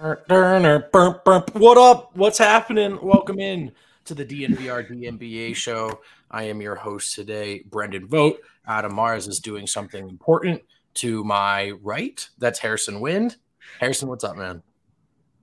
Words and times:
What 0.00 1.76
up? 1.76 2.16
What's 2.16 2.38
happening? 2.38 2.98
Welcome 3.02 3.38
in 3.38 3.72
to 4.06 4.14
the 4.14 4.24
DNVR 4.24 4.88
DNBA 4.88 5.54
show. 5.54 6.00
I 6.30 6.44
am 6.44 6.62
your 6.62 6.74
host 6.74 7.14
today, 7.14 7.64
Brendan 7.66 8.06
Vogt. 8.06 8.40
Adam 8.66 8.94
Mares 8.94 9.28
is 9.28 9.40
doing 9.40 9.66
something 9.66 10.08
important 10.08 10.62
to 10.94 11.22
my 11.22 11.72
right. 11.82 12.26
That's 12.38 12.58
Harrison 12.58 13.00
Wind. 13.00 13.36
Harrison, 13.78 14.08
what's 14.08 14.24
up, 14.24 14.38
man? 14.38 14.62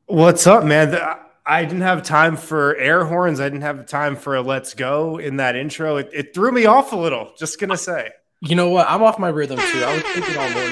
What's 0.07 0.47
up, 0.47 0.63
man? 0.63 0.97
I 1.45 1.63
didn't 1.63 1.81
have 1.81 2.01
time 2.01 2.35
for 2.35 2.75
air 2.77 3.05
horns. 3.05 3.39
I 3.39 3.49
didn't 3.49 3.61
have 3.61 3.85
time 3.85 4.15
for 4.15 4.37
a 4.37 4.41
let's 4.41 4.73
go 4.73 5.19
in 5.19 5.37
that 5.37 5.55
intro. 5.55 5.97
It, 5.97 6.09
it 6.11 6.33
threw 6.33 6.51
me 6.51 6.65
off 6.65 6.93
a 6.93 6.97
little, 6.97 7.31
just 7.37 7.59
gonna 7.59 7.77
say. 7.77 8.09
You 8.41 8.55
know 8.55 8.71
what? 8.71 8.89
I'm 8.89 9.03
off 9.03 9.19
my 9.19 9.29
rhythm 9.29 9.59
too. 9.59 9.83
I 9.83 9.93
was 9.93 10.03
thinking 10.03 10.35
all 10.35 10.49
morning. 10.49 10.71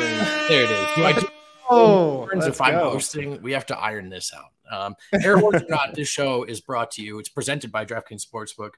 There 0.49 0.63
it 0.63 0.71
is. 0.71 0.87
Do 0.95 1.03
I 1.03 1.13
do 1.19 1.27
Oh, 1.69 2.27
if 2.31 2.61
I'm 2.61 2.73
go. 2.73 2.91
hosting, 2.91 3.41
we 3.41 3.51
have 3.51 3.65
to 3.67 3.77
iron 3.77 4.09
this 4.09 4.33
out. 4.33 4.51
Um, 4.71 4.95
Air 5.23 5.37
Horns 5.37 5.63
or 5.63 5.69
not, 5.69 5.93
this 5.93 6.07
show 6.07 6.43
is 6.43 6.61
brought 6.61 6.91
to 6.91 7.03
you. 7.03 7.19
It's 7.19 7.29
presented 7.29 7.71
by 7.71 7.85
DraftKings 7.85 8.25
Sportsbook, 8.25 8.71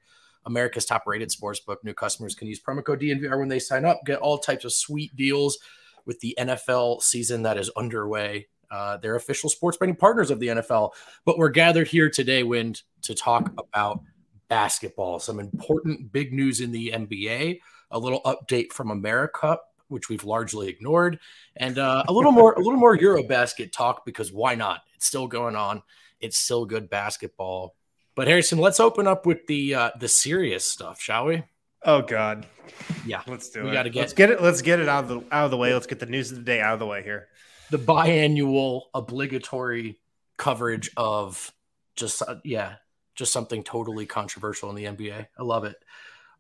America's 0.46 0.86
top-rated 0.86 1.30
sportsbook. 1.30 1.78
New 1.84 1.94
customers 1.94 2.36
can 2.36 2.48
use 2.48 2.62
promo 2.62 2.84
code 2.84 3.02
DNVR 3.02 3.40
when 3.40 3.48
they 3.48 3.60
sign 3.60 3.86
up. 3.86 4.02
Get 4.06 4.20
all 4.20 4.38
types 4.38 4.66
of 4.66 4.74
sweet 4.74 5.16
deals 5.16 5.58
with 6.06 6.20
the 6.22 6.36
NFL 6.40 7.02
season 7.02 7.44
that 7.44 7.58
is 7.58 7.70
underway. 7.78 8.48
Uh, 8.70 8.98
they're 8.98 9.16
official 9.16 9.50
sports 9.50 9.78
betting 9.78 9.96
partners 9.96 10.32
of 10.32 10.40
the 10.40 10.48
NFL. 10.48 10.92
But 11.26 11.38
we're 11.38 11.50
gathered 11.50 11.88
here 11.88 12.10
today, 12.10 12.44
Wind, 12.44 12.82
to 13.04 13.14
talk 13.14 13.52
about 13.58 14.02
basketball. 14.50 15.20
Some 15.20 15.40
important 15.40 16.12
big 16.12 16.34
news 16.34 16.62
in 16.62 16.72
the 16.72 16.92
NBA. 16.94 17.60
A 17.92 18.00
little 18.00 18.22
update 18.24 18.74
from 18.74 18.92
America, 18.92 19.58
which 19.90 20.10
we've 20.10 20.24
largely 20.24 20.68
ignored 20.70 21.20
and 21.56 21.78
uh, 21.78 22.04
a 22.08 22.14
little 22.14 22.32
more 22.32 22.54
a 22.54 22.60
little 22.60 22.80
more 22.80 22.98
Eurobasket 22.98 23.72
talk 23.72 24.06
because 24.06 24.32
why 24.32 24.56
not? 24.56 24.82
It's 24.96 25.06
still 25.08 25.28
going 25.28 25.56
on. 25.56 25.82
It's 26.20 26.38
still 26.38 26.66
good 26.66 26.90
basketball. 26.90 27.76
But 28.16 28.28
Harrison, 28.28 28.58
let's 28.58 28.80
open 28.80 29.06
up 29.08 29.26
with 29.26 29.46
the 29.48 29.76
uh, 29.76 29.92
the 30.00 30.08
serious 30.08 30.66
stuff, 30.66 31.00
shall 31.02 31.26
we? 31.26 31.44
Oh 31.84 32.02
God, 32.02 32.46
Yeah, 33.06 33.22
let's 33.28 33.50
do 33.50 33.64
We 33.64 33.70
it. 33.70 33.74
gotta 33.74 33.90
get- 33.92 34.00
let's 34.02 34.14
get 34.14 34.32
it. 34.32 34.42
Let's 34.42 34.62
get 34.64 34.80
it 34.80 34.90
out 34.90 35.04
of 35.04 35.10
the 35.10 35.20
out 35.32 35.46
of 35.46 35.52
the 35.52 35.58
way. 35.58 35.74
Let's 35.74 35.86
get 35.88 36.00
the 36.00 36.06
news 36.08 36.32
of 36.32 36.38
the 36.40 36.44
day 36.44 36.60
out 36.60 36.74
of 36.74 36.80
the 36.80 36.86
way 36.88 37.04
here. 37.04 37.28
the 37.70 37.78
biannual 37.78 38.84
obligatory 38.94 40.00
coverage 40.38 40.90
of 40.98 41.52
just 41.96 42.22
uh, 42.24 42.36
yeah, 42.44 42.76
just 43.16 43.32
something 43.32 43.64
totally 43.64 44.06
controversial 44.06 44.70
in 44.70 44.76
the 44.76 44.86
NBA. 44.86 45.28
I 45.38 45.44
love 45.44 45.64
it. 45.66 45.76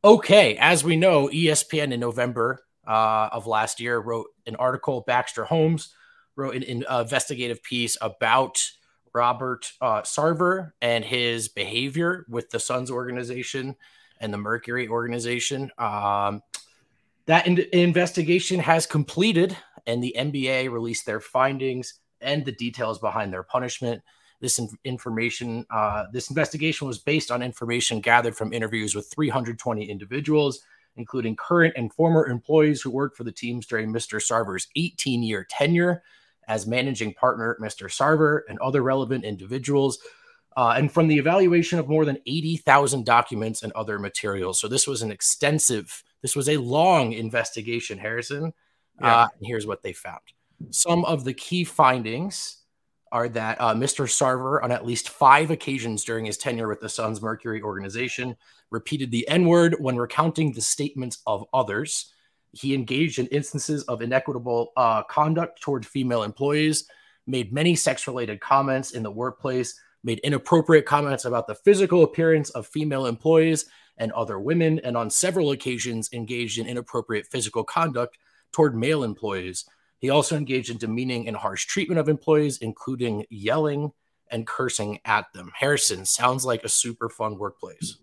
Okay, 0.04 0.56
as 0.58 0.84
we 0.84 0.96
know, 0.96 1.28
ESPN 1.28 1.92
in 1.92 2.00
November 2.00 2.64
uh, 2.88 3.30
of 3.32 3.46
last 3.46 3.80
year 3.80 4.00
wrote 4.00 4.28
an 4.46 4.56
article. 4.56 5.02
Baxter 5.02 5.46
Holmes 5.46 5.94
wrote 6.36 6.56
an, 6.56 6.64
an 6.64 6.86
investigative 6.90 7.62
piece 7.62 7.98
about 8.02 8.64
Robert 9.14 9.72
uh, 9.82 10.02
Sarver 10.02 10.74
and 10.82 11.04
his 11.04 11.48
behavior 11.48 12.26
with 12.30 12.50
the 12.50 12.60
Suns 12.60 12.92
organization 12.92 13.76
and 14.20 14.34
the 14.34 14.38
Mercury 14.38 14.88
organization. 14.88 15.72
Um, 15.78 16.42
that 17.26 17.48
in- 17.48 17.66
investigation 17.74 18.60
has 18.60 18.86
completed, 18.86 19.58
and 19.86 20.04
the 20.04 20.16
NBA 20.18 20.72
released 20.72 21.06
their 21.06 21.20
findings 21.20 21.96
and 22.22 22.46
the 22.46 22.52
details 22.52 23.00
behind 23.00 23.34
their 23.34 23.44
punishment. 23.44 24.02
This 24.40 24.60
in- 24.60 24.70
information, 24.84 25.66
uh, 25.70 26.06
this 26.14 26.30
investigation 26.30 26.88
was 26.88 27.00
based 27.00 27.32
on 27.32 27.42
information 27.42 28.02
gathered 28.02 28.36
from 28.36 28.54
interviews 28.54 28.96
with 28.96 29.12
320 29.12 29.90
individuals, 29.90 30.62
including 30.98 31.36
current 31.36 31.74
and 31.78 31.94
former 31.94 32.28
employees 32.28 32.82
who 32.82 32.90
worked 32.90 33.16
for 33.16 33.24
the 33.24 33.32
teams 33.32 33.66
during 33.66 33.92
Mr. 33.92 34.20
Sarver's 34.20 34.68
18 34.76 35.24
year 35.24 35.46
tenure 35.50 36.04
as 36.48 36.68
managing 36.68 37.14
partner, 37.14 37.58
Mr. 37.62 37.88
Sarver, 37.88 38.42
and 38.50 38.58
other 38.60 38.82
relevant 38.82 39.24
individuals. 39.24 40.00
Uh, 40.56 40.74
and 40.76 40.92
from 40.92 41.08
the 41.08 41.18
evaluation 41.18 41.78
of 41.78 41.88
more 41.88 42.04
than 42.04 42.18
80,000 42.26 43.06
documents 43.06 43.62
and 43.62 43.72
other 43.74 44.00
materials. 44.00 44.60
So 44.60 44.68
this 44.68 44.88
was 44.88 45.04
an 45.04 45.12
extensive, 45.12 46.04
this 46.24 46.36
was 46.36 46.50
a 46.50 46.58
long 46.58 47.14
investigation, 47.14 48.00
Harrison. 48.00 48.54
Yeah. 49.00 49.16
Uh, 49.16 49.28
and 49.38 49.46
here's 49.48 49.68
what 49.68 49.84
they 49.84 49.94
found. 49.94 50.22
Some 50.72 51.06
of 51.06 51.26
the 51.26 51.34
key 51.34 51.64
findings 51.64 52.64
are 53.12 53.30
that 53.30 53.62
uh, 53.62 53.74
Mr. 53.74 54.06
Sarver, 54.06 54.64
on 54.64 54.72
at 54.72 54.86
least 54.86 55.10
five 55.10 55.52
occasions 55.52 56.04
during 56.04 56.26
his 56.26 56.38
tenure 56.38 56.68
with 56.68 56.82
the 56.82 56.90
Suns 56.90 57.22
Mercury 57.22 57.62
organization, 57.62 58.36
repeated 58.72 59.12
the 59.12 59.28
N 59.28 59.46
word 59.46 59.76
when 59.80 59.98
recounting 59.98 60.52
the 60.52 60.62
statements 60.62 61.20
of 61.26 61.46
others. 61.54 62.14
He 62.54 62.74
engaged 62.74 63.20
in 63.20 63.28
instances 63.28 63.84
of 63.84 64.02
inequitable 64.02 64.72
uh, 64.76 65.04
conduct 65.04 65.62
toward 65.62 65.86
female 65.86 66.24
employees, 66.24 66.88
made 67.26 67.54
many 67.54 67.76
sex 67.76 68.08
related 68.08 68.40
comments 68.40 68.92
in 68.92 69.04
the 69.04 69.12
workplace, 69.12 69.80
made 70.04 70.20
inappropriate 70.20 70.86
comments 70.86 71.26
about 71.26 71.48
the 71.48 71.56
physical 71.56 72.04
appearance 72.04 72.50
of 72.52 72.66
female 72.66 73.06
employees 73.06 73.66
and 73.98 74.12
other 74.12 74.40
women, 74.40 74.80
and 74.84 74.96
on 74.96 75.10
several 75.10 75.52
occasions 75.52 76.10
engaged 76.14 76.60
in 76.60 76.68
inappropriate 76.68 77.28
physical 77.28 77.64
conduct 77.64 78.18
toward 78.52 78.76
male 78.76 79.04
employees. 79.04 79.66
He 80.00 80.10
also 80.10 80.38
engaged 80.38 80.70
in 80.70 80.78
demeaning 80.78 81.28
and 81.28 81.36
harsh 81.36 81.66
treatment 81.66 82.00
of 82.00 82.08
employees, 82.08 82.60
including 82.60 83.26
yelling 83.30 83.92
and 84.30 84.46
cursing 84.46 85.00
at 85.06 85.26
them. 85.34 85.52
Harrison 85.56 86.06
sounds 86.06 86.46
like 86.46 86.64
a 86.64 86.70
super 86.70 87.10
fun 87.10 87.38
workplace. 87.38 87.98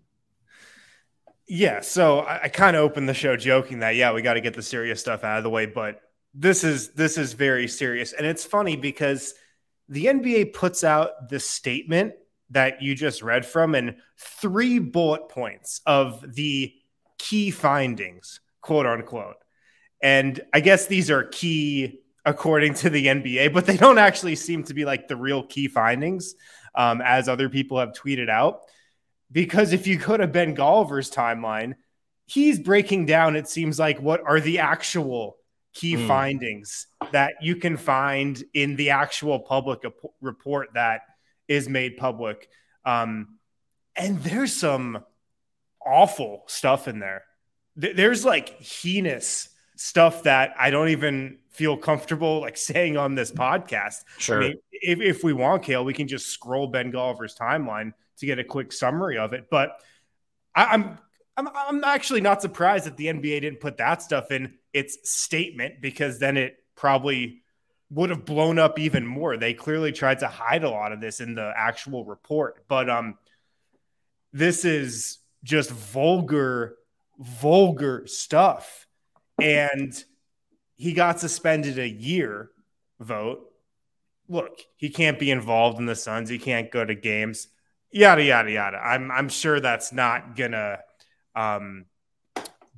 Yeah, 1.47 1.81
so 1.81 2.19
I, 2.19 2.43
I 2.43 2.47
kind 2.49 2.75
of 2.75 2.81
opened 2.81 3.07
the 3.07 3.13
show 3.13 3.35
joking 3.37 3.79
that 3.79 3.95
yeah, 3.95 4.13
we 4.13 4.21
got 4.21 4.33
to 4.33 4.41
get 4.41 4.55
the 4.55 4.63
serious 4.63 4.99
stuff 4.99 5.23
out 5.23 5.37
of 5.37 5.43
the 5.43 5.49
way, 5.49 5.65
but 5.65 6.01
this 6.33 6.63
is 6.63 6.89
this 6.93 7.17
is 7.17 7.33
very 7.33 7.67
serious, 7.67 8.13
and 8.13 8.25
it's 8.25 8.43
funny 8.43 8.75
because 8.75 9.33
the 9.87 10.05
NBA 10.05 10.53
puts 10.53 10.83
out 10.83 11.29
the 11.29 11.39
statement 11.39 12.13
that 12.49 12.81
you 12.81 12.95
just 12.95 13.21
read 13.21 13.45
from 13.45 13.75
and 13.75 13.95
three 14.17 14.79
bullet 14.79 15.29
points 15.29 15.81
of 15.85 16.23
the 16.35 16.73
key 17.17 17.51
findings, 17.51 18.39
quote 18.61 18.85
unquote. 18.85 19.37
And 20.01 20.39
I 20.53 20.59
guess 20.59 20.87
these 20.87 21.09
are 21.09 21.23
key 21.23 21.99
according 22.25 22.73
to 22.75 22.89
the 22.89 23.05
NBA, 23.05 23.53
but 23.53 23.65
they 23.65 23.77
don't 23.77 23.97
actually 23.99 24.35
seem 24.35 24.63
to 24.63 24.73
be 24.73 24.85
like 24.85 25.07
the 25.07 25.15
real 25.15 25.43
key 25.43 25.67
findings, 25.67 26.35
um, 26.73 27.01
as 27.01 27.29
other 27.29 27.49
people 27.49 27.79
have 27.79 27.93
tweeted 27.93 28.29
out. 28.29 28.61
Because 29.35 29.73
if 29.73 29.85
you 29.85 29.97
go 29.97 30.15
to 30.15 30.27
Ben 30.27 30.55
Golliver's 30.55 31.11
timeline, 31.11 31.75
he's 32.25 32.57
breaking 32.57 33.05
down, 33.05 33.35
it 33.35 33.49
seems 33.49 33.77
like, 33.77 33.99
what 34.01 34.21
are 34.25 34.39
the 34.39 34.59
actual 34.59 35.35
key 35.73 35.95
Hmm. 35.95 36.07
findings 36.07 36.87
that 37.11 37.33
you 37.41 37.57
can 37.57 37.75
find 37.75 38.41
in 38.53 38.77
the 38.77 38.91
actual 38.91 39.39
public 39.41 39.83
ap- 39.83 40.09
report 40.21 40.69
that 40.73 41.01
is 41.49 41.67
made 41.67 41.97
public. 41.97 42.47
Um, 42.85 43.37
and 43.97 44.23
there's 44.23 44.53
some 44.53 45.03
awful 45.85 46.43
stuff 46.47 46.87
in 46.87 46.99
there. 46.99 47.25
Th- 47.79 47.93
There's 47.93 48.23
like 48.23 48.57
heinous 48.61 49.49
stuff 49.75 50.23
that 50.23 50.55
I 50.57 50.69
don't 50.69 50.87
even 50.89 51.39
feel 51.49 51.75
comfortable 51.75 52.39
like 52.39 52.55
saying 52.55 52.95
on 52.95 53.15
this 53.15 53.33
podcast. 53.33 54.05
Sure. 54.17 54.41
I 54.41 54.47
mean, 54.47 54.55
if, 54.71 55.01
if 55.01 55.23
we 55.25 55.33
want, 55.33 55.63
Kale, 55.63 55.83
we 55.83 55.93
can 55.93 56.07
just 56.07 56.27
scroll 56.27 56.67
Ben 56.67 56.89
Golliver's 56.89 57.35
timeline 57.35 57.91
to 58.19 58.25
get 58.25 58.39
a 58.39 58.43
quick 58.43 58.71
summary 58.71 59.17
of 59.17 59.33
it. 59.33 59.47
But 59.49 59.79
I, 60.55 60.65
I'm 60.65 60.97
I'm 61.37 61.49
I'm 61.53 61.83
actually 61.83 62.21
not 62.21 62.41
surprised 62.41 62.85
that 62.85 62.97
the 62.97 63.07
NBA 63.07 63.41
didn't 63.41 63.59
put 63.59 63.77
that 63.77 64.01
stuff 64.01 64.31
in 64.31 64.53
its 64.73 65.09
statement 65.09 65.81
because 65.81 66.19
then 66.19 66.37
it 66.37 66.57
probably 66.75 67.41
would 67.89 68.09
have 68.09 68.25
blown 68.25 68.57
up 68.59 68.79
even 68.79 69.05
more. 69.05 69.37
They 69.37 69.53
clearly 69.53 69.91
tried 69.91 70.19
to 70.19 70.27
hide 70.27 70.63
a 70.63 70.69
lot 70.69 70.91
of 70.91 71.01
this 71.01 71.19
in 71.19 71.35
the 71.35 71.53
actual 71.55 72.03
report, 72.03 72.65
but 72.67 72.89
um, 72.89 73.17
this 74.33 74.65
is 74.65 75.19
just 75.43 75.69
vulgar, 75.69 76.75
vulgar 77.19 78.03
stuff, 78.07 78.87
and 79.41 80.03
he 80.75 80.93
got 80.93 81.19
suspended 81.19 81.79
a 81.79 81.87
year. 81.87 82.49
Vogt. 82.99 83.41
Look, 84.27 84.59
he 84.77 84.89
can't 84.89 85.19
be 85.19 85.29
involved 85.29 85.79
in 85.79 85.85
the 85.85 85.95
Suns. 85.95 86.29
He 86.29 86.39
can't 86.39 86.71
go 86.71 86.83
to 86.83 86.95
games. 86.95 87.47
Yada 87.95 88.21
yada 88.21 88.51
yada. 88.51 88.77
I'm 88.77 89.09
I'm 89.09 89.29
sure 89.29 89.61
that's 89.61 89.93
not 89.93 90.35
gonna 90.35 90.79
um, 91.33 91.85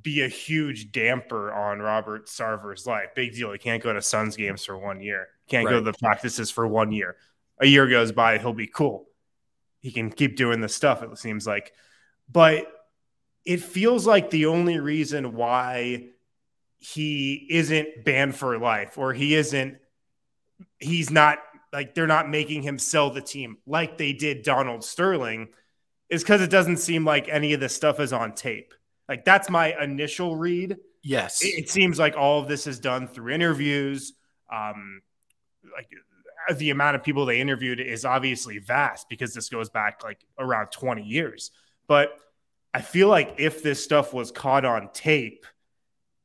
be 0.04 0.22
a 0.22 0.28
huge 0.28 0.92
damper 0.92 1.52
on 1.52 1.80
Robert 1.80 2.30
Sarver's 2.30 2.86
life. 2.86 3.16
Big 3.16 3.34
deal. 3.34 3.52
He 3.52 3.58
can't 3.58 3.82
go 3.82 3.92
to 3.92 4.00
Suns 4.00 4.38
games 4.38 4.64
for 4.64 4.78
one 4.78 5.02
year. 5.02 5.30
Can't 5.50 5.66
right. 5.66 5.72
go 5.72 5.80
to 5.80 5.92
the 5.92 5.98
practices 5.98 6.52
for 6.52 6.68
one 6.68 6.92
year. 6.92 7.16
A 7.60 7.66
year 7.66 7.88
goes 7.88 8.12
by, 8.12 8.38
he'll 8.38 8.54
be 8.54 8.68
cool. 8.68 9.08
He 9.80 9.92
can 9.92 10.12
keep 10.12 10.36
doing 10.36 10.62
the 10.62 10.70
stuff. 10.70 11.02
It 11.02 11.18
seems 11.18 11.48
like, 11.48 11.74
but 12.32 12.68
it 13.44 13.62
feels 13.62 14.06
like 14.06 14.30
the 14.30 14.46
only 14.46 14.80
reason 14.80 15.34
why 15.34 16.10
he 16.78 17.48
isn't 17.50 18.06
banned 18.06 18.36
for 18.36 18.60
life 18.60 19.00
or 19.00 19.14
he 19.14 19.34
isn't 19.34 19.80
he's 20.78 21.10
not 21.10 21.40
like 21.74 21.94
they're 21.94 22.08
not 22.08 22.30
making 22.30 22.62
him 22.64 22.80
sell 22.80 23.10
the 23.10 23.22
team 23.22 23.58
like 23.66 23.98
they 23.98 24.14
did 24.14 24.44
Donald 24.44 24.84
Sterling 24.84 25.50
is 26.10 26.24
because 26.24 26.42
it 26.42 26.50
doesn't 26.50 26.78
seem 26.78 27.06
like 27.06 27.28
any 27.28 27.54
of 27.54 27.60
this 27.60 27.76
stuff 27.76 28.00
is 28.00 28.14
on 28.14 28.34
tape. 28.34 28.74
Like 29.10 29.26
that's 29.26 29.50
my 29.50 29.74
initial 29.82 30.36
read. 30.36 30.78
Yes, 31.04 31.44
it, 31.44 31.60
it 31.60 31.70
seems 31.70 32.00
like 32.00 32.16
all 32.18 32.42
of 32.42 32.48
this 32.48 32.68
is 32.68 32.80
done 32.80 33.08
through 33.08 33.34
interviews. 33.34 34.14
Um, 34.52 35.02
like 35.76 35.90
the 36.58 36.70
amount 36.70 36.96
of 36.96 37.04
people 37.04 37.26
they 37.26 37.40
interviewed 37.40 37.80
is 37.80 38.06
obviously 38.06 38.60
vast 38.60 39.10
because 39.10 39.34
this 39.34 39.50
goes 39.50 39.70
back 39.70 40.04
like 40.04 40.20
around 40.40 40.68
20 40.68 41.04
years. 41.04 41.52
But 41.88 42.18
I 42.74 42.82
feel 42.82 43.08
like 43.08 43.36
if 43.38 43.64
this 43.64 43.84
stuff 43.84 44.14
was 44.14 44.32
caught 44.32 44.66
on 44.66 44.90
tape, 44.94 45.46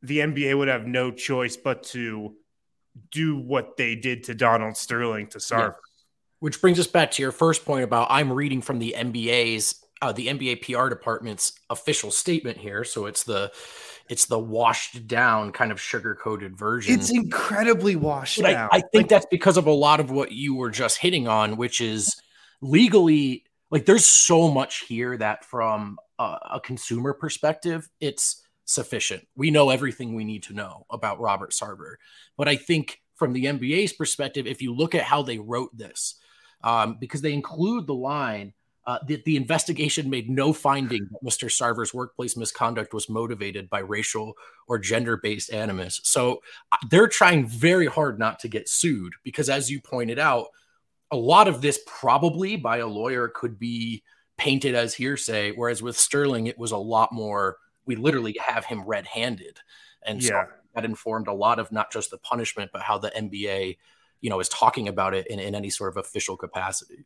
the 0.03 0.19
NBA 0.19 0.57
would 0.57 0.69
have 0.69 0.87
no 0.87 1.11
choice 1.11 1.57
but 1.57 1.85
to 1.85 2.37
do 3.11 3.37
what 3.37 3.77
they 3.77 3.95
did 3.95 4.25
to 4.25 4.35
Donald 4.35 4.77
Sterling 4.77 5.29
to 5.29 5.39
Sarver. 5.39 5.61
Yeah. 5.61 5.71
Which 6.41 6.61
brings 6.61 6.81
us 6.81 6.89
back 6.89 7.13
to 7.13 7.23
your 7.23 7.33
first 7.33 7.65
point 7.65 7.85
about 7.85 8.09
I'm 8.11 8.33
reading 8.33 8.63
from 8.63 8.79
the 8.79 8.95
NBA's 8.97 9.83
uh, 10.03 10.11
the 10.11 10.27
NBA 10.27 10.63
PR 10.63 10.89
department's 10.89 11.53
official 11.71 12.11
statement 12.11 12.59
here. 12.59 12.83
So 12.83 13.07
it's 13.07 13.23
the 13.23 13.53
it's 14.09 14.27
the 14.27 14.39
washed 14.39 15.07
down 15.07 15.53
kind 15.53 15.71
of 15.71 15.81
sugar 15.81 16.17
coated 16.17 16.59
version. 16.59 16.95
It's 16.95 17.11
incredibly 17.11 17.95
washed 17.95 18.43
but 18.43 18.51
down. 18.51 18.69
I, 18.73 18.79
I 18.79 18.81
think 18.81 18.95
like, 18.95 19.09
that's 19.09 19.27
because 19.31 19.57
of 19.57 19.67
a 19.67 19.73
lot 19.73 20.01
of 20.01 20.11
what 20.11 20.33
you 20.33 20.57
were 20.57 20.71
just 20.71 20.99
hitting 20.99 21.29
on, 21.29 21.57
which 21.57 21.81
is 21.81 22.21
legally 22.61 23.45
like 23.71 23.87
there's 23.87 24.05
so 24.05 24.51
much 24.51 24.81
here 24.81 25.17
that 25.17 25.45
from 25.45 25.99
a, 26.19 26.39
a 26.55 26.61
consumer 26.61 27.15
perspective, 27.15 27.89
it's 28.01 28.42
sufficient. 28.65 29.27
We 29.37 29.51
know 29.51 29.71
everything 29.71 30.15
we 30.15 30.25
need 30.25 30.45
to 30.45 30.55
know 30.55 30.87
about 30.91 31.21
Robert 31.21 31.51
Sarver. 31.51 31.95
But 32.37 32.49
I 32.49 32.57
think 32.57 33.01
from 33.15 33.33
the 33.33 33.45
NBA's 33.45 33.93
perspective, 33.93 34.47
if 34.47 34.63
you 34.63 34.75
look 34.75 34.95
at 34.95 35.03
how 35.03 35.23
they 35.23 35.39
wrote 35.39 35.77
this, 35.77 36.17
um, 36.65 36.97
because 37.01 37.21
they 37.21 37.33
include 37.33 37.87
the 37.87 37.95
line 37.95 38.53
uh, 38.85 38.99
that 39.07 39.25
the 39.25 39.37
investigation 39.37 40.11
made 40.11 40.29
no 40.29 40.53
finding 40.53 41.07
that 41.11 41.25
Mr. 41.25 41.49
Sarver's 41.49 41.95
workplace 41.95 42.37
misconduct 42.37 42.93
was 42.93 43.09
motivated 43.09 43.71
by 43.71 43.79
racial 43.79 44.35
or 44.67 44.79
gender 44.79 45.17
based 45.17 45.53
animus. 45.53 46.01
So 46.03 46.43
uh, 46.73 46.77
they're 46.91 47.09
trying 47.09 47.47
very 47.47 47.87
hard 47.87 48.19
not 48.19 48.41
to 48.41 48.49
get 48.49 48.69
sued 48.69 49.13
because, 49.23 49.49
as 49.49 49.71
you 49.71 49.81
pointed 49.81 50.19
out, 50.19 50.47
a 51.13 51.17
lot 51.17 51.47
of 51.47 51.61
this 51.61 51.79
probably 51.87 52.57
by 52.57 52.79
a 52.79 52.87
lawyer 52.87 53.29
could 53.29 53.59
be 53.59 54.03
painted 54.37 54.75
as 54.75 54.95
hearsay, 54.95 55.53
whereas 55.53 55.83
with 55.83 55.97
Sterling, 55.97 56.47
it 56.47 56.59
was 56.59 56.73
a 56.73 56.77
lot 56.77 57.13
more. 57.13 57.59
We 57.85 57.97
literally 57.97 58.37
have 58.45 58.65
him 58.65 58.85
red 58.85 59.07
handed. 59.07 59.59
And 60.05 60.23
yeah. 60.23 60.29
so 60.29 60.45
that 60.75 60.85
informed 60.85 61.29
a 61.29 61.33
lot 61.33 61.59
of 61.59 61.73
not 61.73 61.93
just 61.93 62.11
the 62.11 62.19
punishment, 62.19 62.71
but 62.73 62.83
how 62.83 62.99
the 62.99 63.11
NBA 63.11 63.77
you 64.23 64.31
know 64.31 64.41
is 64.41 64.49
talking 64.49 64.89
about 64.89 65.13
it 65.13 65.27
in, 65.27 65.39
in 65.39 65.55
any 65.55 65.69
sort 65.69 65.91
of 65.91 65.99
official 65.99 66.39
capacity 66.39 67.05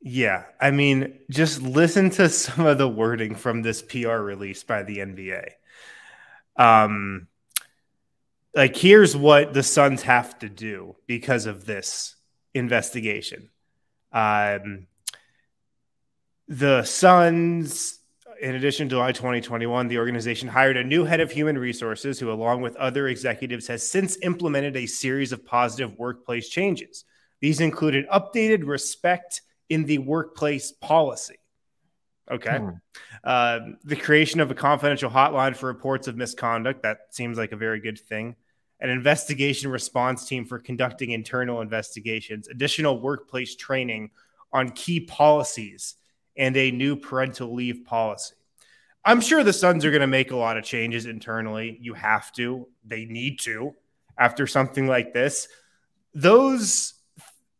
yeah 0.00 0.44
i 0.58 0.70
mean 0.70 1.18
just 1.28 1.60
listen 1.60 2.08
to 2.08 2.28
some 2.30 2.64
of 2.64 2.78
the 2.78 2.88
wording 2.88 3.34
from 3.34 3.60
this 3.60 3.82
pr 3.82 4.08
release 4.08 4.62
by 4.62 4.82
the 4.82 4.98
nba 4.98 5.50
um 6.56 7.26
like 8.54 8.74
here's 8.74 9.14
what 9.14 9.52
the 9.52 9.62
suns 9.62 10.02
have 10.02 10.38
to 10.38 10.48
do 10.48 10.96
because 11.06 11.44
of 11.44 11.66
this 11.66 12.16
investigation 12.54 13.50
um 14.12 14.86
the 16.48 16.82
suns 16.82 17.99
in 18.40 18.54
addition, 18.54 18.88
July 18.88 19.12
2021, 19.12 19.88
the 19.88 19.98
organization 19.98 20.48
hired 20.48 20.76
a 20.76 20.84
new 20.84 21.04
head 21.04 21.20
of 21.20 21.30
human 21.30 21.58
resources 21.58 22.18
who, 22.18 22.32
along 22.32 22.62
with 22.62 22.74
other 22.76 23.08
executives, 23.08 23.66
has 23.66 23.88
since 23.88 24.16
implemented 24.22 24.76
a 24.76 24.86
series 24.86 25.32
of 25.32 25.44
positive 25.44 25.98
workplace 25.98 26.48
changes. 26.48 27.04
These 27.40 27.60
included 27.60 28.08
updated 28.08 28.66
respect 28.66 29.42
in 29.68 29.84
the 29.84 29.98
workplace 29.98 30.72
policy. 30.72 31.36
Okay. 32.30 32.58
Hmm. 32.58 32.70
Uh, 33.22 33.58
the 33.84 33.96
creation 33.96 34.40
of 34.40 34.50
a 34.50 34.54
confidential 34.54 35.10
hotline 35.10 35.54
for 35.54 35.66
reports 35.66 36.08
of 36.08 36.16
misconduct. 36.16 36.82
That 36.82 36.98
seems 37.10 37.36
like 37.36 37.52
a 37.52 37.56
very 37.56 37.80
good 37.80 37.98
thing. 37.98 38.36
An 38.80 38.88
investigation 38.88 39.70
response 39.70 40.26
team 40.26 40.46
for 40.46 40.58
conducting 40.58 41.10
internal 41.10 41.60
investigations, 41.60 42.48
additional 42.48 43.00
workplace 43.00 43.54
training 43.56 44.10
on 44.52 44.70
key 44.70 45.00
policies 45.00 45.96
and 46.36 46.56
a 46.56 46.70
new 46.70 46.96
parental 46.96 47.54
leave 47.54 47.84
policy. 47.84 48.34
I'm 49.04 49.20
sure 49.20 49.42
the 49.42 49.52
Suns 49.52 49.84
are 49.84 49.90
going 49.90 50.02
to 50.02 50.06
make 50.06 50.30
a 50.30 50.36
lot 50.36 50.58
of 50.58 50.64
changes 50.64 51.06
internally. 51.06 51.78
You 51.80 51.94
have 51.94 52.32
to, 52.32 52.68
they 52.84 53.06
need 53.06 53.40
to 53.40 53.74
after 54.18 54.46
something 54.46 54.86
like 54.86 55.14
this. 55.14 55.48
Those 56.14 56.94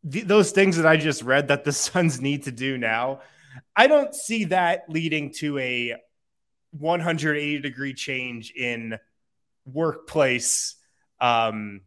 th- 0.09 0.27
those 0.27 0.53
things 0.53 0.77
that 0.77 0.87
I 0.87 0.97
just 0.97 1.23
read 1.23 1.49
that 1.49 1.65
the 1.65 1.73
Suns 1.87 2.21
need 2.21 2.45
to 2.45 2.53
do 2.53 2.77
now, 2.79 3.21
I 3.75 3.87
don't 3.87 4.15
see 4.15 4.45
that 4.47 4.85
leading 4.89 5.33
to 5.39 5.59
a 5.59 5.97
180 6.73 7.61
degree 7.61 7.95
change 7.95 8.53
in 8.53 8.99
workplace 9.65 10.77
um 11.21 11.83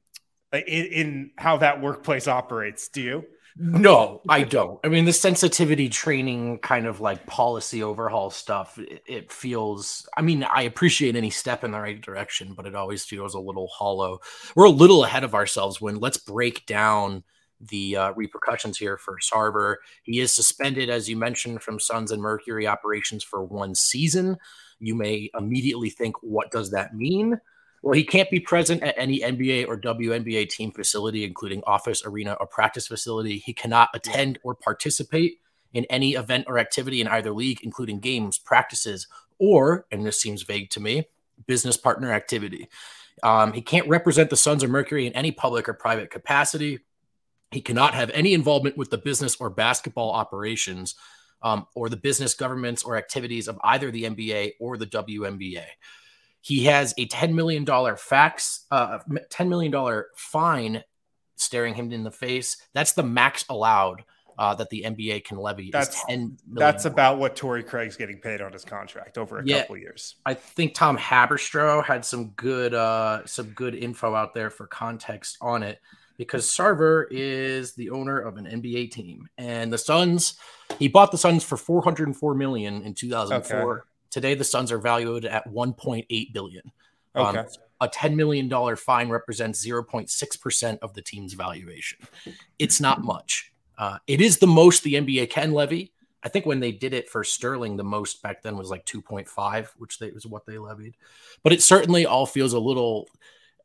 in, 0.52 0.86
in 0.86 1.32
how 1.38 1.58
that 1.58 1.82
workplace 1.82 2.28
operates. 2.28 2.90
Do 2.90 3.02
you? 3.02 3.26
No, 3.56 4.22
I 4.28 4.44
don't. 4.44 4.80
I 4.84 4.88
mean, 4.88 5.06
the 5.06 5.14
sensitivity 5.14 5.88
training 5.88 6.58
kind 6.60 6.88
of 6.88 7.02
like 7.02 7.28
policy 7.28 7.84
overhaul 7.84 8.32
stuff, 8.32 8.80
it, 8.80 9.32
feels, 9.32 10.08
I 10.18 10.24
mean, 10.24 10.44
I 10.44 10.64
appreciate 10.64 11.16
any 11.16 11.30
step 11.30 11.64
in 11.64 11.70
the 11.70 11.80
right 11.80 12.02
direction, 12.02 12.56
but 12.56 12.66
it 12.66 12.74
always 12.74 13.06
feels 13.06 13.36
a 13.36 13.40
little 13.40 13.68
hollow. 13.68 14.20
We're 14.56 14.66
a 14.66 14.72
little 14.72 15.04
ahead 15.04 15.24
of 15.24 15.36
ourselves 15.36 15.80
when 15.80 15.98
let's 16.00 16.18
break 16.18 16.66
down 16.66 17.24
the 17.62 17.96
uh, 17.96 18.14
repercussions 18.14 18.78
here 18.80 18.98
for 18.98 19.20
Sarver. 19.20 19.76
He 20.02 20.20
is 20.20 20.34
suspended, 20.34 20.90
as 20.90 21.08
you 21.08 21.16
mentioned, 21.16 21.62
from 21.62 21.80
Suns 21.80 22.12
and 22.12 22.24
Mercury 22.24 22.66
operations 22.66 23.24
for 23.24 23.44
one 23.44 23.76
season. 23.76 24.38
You 24.80 24.96
may 24.96 25.30
immediately 25.38 25.92
think, 25.92 26.16
what 26.24 26.50
does 26.50 26.72
that 26.72 26.96
mean? 26.96 27.40
Well, 27.84 27.94
he 27.94 28.06
can't 28.06 28.32
be 28.32 28.40
present 28.40 28.82
at 28.82 28.96
any 28.98 29.20
NBA 29.20 29.68
or 29.68 29.78
WNBA 29.78 30.48
team 30.48 30.72
facility, 30.72 31.26
including 31.26 31.64
office, 31.68 32.02
arena, 32.06 32.38
or 32.40 32.48
practice 32.48 32.88
facility. 32.88 33.40
He 33.40 33.54
cannot 33.54 33.90
attend 33.94 34.40
or 34.42 34.56
participate 34.56 35.40
in 35.74 35.84
any 35.90 36.14
event 36.14 36.46
or 36.48 36.60
activity 36.60 37.02
in 37.02 37.10
either 37.10 37.34
league, 37.34 37.60
including 37.62 38.00
games, 38.00 38.38
practices, 38.38 39.08
or, 39.38 39.86
and 39.92 40.06
this 40.06 40.22
seems 40.22 40.44
vague 40.44 40.70
to 40.70 40.80
me, 40.80 41.10
business 41.46 41.76
partner 41.76 42.14
activity. 42.14 42.70
Um, 43.22 43.52
he 43.52 43.62
can't 43.62 43.90
represent 43.90 44.30
the 44.30 44.38
Suns 44.38 44.64
or 44.64 44.70
Mercury 44.70 45.06
in 45.06 45.12
any 45.12 45.32
public 45.32 45.68
or 45.68 45.74
private 45.74 46.10
capacity. 46.10 46.80
He 47.52 47.60
cannot 47.60 47.96
have 47.96 48.10
any 48.12 48.34
involvement 48.34 48.78
with 48.78 48.92
the 48.92 48.98
business 48.98 49.36
or 49.42 49.50
basketball 49.50 50.12
operations 50.12 50.96
um, 51.42 51.68
or 51.76 51.90
the 51.90 51.98
business 51.98 52.34
governments 52.34 52.84
or 52.84 52.96
activities 52.96 53.50
of 53.50 53.60
either 53.62 53.92
the 53.92 54.04
NBA 54.04 54.54
or 54.62 54.78
the 54.78 54.88
WNBA. 54.88 55.66
He 56.44 56.66
has 56.66 56.94
a 56.98 57.08
$10 57.08 57.34
million 57.34 57.66
fax, 57.96 58.66
uh, 58.70 59.00
$10 59.10 59.48
million 59.48 60.04
fine 60.14 60.84
staring 61.38 61.74
him 61.74 61.92
in 61.94 62.04
the 62.04 62.12
face. 62.12 62.58
That's 62.74 62.92
the 62.92 63.04
max 63.04 63.46
allowed 63.50 64.04
uh, 64.38 64.54
that 64.56 64.70
the 64.70 64.84
NBA 64.86 65.24
can 65.24 65.38
levy. 65.38 65.72
That's 65.72 66.04
that's 66.52 66.84
about 66.84 67.18
what 67.18 67.38
Torrey 67.38 67.64
Craig's 67.64 67.96
getting 67.96 68.20
paid 68.20 68.42
on 68.42 68.52
his 68.52 68.66
contract 68.66 69.18
over 69.18 69.40
a 69.40 69.46
yeah, 69.46 69.62
couple 69.62 69.78
years. 69.78 70.16
I 70.26 70.34
think 70.34 70.74
Tom 70.74 70.98
Haberstroh 70.98 71.82
had 71.86 72.04
some 72.04 72.32
good 72.32 72.74
uh, 72.74 73.26
some 73.26 73.52
good 73.52 73.74
info 73.74 74.14
out 74.14 74.34
there 74.34 74.50
for 74.50 74.68
context 74.68 75.38
on 75.40 75.64
it. 75.64 75.80
because 76.18 76.46
Sarver 76.46 77.06
is 77.10 77.74
the 77.76 77.90
owner 77.92 78.20
of 78.20 78.38
an 78.38 78.46
NBA 78.46 78.92
team, 78.92 79.30
and 79.38 79.72
the 79.72 79.78
Suns. 79.78 80.36
He 80.78 80.90
bought 80.90 81.12
the 81.12 81.18
Suns 81.18 81.44
for 81.44 81.56
404 81.56 82.36
million 82.36 82.82
in 82.82 82.96
2004. 82.96 83.78
Okay. 83.78 83.88
Today, 84.14 84.36
the 84.36 84.44
Suns 84.44 84.72
are 84.72 84.78
valued 84.78 85.26
at 85.26 85.52
1.8 85.52 86.34
billion. 86.34 86.72
Um, 87.16 87.36
Okay. 87.36 87.48
a 87.82 87.90
$10 87.90 88.14
million 88.14 88.76
fine 88.76 89.10
represents 89.10 89.66
0.6% 89.66 90.78
of 90.84 90.94
the 90.94 91.02
team's 91.02 91.34
valuation. 91.34 91.98
It's 92.60 92.80
not 92.80 93.04
much. 93.04 93.52
Uh, 93.76 93.98
it 94.06 94.22
is 94.22 94.38
the 94.38 94.46
most 94.46 94.84
the 94.84 94.94
NBA 94.94 95.32
can 95.32 95.52
levy. 95.52 95.94
I 96.22 96.30
think 96.30 96.46
when 96.46 96.60
they 96.60 96.72
did 96.72 96.94
it 96.94 97.10
for 97.10 97.24
Sterling, 97.24 97.76
the 97.76 97.84
most 97.84 98.22
back 98.22 98.44
then 98.44 98.56
was 98.56 98.70
like 98.70 98.86
2.5, 98.86 99.70
which 99.78 99.98
they, 99.98 100.12
was 100.12 100.28
what 100.28 100.46
they 100.46 100.60
levied. 100.60 100.96
But 101.42 101.52
it 101.52 101.64
certainly 101.64 102.06
all 102.06 102.28
feels 102.28 102.54
a 102.54 102.60
little 102.60 103.10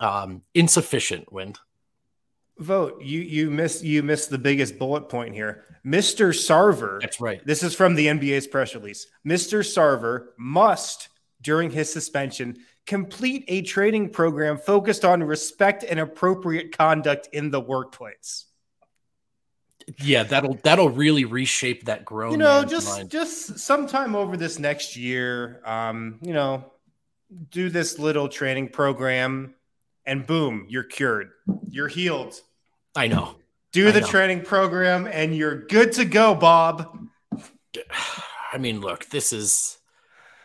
um, 0.00 0.40
insufficient, 0.54 1.30
Wind. 1.30 1.58
Vogt. 2.58 3.02
You 3.02 3.20
you 3.20 3.50
missed 3.50 3.84
you 3.84 4.02
missed 4.02 4.30
the 4.30 4.38
biggest 4.38 4.78
bullet 4.78 5.08
point 5.08 5.34
here. 5.34 5.64
Mr. 5.84 6.30
Sarver. 6.34 7.00
That's 7.00 7.20
right. 7.20 7.44
This 7.46 7.62
is 7.62 7.74
from 7.74 7.94
the 7.94 8.06
NBA's 8.06 8.46
press 8.46 8.74
release. 8.74 9.06
Mr. 9.26 9.60
Sarver 9.60 10.28
must, 10.36 11.08
during 11.40 11.70
his 11.70 11.92
suspension, 11.92 12.56
complete 12.86 13.44
a 13.48 13.62
training 13.62 14.10
program 14.10 14.58
focused 14.58 15.04
on 15.04 15.22
respect 15.22 15.84
and 15.84 16.00
appropriate 16.00 16.76
conduct 16.76 17.28
in 17.32 17.50
the 17.50 17.60
workplace. 17.60 18.46
Yeah, 20.02 20.24
that'll 20.24 20.58
that'll 20.62 20.90
really 20.90 21.24
reshape 21.24 21.84
that 21.84 22.04
grown. 22.04 22.32
you 22.32 22.36
know, 22.38 22.64
just 22.64 22.98
mind. 22.98 23.10
just 23.10 23.58
sometime 23.58 24.14
over 24.14 24.36
this 24.36 24.58
next 24.58 24.96
year, 24.96 25.62
um, 25.64 26.18
you 26.20 26.34
know, 26.34 26.72
do 27.50 27.70
this 27.70 27.98
little 27.98 28.28
training 28.28 28.68
program, 28.68 29.54
and 30.04 30.26
boom, 30.26 30.66
you're 30.68 30.84
cured. 30.84 31.30
You're 31.70 31.88
healed. 31.88 32.40
I 32.98 33.06
know. 33.06 33.36
Do 33.72 33.88
I 33.88 33.90
the 33.92 34.00
know. 34.00 34.06
training 34.08 34.42
program, 34.42 35.06
and 35.06 35.36
you're 35.36 35.66
good 35.66 35.92
to 35.92 36.04
go, 36.04 36.34
Bob. 36.34 36.98
I 38.52 38.58
mean, 38.58 38.80
look, 38.80 39.06
this 39.10 39.32
is 39.32 39.78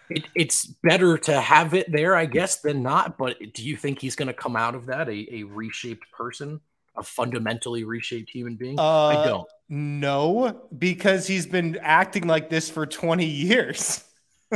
it, 0.09 0.27
it's 0.35 0.65
better 0.83 1.17
to 1.17 1.41
have 1.41 1.73
it 1.73 1.91
there, 1.91 2.15
I 2.15 2.25
guess, 2.27 2.59
than 2.59 2.83
not. 2.83 3.17
But 3.17 3.37
do 3.53 3.63
you 3.63 3.75
think 3.75 3.99
he's 3.99 4.15
going 4.15 4.27
to 4.27 4.33
come 4.33 4.55
out 4.55 4.75
of 4.75 4.85
that 4.85 5.09
a, 5.09 5.27
a 5.33 5.43
reshaped 5.43 6.11
person, 6.11 6.61
a 6.95 7.01
fundamentally 7.01 7.85
reshaped 7.85 8.29
human 8.29 8.55
being? 8.55 8.79
I 8.79 8.83
Uh, 9.15 9.25
don't. 9.25 9.47
No, 9.69 10.67
because 10.77 11.25
he's 11.25 11.47
been 11.47 11.79
acting 11.81 12.27
like 12.27 12.49
this 12.51 12.69
for 12.69 12.85
20 12.85 13.25
years. 13.25 14.03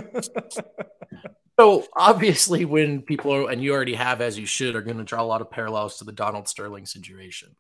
So 1.60 1.88
obviously, 1.96 2.66
when 2.66 3.02
people 3.02 3.34
are, 3.34 3.50
and 3.50 3.64
you 3.64 3.74
already 3.74 3.96
have, 3.96 4.22
as 4.22 4.38
you 4.38 4.46
should, 4.46 4.76
are 4.76 4.82
going 4.82 4.98
to 4.98 5.04
draw 5.04 5.22
a 5.22 5.26
lot 5.26 5.42
of 5.42 5.50
parallels 5.50 5.98
to 5.98 6.04
the 6.04 6.12
Donald 6.12 6.48
Sterling 6.48 6.86
situation. 6.86 7.56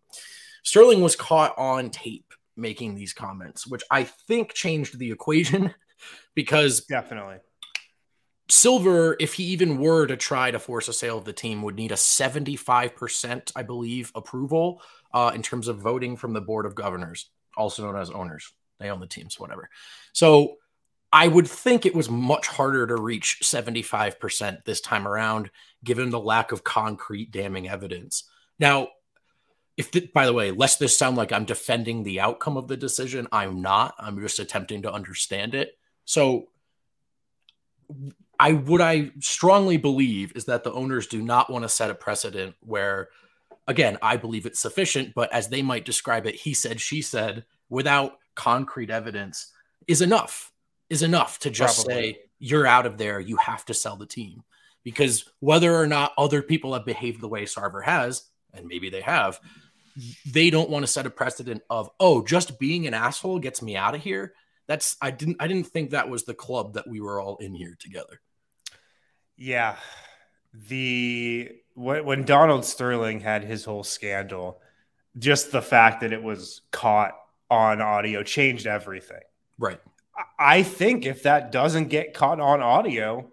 Sterling 0.63 1.01
was 1.01 1.15
caught 1.15 1.57
on 1.57 1.89
tape 1.89 2.33
making 2.55 2.95
these 2.95 3.13
comments, 3.13 3.65
which 3.65 3.83
I 3.89 4.03
think 4.03 4.53
changed 4.53 4.99
the 4.99 5.11
equation 5.11 5.73
because 6.35 6.81
Definitely. 6.81 7.37
Silver, 8.49 9.17
if 9.19 9.33
he 9.33 9.43
even 9.45 9.77
were 9.77 10.07
to 10.07 10.15
try 10.15 10.51
to 10.51 10.59
force 10.59 10.87
a 10.87 10.93
sale 10.93 11.17
of 11.17 11.25
the 11.25 11.33
team, 11.33 11.61
would 11.63 11.75
need 11.75 11.91
a 11.91 11.95
75%, 11.95 13.51
I 13.55 13.63
believe, 13.63 14.11
approval 14.15 14.81
uh, 15.13 15.31
in 15.35 15.41
terms 15.41 15.67
of 15.67 15.79
voting 15.79 16.15
from 16.15 16.33
the 16.33 16.39
board 16.39 16.65
of 16.65 16.73
governors, 16.73 17.29
also 17.57 17.83
known 17.83 17.99
as 17.99 18.09
owners. 18.09 18.53
They 18.79 18.89
own 18.89 19.01
the 19.01 19.07
teams, 19.07 19.39
whatever. 19.39 19.69
So 20.13 20.55
I 21.11 21.27
would 21.27 21.47
think 21.47 21.85
it 21.85 21.95
was 21.95 22.09
much 22.09 22.47
harder 22.47 22.85
to 22.87 22.95
reach 22.99 23.39
75% 23.41 24.65
this 24.65 24.81
time 24.81 25.07
around, 25.07 25.49
given 25.83 26.09
the 26.09 26.19
lack 26.19 26.51
of 26.51 26.63
concrete 26.63 27.31
damning 27.31 27.69
evidence. 27.69 28.23
Now, 28.59 28.89
if 29.77 29.91
the, 29.91 30.09
by 30.13 30.25
the 30.25 30.33
way, 30.33 30.51
lest 30.51 30.79
this 30.79 30.97
sound 30.97 31.17
like 31.17 31.31
I'm 31.31 31.45
defending 31.45 32.03
the 32.03 32.19
outcome 32.19 32.57
of 32.57 32.67
the 32.67 32.75
decision, 32.75 33.27
I'm 33.31 33.61
not. 33.61 33.93
I'm 33.99 34.19
just 34.19 34.39
attempting 34.39 34.81
to 34.81 34.91
understand 34.91 35.55
it. 35.55 35.77
So 36.05 36.47
I 38.39 38.53
what 38.53 38.81
I 38.81 39.11
strongly 39.19 39.77
believe 39.77 40.33
is 40.35 40.45
that 40.45 40.63
the 40.63 40.73
owners 40.73 41.07
do 41.07 41.21
not 41.21 41.49
want 41.49 41.63
to 41.63 41.69
set 41.69 41.89
a 41.89 41.95
precedent 41.95 42.55
where 42.61 43.09
again, 43.67 43.97
I 44.01 44.17
believe 44.17 44.45
it's 44.45 44.59
sufficient, 44.59 45.13
but 45.13 45.31
as 45.31 45.49
they 45.49 45.61
might 45.61 45.85
describe 45.85 46.25
it, 46.25 46.35
he 46.35 46.53
said, 46.53 46.79
she 46.79 47.01
said, 47.01 47.45
without 47.69 48.13
concrete 48.33 48.89
evidence 48.89 49.51
is 49.87 50.01
enough. 50.01 50.51
Is 50.89 51.03
enough 51.03 51.39
to 51.39 51.49
just 51.49 51.85
Probably. 51.85 52.13
say 52.13 52.19
you're 52.39 52.67
out 52.67 52.85
of 52.85 52.97
there, 52.97 53.19
you 53.19 53.37
have 53.37 53.65
to 53.65 53.73
sell 53.73 53.95
the 53.95 54.05
team. 54.05 54.43
Because 54.83 55.25
whether 55.39 55.75
or 55.75 55.85
not 55.85 56.13
other 56.17 56.41
people 56.41 56.73
have 56.73 56.85
behaved 56.85 57.19
the 57.19 57.27
way 57.27 57.43
Sarver 57.43 57.83
has, 57.83 58.23
and 58.53 58.67
maybe 58.67 58.89
they 58.89 59.01
have, 59.01 59.39
they 60.31 60.49
don't 60.49 60.69
want 60.69 60.83
to 60.83 60.91
set 60.91 61.05
a 61.05 61.09
precedent 61.09 61.61
of, 61.69 61.89
oh, 61.99 62.23
just 62.23 62.57
being 62.59 62.87
an 62.87 62.93
asshole 62.93 63.39
gets 63.39 63.61
me 63.61 63.75
out 63.75 63.95
of 63.95 64.01
here. 64.01 64.33
That's 64.67 64.95
I 65.01 65.11
didn't 65.11 65.37
I 65.39 65.47
didn't 65.47 65.67
think 65.67 65.91
that 65.91 66.09
was 66.09 66.23
the 66.23 66.33
club 66.33 66.73
that 66.73 66.87
we 66.87 67.01
were 67.01 67.19
all 67.19 67.37
in 67.37 67.53
here 67.53 67.75
together. 67.79 68.21
Yeah. 69.35 69.77
The 70.53 71.51
when, 71.73 72.05
when 72.05 72.25
Donald 72.25 72.65
Sterling 72.65 73.19
had 73.19 73.43
his 73.43 73.63
whole 73.63 73.83
scandal, 73.83 74.59
just 75.17 75.51
the 75.51 75.61
fact 75.61 76.01
that 76.01 76.13
it 76.13 76.21
was 76.21 76.61
caught 76.71 77.13
on 77.49 77.81
audio 77.81 78.23
changed 78.23 78.67
everything. 78.67 79.21
Right. 79.57 79.79
I- 80.39 80.63
think 80.63 81.05
if 81.05 81.23
that 81.23 81.51
doesn't 81.51 81.87
get 81.89 82.13
caught 82.13 82.39
on 82.39 82.61
audio, 82.61 83.31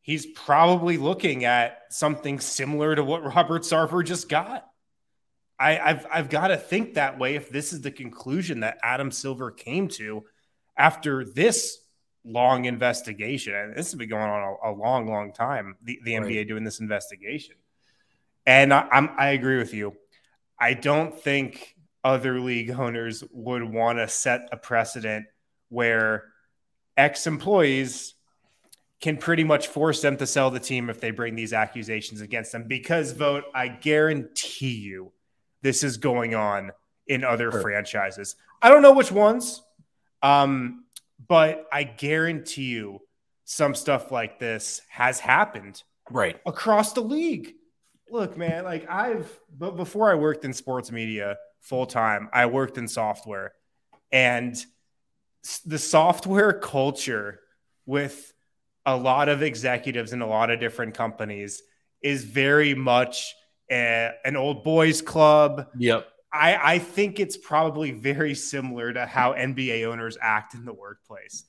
he's 0.00 0.26
probably 0.26 0.96
looking 0.96 1.44
at 1.44 1.78
something 1.90 2.40
similar 2.40 2.94
to 2.94 3.04
what 3.04 3.22
Robert 3.34 3.62
Sarver 3.62 4.04
just 4.04 4.28
got. 4.28 4.66
I, 5.58 5.78
I've 5.78 6.06
I've 6.12 6.28
got 6.28 6.48
to 6.48 6.56
think 6.56 6.94
that 6.94 7.18
way 7.18 7.36
if 7.36 7.50
this 7.50 7.72
is 7.72 7.82
the 7.82 7.90
conclusion 7.92 8.60
that 8.60 8.78
Adam 8.82 9.10
Silver 9.12 9.50
came 9.52 9.88
to 9.90 10.24
after 10.76 11.24
this 11.24 11.78
long 12.24 12.64
investigation. 12.64 13.54
And 13.54 13.72
this 13.76 13.90
has 13.90 13.94
been 13.94 14.08
going 14.08 14.22
on 14.30 14.56
a, 14.64 14.70
a 14.70 14.72
long, 14.72 15.06
long 15.08 15.32
time. 15.32 15.76
The, 15.82 16.00
the 16.04 16.16
Right. 16.18 16.26
NBA 16.26 16.48
doing 16.48 16.64
this 16.64 16.80
investigation, 16.80 17.54
and 18.46 18.72
I, 18.74 18.88
I'm 18.90 19.10
I 19.16 19.28
agree 19.30 19.58
with 19.58 19.72
you. 19.74 19.94
I 20.58 20.74
don't 20.74 21.16
think 21.18 21.76
other 22.02 22.40
league 22.40 22.70
owners 22.70 23.22
would 23.30 23.62
want 23.62 23.98
to 23.98 24.08
set 24.08 24.48
a 24.50 24.56
precedent 24.56 25.26
where 25.72 26.24
ex 26.96 27.26
employees 27.26 28.14
can 29.00 29.16
pretty 29.16 29.42
much 29.42 29.66
force 29.66 30.00
them 30.02 30.16
to 30.18 30.26
sell 30.26 30.50
the 30.50 30.60
team 30.60 30.88
if 30.88 31.00
they 31.00 31.10
bring 31.10 31.34
these 31.34 31.52
accusations 31.52 32.20
against 32.20 32.52
them. 32.52 32.68
Because, 32.68 33.12
Vogt, 33.12 33.44
I 33.54 33.66
guarantee 33.68 34.74
you 34.74 35.12
this 35.62 35.82
is 35.82 35.96
going 35.96 36.34
on 36.34 36.70
in 37.08 37.24
other 37.24 37.50
Sure. 37.50 37.62
franchises. 37.62 38.36
I 38.60 38.68
don't 38.68 38.82
know 38.82 38.92
which 38.92 39.10
ones, 39.10 39.60
um, 40.22 40.84
but 41.26 41.66
I 41.72 41.82
guarantee 41.82 42.70
you 42.70 43.00
some 43.44 43.74
stuff 43.74 44.12
like 44.12 44.38
this 44.38 44.82
has 44.88 45.18
happened 45.18 45.82
Right. 46.10 46.40
across 46.46 46.92
the 46.92 47.00
league. 47.00 47.54
Look, 48.08 48.36
man, 48.36 48.64
like 48.64 48.88
I've 48.88 49.40
but 49.50 49.76
before 49.76 50.10
I 50.10 50.14
worked 50.14 50.44
in 50.44 50.52
sports 50.52 50.92
media 50.92 51.38
full 51.60 51.86
time, 51.86 52.28
I 52.32 52.46
worked 52.46 52.76
in 52.78 52.86
software. 52.86 53.54
And 54.12 54.54
the 55.64 55.78
software 55.78 56.52
culture 56.52 57.40
with 57.86 58.32
a 58.86 58.96
lot 58.96 59.28
of 59.28 59.42
executives 59.42 60.12
in 60.12 60.22
a 60.22 60.26
lot 60.26 60.50
of 60.50 60.60
different 60.60 60.94
companies 60.94 61.62
is 62.02 62.24
very 62.24 62.74
much 62.74 63.34
a, 63.70 64.10
an 64.24 64.36
old 64.36 64.64
boys 64.64 65.02
club. 65.02 65.66
Yep. 65.78 66.08
I, 66.32 66.74
I 66.74 66.78
think 66.78 67.20
it's 67.20 67.36
probably 67.36 67.90
very 67.90 68.34
similar 68.34 68.92
to 68.92 69.06
how 69.06 69.34
NBA 69.34 69.86
owners 69.86 70.16
act 70.20 70.54
in 70.54 70.64
the 70.64 70.72
workplace. 70.72 71.44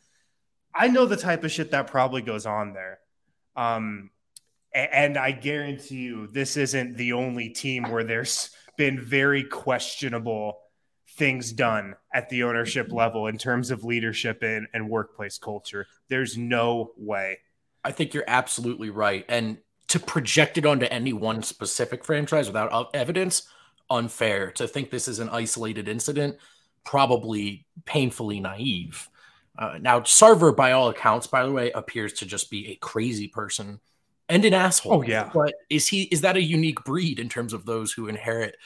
I 0.76 0.88
know 0.88 1.06
the 1.06 1.18
type 1.18 1.44
of 1.44 1.52
shit 1.52 1.72
that 1.72 1.88
probably 1.88 2.22
goes 2.22 2.46
on 2.46 2.74
there. 2.74 3.00
Um, 3.56 4.10
and 4.74 5.18
I 5.18 5.32
guarantee 5.32 5.98
you, 5.98 6.28
this 6.28 6.58
isn't 6.58 6.98
the 6.98 7.14
only 7.14 7.50
team 7.50 7.92
where 7.92 8.04
there's 8.04 8.50
been 8.76 9.00
very 9.00 9.44
questionable 9.44 10.58
things 11.16 11.52
done 11.52 11.96
at 12.14 12.30
the 12.30 12.44
ownership 12.44 12.92
level 12.92 13.28
in 13.28 13.38
terms 13.38 13.72
of 13.72 13.84
leadership 13.84 14.42
and, 14.42 14.68
and 14.74 14.90
workplace 14.90 15.38
culture. 15.38 15.86
There's 16.10 16.38
no 16.38 16.92
way. 16.98 17.40
I 17.84 17.92
think 17.92 18.14
you're 18.14 18.24
absolutely 18.28 18.90
right. 18.90 19.26
And 19.30 19.58
to 19.90 20.00
project 20.00 20.58
it 20.58 20.66
onto 20.66 20.86
any 20.88 21.14
one 21.14 21.44
specific 21.44 22.04
franchise 22.04 22.48
without 22.48 22.90
evidence, 22.96 23.48
unfair. 23.90 24.52
To 24.54 24.68
think 24.68 24.90
this 24.90 25.08
is 25.08 25.20
an 25.20 25.30
isolated 25.30 25.88
incident, 25.88 26.38
probably 26.84 27.68
painfully 27.86 28.40
naive. 28.40 29.08
Uh, 29.58 29.78
now, 29.80 30.00
Sarver, 30.00 30.56
by 30.56 30.72
all 30.72 30.90
accounts, 30.90 31.28
by 31.28 31.46
the 31.46 31.52
way, 31.52 31.72
appears 31.72 32.14
to 32.14 32.26
just 32.26 32.50
be 32.50 32.72
a 32.72 32.76
crazy 32.78 33.28
person 33.28 33.80
and 34.30 34.44
an 34.46 34.54
asshole. 34.54 34.94
Oh, 34.94 35.02
yeah. 35.04 35.30
But 35.32 35.54
is 35.70 35.88
he 35.88 36.04
is 36.04 36.22
that 36.22 36.38
a 36.38 36.42
unique 36.42 36.84
breed 36.84 37.20
in 37.20 37.30
terms 37.30 37.54
of 37.54 37.66
those 37.66 37.92
who 37.92 38.08
inherit 38.08 38.58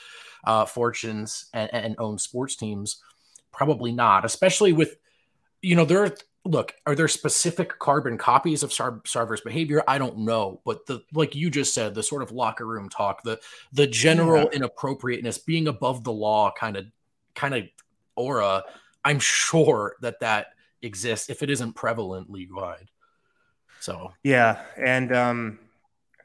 uh, 0.44 0.64
fortunes 0.64 1.46
and, 1.52 1.72
and 1.72 1.94
own 1.98 2.18
sports 2.18 2.56
teams? 2.56 3.02
Probably 3.52 3.92
not, 3.92 4.24
especially 4.24 4.72
with 4.72 4.96
you 5.62 5.74
know 5.74 5.84
there 5.84 6.04
are 6.04 6.14
look, 6.44 6.72
are 6.86 6.94
there 6.94 7.08
specific 7.08 7.78
carbon 7.78 8.16
copies 8.16 8.62
of 8.62 8.72
Sar- 8.72 9.02
Sarver's 9.04 9.42
behavior? 9.42 9.82
I 9.86 9.98
don't 9.98 10.18
know, 10.18 10.60
but 10.64 10.86
the 10.86 11.02
like 11.12 11.34
you 11.34 11.50
just 11.50 11.74
said, 11.74 11.94
the 11.94 12.02
sort 12.02 12.22
of 12.22 12.30
locker 12.30 12.66
room 12.66 12.88
talk, 12.88 13.22
the 13.22 13.40
the 13.72 13.86
general 13.86 14.44
Yeah. 14.44 14.58
inappropriateness, 14.60 15.38
being 15.38 15.68
above 15.68 16.04
the 16.04 16.12
law, 16.12 16.52
kind 16.52 16.76
of 16.76 16.86
kind 17.34 17.54
of 17.54 17.64
aura. 18.16 18.64
I'm 19.04 19.18
sure 19.18 19.96
that 20.00 20.20
that 20.20 20.48
exists 20.82 21.28
if 21.30 21.42
it 21.42 21.50
isn't 21.50 21.72
prevalent 21.74 22.30
league 22.30 22.52
wide. 22.52 22.90
So 23.80 24.12
Yeah, 24.22 24.62
and 24.76 25.12
um, 25.14 25.58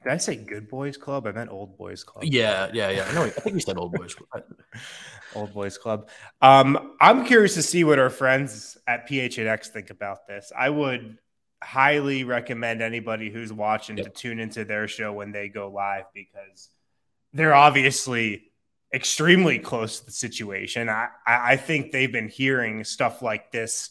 did 0.03 0.12
I 0.13 0.17
say 0.17 0.36
Good 0.36 0.69
Boys 0.69 0.98
Club? 0.98 1.27
I 1.27 1.31
meant 1.31 1.50
Old 1.50 1.77
Boys 1.77 2.03
Club. 2.03 2.24
yeah, 2.25 2.69
yeah, 2.74 2.89
yeah. 2.89 3.12
No, 3.13 3.24
I 3.24 3.29
think 3.29 3.55
we 3.55 3.62
said 3.62 3.77
old 3.77 3.93
boys. 3.93 4.15
Club. 4.15 4.43
old 5.36 5.53
Boys 5.53 5.77
Club. 5.77 6.10
Um, 6.41 6.95
I'm 7.00 7.25
curious 7.25 7.53
to 7.55 7.63
see 7.63 7.83
what 7.83 8.00
our 8.00 8.10
friends 8.10 8.77
at 8.88 9.10
PHNX 9.10 9.67
think 9.67 9.89
about 9.89 10.27
this. 10.27 10.51
I 10.57 10.69
would 10.69 11.17
highly 11.63 12.24
recommend 12.24 12.81
anybody 12.81 13.29
who's 13.29 13.53
watching 13.53 13.95
to 13.95 14.10
tune 14.10 14.39
into 14.39 14.65
their 14.65 14.88
show 14.88 15.13
when 15.13 15.31
they 15.31 15.48
go 15.48 15.69
live 15.69 16.05
because 16.13 16.69
they're 17.31 17.53
obviously 17.53 18.51
extremely 18.93 19.60
close 19.60 20.00
to 20.00 20.05
the 20.05 20.12
situation. 20.12 20.89
I, 20.89 21.07
I 21.25 21.53
I 21.53 21.55
think 21.57 21.91
they've 21.91 22.12
been 22.12 22.29
hearing 22.29 22.83
stuff 22.83 23.22
like 23.22 23.51
this 23.51 23.89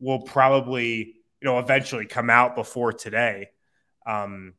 will 0.00 0.20
probably, 0.20 1.16
you 1.40 1.44
know, 1.44 1.58
eventually 1.58 2.06
come 2.06 2.30
out 2.30 2.54
before 2.54 2.92
today. 2.92 3.50
Um, 4.06 4.54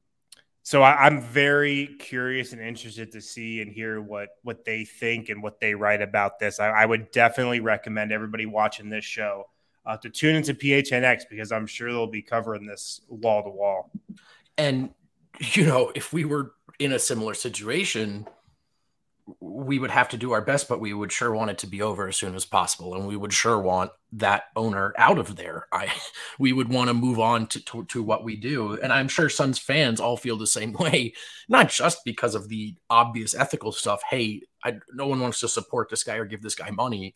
so 0.70 0.84
I, 0.84 1.08
I'm 1.08 1.20
very 1.20 1.88
curious 1.98 2.54
and 2.54 2.62
interested 2.62 3.12
to 3.14 3.22
see 3.22 3.60
and 3.64 3.72
hear 3.72 4.04
what 4.04 4.30
what 4.44 4.66
they 4.66 4.86
think 4.86 5.30
and 5.30 5.42
what 5.42 5.60
they 5.60 5.74
write 5.74 6.04
about 6.04 6.38
this. 6.38 6.60
I, 6.60 6.68
I 6.68 6.86
would 6.86 7.10
definitely 7.10 7.60
recommend 7.60 8.12
everybody 8.12 8.46
watching 8.46 8.88
this 8.88 9.04
show 9.04 9.46
uh, 9.88 9.98
to 9.98 10.12
tune 10.12 10.36
into 10.36 10.54
PHNX 10.54 11.24
because 11.28 11.52
I'm 11.52 11.66
sure 11.66 11.92
they'll 11.92 12.06
be 12.06 12.22
covering 12.22 12.68
this 12.68 13.02
wall 13.08 13.42
to 13.42 13.50
wall. 13.50 13.90
And 14.60 14.92
you 15.40 15.66
know, 15.66 15.92
if 15.96 16.14
we 16.14 16.24
were 16.24 16.52
in 16.78 16.92
a 16.92 17.00
similar 17.00 17.34
situation, 17.34 18.28
we 19.40 19.80
would 19.80 19.92
have 19.92 20.10
to 20.10 20.18
do 20.18 20.32
our 20.32 20.42
best, 20.42 20.68
but 20.70 20.80
we 20.80 20.94
would 20.94 21.12
sure 21.12 21.32
want 21.34 21.52
it 21.52 21.58
to 21.60 21.68
be 21.68 21.82
over 21.82 22.08
as 22.08 22.18
soon 22.18 22.36
as 22.36 22.46
possible, 22.46 22.96
and 22.96 23.08
we 23.08 23.16
would 23.16 23.34
sure 23.34 23.60
want 23.60 23.92
that 24.14 24.46
owner 24.56 24.94
out 24.98 25.18
of 25.20 25.36
there. 25.36 25.68
I, 25.72 25.92
we 26.40 26.54
would 26.54 26.70
want 26.70 26.90
to 26.90 26.94
move 26.94 27.20
on 27.20 27.48
to, 27.48 27.64
to 27.66 27.86
to 27.86 28.04
what 28.04 28.24
we 28.24 28.36
do, 28.36 28.74
and 28.82 28.92
I'm 28.94 29.08
sure 29.08 29.30
Suns 29.30 29.60
fans 29.60 30.00
all 30.00 30.18
feel 30.18 30.38
the 30.38 30.48
same 30.48 30.74
way, 30.80 31.14
not 31.48 31.70
just 31.70 32.04
because 32.06 32.36
of 32.36 32.50
the 32.50 32.76
obvious 32.90 33.36
ethical 33.36 33.72
stuff. 33.72 34.02
Hey, 34.10 34.42
I, 34.64 34.80
no 34.94 35.08
one 35.08 35.20
wants 35.20 35.40
to 35.42 35.48
support 35.48 35.90
this 35.90 36.04
guy 36.04 36.16
or 36.16 36.26
give 36.26 36.42
this 36.42 36.56
guy 36.56 36.72
money, 36.72 37.16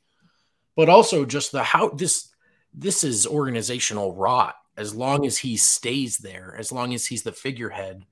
but 0.75 0.89
also 0.89 1.25
just 1.25 1.51
the 1.51 1.63
how 1.63 1.89
this 1.89 2.29
this 2.74 3.03
is 3.03 3.27
organizational 3.27 4.15
rot. 4.15 4.55
As 4.75 4.96
long 4.96 5.25
as 5.27 5.38
he 5.38 5.55
stays 5.55 6.17
there, 6.17 6.55
as 6.58 6.72
long 6.72 6.96
as 6.96 7.05
he's 7.05 7.22
the 7.22 7.32
figurehead, 7.32 8.05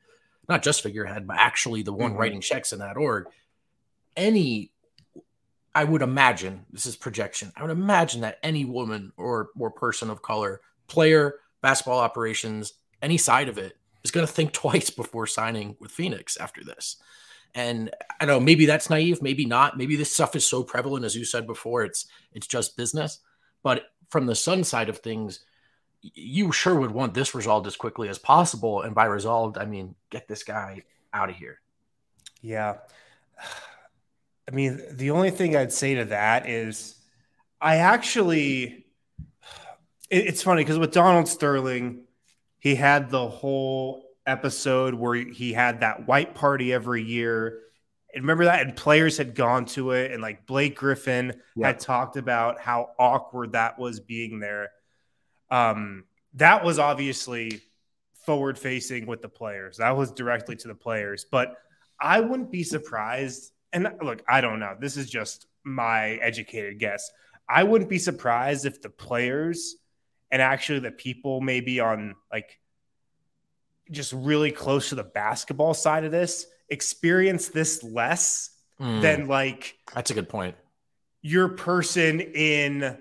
not 0.47 0.61
just 0.61 0.83
figurehead, 0.83 1.25
but 1.25 1.37
actually 1.37 1.81
the 1.81 1.91
one 1.93 2.13
Mhm. 2.13 2.17
writing 2.19 2.41
checks 2.41 2.71
in 2.71 2.77
that 2.79 2.97
org, 2.97 3.25
any 4.15 4.71
I 5.73 5.83
would 5.83 6.01
imagine 6.01 6.65
this 6.71 6.85
is 6.85 6.95
projection. 6.95 7.51
I 7.55 7.61
would 7.61 7.71
imagine 7.71 8.21
that 8.21 8.39
any 8.43 8.65
woman 8.65 9.13
or 9.17 9.49
or 9.57 9.71
person 9.71 10.09
of 10.09 10.21
color, 10.21 10.61
player, 10.87 11.35
basketball 11.61 11.99
operations, 11.99 12.73
any 13.01 13.17
side 13.17 13.47
of 13.47 13.57
it 13.57 13.77
is 14.03 14.11
going 14.11 14.25
to 14.25 14.31
think 14.31 14.51
twice 14.53 14.89
before 14.89 15.27
signing 15.27 15.75
with 15.79 15.91
Phoenix 15.91 16.37
after 16.37 16.63
this. 16.63 16.97
And 17.53 17.91
I 18.19 18.25
don't 18.25 18.35
know 18.35 18.45
maybe 18.45 18.65
that's 18.65 18.89
naive, 18.89 19.21
maybe 19.21 19.45
not. 19.45 19.77
Maybe 19.77 19.95
this 19.95 20.13
stuff 20.13 20.35
is 20.35 20.45
so 20.45 20.63
prevalent, 20.63 21.05
as 21.05 21.15
you 21.15 21.25
said 21.25 21.47
before, 21.47 21.83
it's 21.83 22.07
it's 22.33 22.47
just 22.47 22.77
business. 22.77 23.19
But 23.63 23.85
from 24.09 24.25
the 24.25 24.35
Sun 24.35 24.65
side 24.65 24.89
of 24.89 24.97
things, 24.97 25.39
you 26.01 26.51
sure 26.51 26.75
would 26.75 26.91
want 26.91 27.13
this 27.13 27.35
resolved 27.35 27.67
as 27.67 27.77
quickly 27.77 28.09
as 28.09 28.17
possible. 28.17 28.81
And 28.81 28.95
by 28.95 29.05
resolved, 29.05 29.57
I 29.57 29.65
mean 29.65 29.95
get 30.09 30.27
this 30.27 30.43
guy 30.43 30.83
out 31.13 31.29
of 31.29 31.35
here. 31.35 31.59
Yeah. 32.41 32.77
I 34.47 34.51
mean, 34.53 34.81
the 34.91 35.11
only 35.11 35.31
thing 35.31 35.55
I'd 35.55 35.71
say 35.73 35.95
to 35.95 36.05
that 36.05 36.47
is 36.49 36.95
I 37.59 37.77
actually, 37.77 38.85
it- 40.09 40.27
it's 40.27 40.41
funny 40.43 40.63
because 40.63 40.79
with 40.79 40.91
Donald 40.91 41.27
Sterling, 41.27 42.05
he 42.59 42.75
had 42.75 43.09
the 43.09 43.27
whole 43.27 44.03
episode 44.25 44.93
where 44.93 45.15
he 45.15 45.53
had 45.53 45.79
that 45.81 46.07
white 46.07 46.35
party 46.35 46.73
every 46.73 47.03
year. 47.03 47.59
And 48.13 48.23
remember 48.23 48.45
that? 48.45 48.61
And 48.61 48.75
players 48.75 49.17
had 49.17 49.35
gone 49.35 49.65
to 49.67 49.91
it, 49.91 50.11
and 50.11 50.21
like 50.21 50.45
Blake 50.45 50.75
Griffin 50.75 51.41
Yeah. 51.55 51.67
had 51.67 51.79
talked 51.79 52.17
about 52.17 52.59
how 52.59 52.89
awkward 52.99 53.53
that 53.53 53.79
was 53.79 53.99
being 53.99 54.39
there. 54.39 54.71
Um, 55.49 56.05
that 56.35 56.63
was 56.63 56.77
obviously 56.79 57.61
forward 58.25 58.57
facing 58.59 59.05
with 59.05 59.21
the 59.21 59.29
players. 59.29 59.77
That 59.77 59.95
was 59.97 60.11
directly 60.11 60.55
to 60.57 60.67
the 60.67 60.75
players. 60.75 61.25
But 61.25 61.55
I 61.99 62.19
wouldn't 62.19 62.51
be 62.51 62.63
surprised. 62.63 63.51
And 63.73 63.87
look, 64.01 64.23
I 64.27 64.41
don't 64.41 64.59
know. 64.59 64.75
This 64.79 64.97
is 64.97 65.09
just 65.09 65.47
my 65.63 66.11
educated 66.15 66.79
guess. 66.79 67.09
I 67.47 67.63
wouldn't 67.63 67.89
be 67.89 67.99
surprised 67.99 68.65
if 68.65 68.81
the 68.81 68.89
players 68.89 69.75
and 70.31 70.41
actually 70.41 70.79
the 70.79 70.91
people 70.91 71.41
maybe 71.41 71.79
on 71.79 72.15
like 72.31 72.59
just 73.89 74.13
really 74.13 74.51
close 74.51 74.89
to 74.89 74.95
the 74.95 75.03
basketball 75.03 75.73
side 75.73 76.05
of 76.05 76.11
this 76.11 76.45
experience 76.69 77.49
this 77.49 77.83
less 77.83 78.49
Hmm, 78.77 79.01
than 79.01 79.27
like 79.27 79.75
that's 79.93 80.09
a 80.09 80.13
good 80.15 80.27
point. 80.29 80.55
your 81.21 81.49
person 81.49 82.19
in 82.19 82.97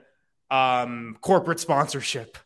um, 0.50 1.16
corporate 1.22 1.59
sponsorship 1.61 2.37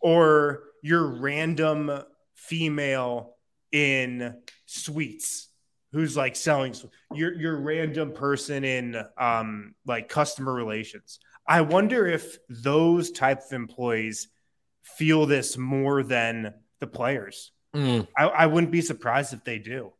or 0.00 0.64
your 0.82 1.06
random 1.06 1.90
female 2.34 3.36
in 3.72 4.36
suites 4.66 5.48
who's 5.92 6.16
like 6.16 6.36
selling 6.36 6.74
your 7.14 7.32
your 7.34 7.56
random 7.60 8.12
person 8.12 8.64
in 8.64 8.96
um, 9.18 9.74
like 9.86 10.08
customer 10.08 10.52
relations. 10.52 11.18
I 11.46 11.60
wonder 11.62 12.06
if 12.06 12.38
those 12.48 13.10
type 13.12 13.40
of 13.46 13.52
employees 13.52 14.28
feel 14.82 15.26
this 15.26 15.56
more 15.56 16.02
than 16.02 16.54
the 16.80 16.86
players. 16.86 17.52
Hmm. 17.74 18.00
I, 18.16 18.24
I 18.26 18.46
wouldn't 18.46 18.72
be 18.72 18.80
surprised 18.80 19.32
if 19.32 19.44
they 19.44 19.58
do. 19.58 19.92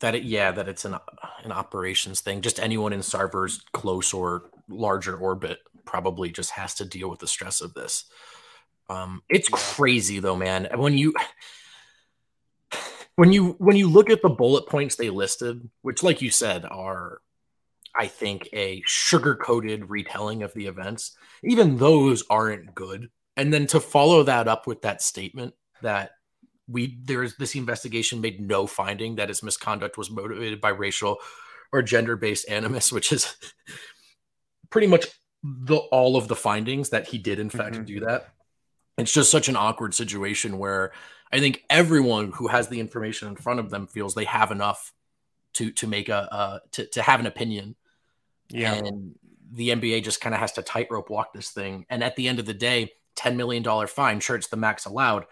that 0.00 0.14
it, 0.14 0.22
yeah 0.24 0.52
that 0.52 0.68
it's 0.68 0.84
an 0.84 0.96
an 1.44 1.52
operations 1.52 2.20
thing 2.20 2.40
just 2.42 2.58
anyone 2.60 2.92
in 2.92 3.00
sarver's 3.00 3.60
close 3.72 4.12
or 4.12 4.50
larger 4.68 5.16
orbit 5.16 5.58
probably 5.84 6.30
just 6.30 6.50
has 6.50 6.74
to 6.74 6.84
deal 6.84 7.08
with 7.08 7.20
the 7.20 7.26
stress 7.26 7.60
of 7.60 7.72
this 7.74 8.04
um 8.90 9.22
it's 9.28 9.48
crazy 9.48 10.18
though 10.20 10.36
man 10.36 10.68
when 10.76 10.96
you 10.98 11.12
when 13.16 13.32
you 13.32 13.52
when 13.58 13.76
you 13.76 13.88
look 13.88 14.10
at 14.10 14.22
the 14.22 14.28
bullet 14.28 14.66
points 14.68 14.96
they 14.96 15.10
listed 15.10 15.68
which 15.82 16.02
like 16.02 16.20
you 16.22 16.30
said 16.30 16.64
are 16.64 17.20
i 17.94 18.06
think 18.06 18.48
a 18.52 18.82
sugar 18.86 19.34
coated 19.36 19.88
retelling 19.90 20.42
of 20.42 20.52
the 20.54 20.66
events 20.66 21.16
even 21.42 21.76
those 21.76 22.24
aren't 22.28 22.74
good 22.74 23.08
and 23.36 23.52
then 23.52 23.66
to 23.66 23.80
follow 23.80 24.22
that 24.22 24.48
up 24.48 24.66
with 24.66 24.82
that 24.82 25.02
statement 25.02 25.54
that 25.82 26.12
we 26.66 26.98
there 27.04 27.22
is 27.22 27.36
this 27.36 27.54
investigation 27.54 28.20
made 28.20 28.40
no 28.40 28.66
finding 28.66 29.16
that 29.16 29.28
his 29.28 29.42
misconduct 29.42 29.98
was 29.98 30.10
motivated 30.10 30.60
by 30.60 30.70
racial 30.70 31.18
or 31.72 31.82
gender 31.82 32.16
based 32.16 32.48
animus, 32.48 32.90
which 32.92 33.12
is 33.12 33.36
pretty 34.70 34.86
much 34.86 35.06
the 35.42 35.76
all 35.76 36.16
of 36.16 36.28
the 36.28 36.36
findings 36.36 36.90
that 36.90 37.06
he 37.08 37.18
did 37.18 37.38
in 37.38 37.50
fact 37.50 37.76
Mhm. 37.76 37.84
do 37.84 38.00
that. 38.00 38.32
It's 38.96 39.12
just 39.12 39.30
such 39.30 39.48
an 39.48 39.56
awkward 39.56 39.92
situation 39.92 40.56
where 40.56 40.92
I 41.34 41.40
think 41.40 41.64
everyone 41.68 42.30
who 42.32 42.46
has 42.46 42.68
the 42.68 42.78
information 42.78 43.28
in 43.28 43.34
front 43.36 43.58
of 43.60 43.68
them 43.68 43.88
feels 43.88 44.14
they 44.14 44.24
have 44.24 44.52
enough 44.52 44.92
to 45.54 45.70
to 45.72 45.86
make 45.86 46.08
a 46.08 46.32
uh, 46.32 46.58
to 46.72 46.86
to 46.86 47.02
have 47.02 47.20
an 47.20 47.26
opinion 47.26 47.74
Yeah. 48.50 48.74
and 48.74 49.16
the 49.52 49.70
NBA 49.70 50.04
just 50.04 50.20
kind 50.20 50.34
of 50.34 50.40
has 50.40 50.52
to 50.52 50.62
tightrope 50.62 51.10
walk 51.10 51.32
this 51.32 51.50
thing. 51.50 51.86
And 51.90 52.02
at 52.02 52.16
the 52.16 52.28
end 52.28 52.38
of 52.38 52.46
the 52.46 52.54
day, 52.54 52.92
$10 53.16 53.36
million 53.36 53.64
fine, 53.86 54.20
sure, 54.20 54.36
it's 54.36 54.48
the 54.48 54.56
max 54.56 54.84
allowed, 54.84 55.26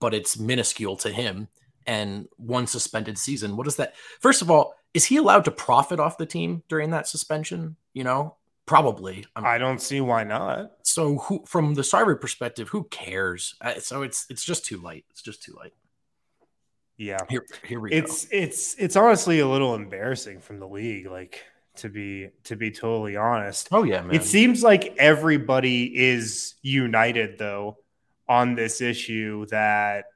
but 0.00 0.14
it's 0.14 0.38
minuscule 0.38 0.96
to 0.98 1.10
him. 1.10 1.48
And 1.86 2.26
one 2.36 2.66
suspended 2.66 3.16
season. 3.18 3.56
What 3.56 3.66
is 3.66 3.76
that? 3.76 3.94
First 4.20 4.42
of 4.42 4.50
all, 4.50 4.74
is 4.94 5.04
he 5.04 5.18
allowed 5.18 5.44
to 5.44 5.50
profit 5.50 6.00
off 6.00 6.18
the 6.18 6.26
team 6.26 6.62
during 6.68 6.90
that 6.90 7.06
suspension? 7.06 7.76
You 7.92 8.04
know, 8.04 8.36
probably. 8.66 9.24
I'm- 9.34 9.46
I 9.46 9.58
don't 9.58 9.80
see 9.80 10.00
why 10.00 10.24
not. 10.24 10.72
so, 10.82 11.18
who, 11.18 11.44
from 11.46 11.74
the 11.74 11.82
Sarver 11.82 12.20
perspective, 12.20 12.68
who 12.68 12.84
cares? 12.84 13.54
Uh, 13.60 13.74
so 13.80 14.02
it's 14.02 14.26
it's 14.28 14.44
just 14.44 14.64
too 14.64 14.80
late. 14.80 15.04
It's 15.10 15.22
just 15.22 15.42
too 15.42 15.56
late. 15.60 15.72
Yeah. 16.98 17.18
Here, 17.28 17.44
here 17.66 17.78
we 17.80 17.90
go. 17.90 17.96
it's 17.96 18.26
it's 18.30 18.74
it's 18.78 18.96
honestly 18.96 19.40
a 19.40 19.46
little 19.48 19.74
embarrassing 19.74 20.40
from 20.40 20.58
the 20.60 20.66
league 20.68 21.06
like 21.06 21.42
to 21.76 21.90
be 21.90 22.30
to 22.44 22.56
be 22.56 22.70
totally 22.70 23.16
honest. 23.16 23.68
Oh 23.70 23.82
yeah, 23.82 24.00
man. 24.00 24.14
it 24.16 24.24
seems 24.24 24.62
like 24.62 24.94
everybody 24.98 25.84
is 25.94 26.54
united 26.62 27.36
though 27.38 27.76
on 28.28 28.54
this 28.54 28.80
issue 28.80 29.44
that 29.50 30.06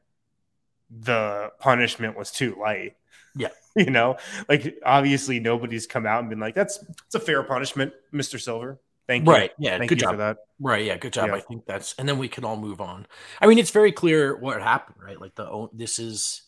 the 0.91 1.51
punishment 1.61 2.17
was 2.17 2.31
too 2.33 2.57
light 2.61 2.97
Yeah. 3.37 3.49
you 3.77 3.91
know 3.91 4.17
like 4.49 4.79
obviously 4.85 5.39
nobody's 5.41 5.87
come 5.87 6.07
out 6.07 6.21
and 6.21 6.29
been 6.31 6.41
like 6.41 6.55
that's 6.55 6.85
it's 7.07 7.15
a 7.15 7.21
fair 7.21 7.43
punishment 7.43 7.93
mr 8.13 8.41
silver 8.41 8.81
Thank 9.11 9.27
you. 9.27 9.33
Right. 9.33 9.51
Yeah. 9.59 9.77
Thank 9.77 9.89
good 9.89 9.99
you 9.99 10.03
job. 10.03 10.13
for 10.13 10.17
that. 10.19 10.37
Right. 10.61 10.85
Yeah. 10.85 10.97
Good 10.97 11.13
job. 11.13 11.31
Yeah. 11.31 11.35
I 11.35 11.41
think 11.41 11.67
that's, 11.67 11.97
and 11.99 12.09
then 12.09 12.17
we 12.17 12.29
can 12.29 12.45
all 12.45 12.57
move 12.57 12.81
on. 12.81 13.09
I 13.41 13.49
mean, 13.49 13.59
it's 13.59 13.73
very 13.73 13.91
clear 13.91 14.37
what 14.37 14.63
happened, 14.63 14.99
right? 15.05 15.21
Like 15.21 15.35
the 15.35 15.67
this 15.73 15.99
is, 15.99 16.43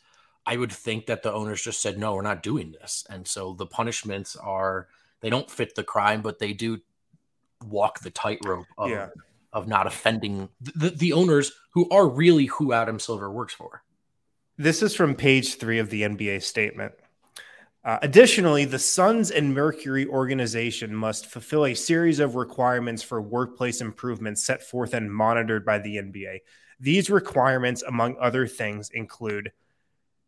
I 0.46 0.56
would 0.56 0.70
think 0.70 1.06
that 1.06 1.24
the 1.24 1.32
owners 1.32 1.60
just 1.60 1.82
said, 1.82 1.98
no, 1.98 2.14
we're 2.14 2.22
not 2.22 2.40
doing 2.44 2.70
this. 2.70 3.04
And 3.10 3.26
so 3.26 3.54
the 3.54 3.66
punishments 3.66 4.36
are, 4.36 4.86
they 5.22 5.28
don't 5.28 5.50
fit 5.50 5.74
the 5.74 5.82
crime, 5.82 6.22
but 6.22 6.38
they 6.38 6.52
do 6.52 6.78
walk 7.66 7.98
the 7.98 8.10
tightrope 8.10 8.66
of, 8.78 8.90
Yeah. 8.90 9.08
of 9.52 9.66
not 9.66 9.88
offending 9.88 10.48
the, 10.60 10.90
the 10.90 11.14
owners 11.14 11.50
who 11.70 11.88
are 11.90 12.08
really 12.08 12.46
who 12.46 12.72
Adam 12.72 13.00
Silver 13.00 13.28
works 13.28 13.54
for. 13.54 13.82
This 14.56 14.84
is 14.84 14.94
from 14.94 15.16
page 15.16 15.56
three 15.56 15.80
of 15.80 15.90
the 15.90 16.02
NBA 16.02 16.42
statement. 16.44 16.92
Uh, 17.84 17.98
additionally, 18.02 18.64
the 18.64 18.78
Suns 18.78 19.30
and 19.32 19.54
Mercury 19.54 20.06
organization 20.06 20.94
must 20.94 21.26
fulfill 21.26 21.66
a 21.66 21.74
series 21.74 22.20
of 22.20 22.36
requirements 22.36 23.02
for 23.02 23.20
workplace 23.20 23.80
improvements 23.80 24.44
set 24.44 24.62
forth 24.62 24.94
and 24.94 25.12
monitored 25.12 25.64
by 25.64 25.78
the 25.78 25.96
NBA. 25.96 26.38
These 26.78 27.10
requirements, 27.10 27.82
among 27.82 28.16
other 28.20 28.46
things, 28.46 28.90
include 28.90 29.50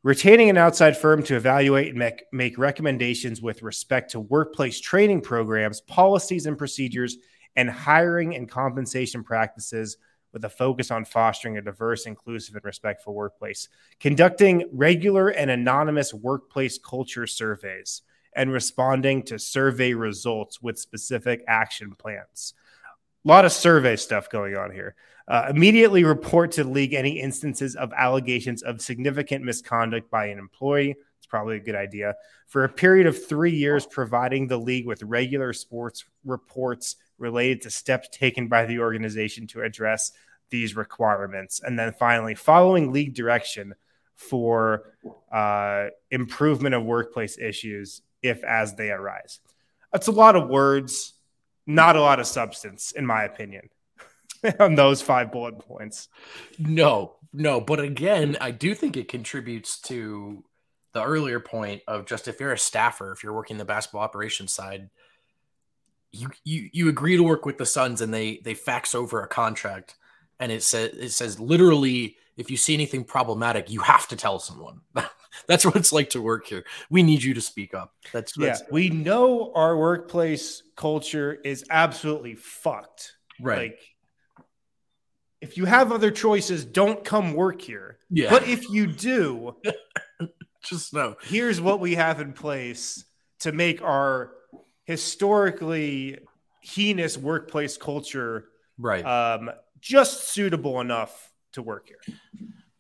retaining 0.03 0.51
an 0.51 0.57
outside 0.57 0.97
firm 0.97 1.23
to 1.25 1.37
evaluate 1.37 1.91
and 1.91 1.99
make, 1.99 2.25
make 2.33 2.59
recommendations 2.59 3.41
with 3.41 3.63
respect 3.63 4.11
to 4.11 4.21
workplace 4.21 4.81
training 4.81 5.21
programs, 5.21 5.81
policies 5.81 6.47
and 6.47 6.59
procedures, 6.59 7.17
and 7.55 7.71
hiring 7.71 8.35
and 8.35 8.49
compensation 8.49 9.23
practices 9.23 9.97
with 10.35 10.45
a 10.45 10.51
focus 10.51 10.91
on 10.91 11.07
fostering 11.07 11.57
a 11.57 11.63
diverse, 11.63 12.05
inclusive, 12.05 12.57
and 12.57 12.65
respectful 12.65 13.15
workplace, 13.15 13.69
conducting 14.01 14.69
regular 14.73 15.29
and 15.29 15.51
anonymous 15.51 16.13
workplace 16.13 16.77
culture 16.77 17.27
surveys, 17.27 18.03
and 18.35 18.53
responding 18.53 19.23
to 19.23 19.39
survey 19.39 19.95
results 19.95 20.61
with 20.61 20.79
specific 20.79 21.43
action 21.47 21.95
plans. 21.95 22.53
A 23.25 23.29
lot 23.29 23.45
of 23.45 23.53
survey 23.53 23.97
stuff 23.97 24.29
going 24.29 24.57
on 24.57 24.73
here. 24.73 24.97
Uh, 25.27 25.47
immediately 25.49 26.05
report 26.05 26.51
to 26.53 26.65
the 26.65 26.69
league 26.69 26.93
any 26.93 27.21
instances 27.21 27.77
of 27.77 27.93
allegations 27.97 28.63
of 28.63 28.83
significant 28.83 29.43
misconduct 29.43 30.11
by 30.11 30.27
an 30.27 30.39
employee. 30.39 30.95
It's 31.17 31.27
probably 31.27 31.57
a 31.57 31.61
good 31.61 31.77
idea. 31.77 32.17
For 32.49 32.65
a 32.65 32.69
period 32.69 33.07
of 33.07 33.25
three 33.25 33.55
years, 33.55 33.87
providing 33.87 34.49
the 34.49 34.59
league 34.59 34.87
with 34.87 35.03
regular 35.03 35.55
sports 35.55 36.05
reports 36.25 36.97
related 37.19 37.63
to 37.63 37.71
steps 37.71 38.09
taken 38.11 38.49
by 38.49 38.67
the 38.67 38.79
organization 38.79 39.47
to 39.49 39.63
address 39.63 40.13
these 40.51 40.77
requirements. 40.77 41.61
And 41.63 41.79
then 41.79 41.93
finally, 41.93 42.35
following 42.35 42.93
league 42.93 43.15
direction 43.15 43.75
for 44.17 44.95
uh, 45.33 45.87
improvement 46.11 46.75
of 46.75 46.85
workplace 46.85 47.39
issues 47.39 48.03
if 48.23 48.43
as 48.45 48.75
they 48.75 48.91
arise. 48.91 49.41
That's 49.93 50.07
a 50.07 50.13
lot 50.13 50.37
of 50.37 50.49
words, 50.49 51.15
not 51.67 51.97
a 51.97 52.01
lot 52.01 52.21
of 52.21 52.27
substance, 52.27 52.93
in 52.93 53.07
my 53.07 53.25
opinion, 53.25 53.69
on 54.61 54.75
those 54.75 55.03
five 55.03 55.31
bullet 55.31 55.59
points. 55.59 56.09
No, 56.59 57.17
no. 57.33 57.61
But 57.61 57.81
again, 57.81 58.37
I 58.41 58.51
do 58.51 58.75
think 58.75 58.97
it 58.97 59.09
contributes 59.09 59.81
to 59.83 60.45
the 60.93 61.05
earlier 61.05 61.41
point 61.41 61.83
of 61.87 62.07
just 62.07 62.29
if 62.29 62.41
you're 62.41 62.53
a 62.53 62.59
staffer, 62.59 63.13
if 63.13 63.23
you're 63.23 63.33
working 63.33 63.59
the 63.59 63.65
basketball 63.65 64.03
operations 64.03 64.53
side, 64.53 64.91
you 66.15 66.31
you 66.45 66.71
you 66.73 66.89
agree 66.89 67.17
to 67.17 67.23
work 67.23 67.45
with 67.45 67.59
the 67.59 67.67
Suns 67.67 68.01
and 68.01 68.13
they 68.13 68.39
they 68.45 68.55
fax 68.55 68.95
over 68.95 69.23
a 69.23 69.29
contract 69.29 69.97
and 70.41 70.53
it 70.53 70.63
says 70.63 70.93
it 70.95 71.11
says 71.11 71.41
literally 71.41 72.17
if 72.37 72.51
you 72.51 72.57
see 72.57 72.75
anything 72.75 73.05
problematic, 73.05 73.71
you 73.71 73.81
have 73.81 74.09
to 74.09 74.17
tell 74.17 74.39
someone. 74.39 74.81
that's 75.47 75.65
what 75.65 75.77
it's 75.77 75.93
like 75.93 76.11
to 76.11 76.21
work 76.21 76.47
here. 76.47 76.65
We 76.91 77.03
need 77.03 77.23
you 77.23 77.35
to 77.35 77.41
speak 77.41 77.75
up. 77.75 77.95
That's, 78.13 78.33
that's 78.33 78.61
yeah, 78.61 78.67
we 78.71 78.91
know 78.91 79.53
our 79.55 79.77
workplace 79.77 80.63
culture 80.77 81.33
is 81.45 81.65
absolutely 81.71 82.35
fucked. 82.35 83.13
right. 83.41 83.71
Like, 83.73 83.81
if 85.41 85.59
you 85.59 85.67
have 85.67 85.93
other 85.93 86.11
choices, 86.11 86.65
don't 86.65 87.05
come 87.05 87.35
work 87.35 87.61
here. 87.61 87.99
yeah. 88.09 88.31
But 88.31 88.49
if 88.49 88.71
you 88.71 88.87
do, 88.87 89.57
just 90.65 90.95
know 90.95 91.17
here's 91.23 91.61
what 91.61 91.81
we 91.81 91.97
have 91.97 92.19
in 92.19 92.33
place 92.33 93.05
to 93.41 93.53
make 93.53 93.83
our 93.83 94.33
historically 94.85 96.19
heinous 96.61 97.19
workplace 97.19 97.77
culture 97.77 98.47
Right. 98.79 99.05
um, 99.05 99.51
just 99.81 100.29
suitable 100.29 100.81
enough 100.81 101.33
to 101.53 101.63
work 101.63 101.89
here. 101.89 102.17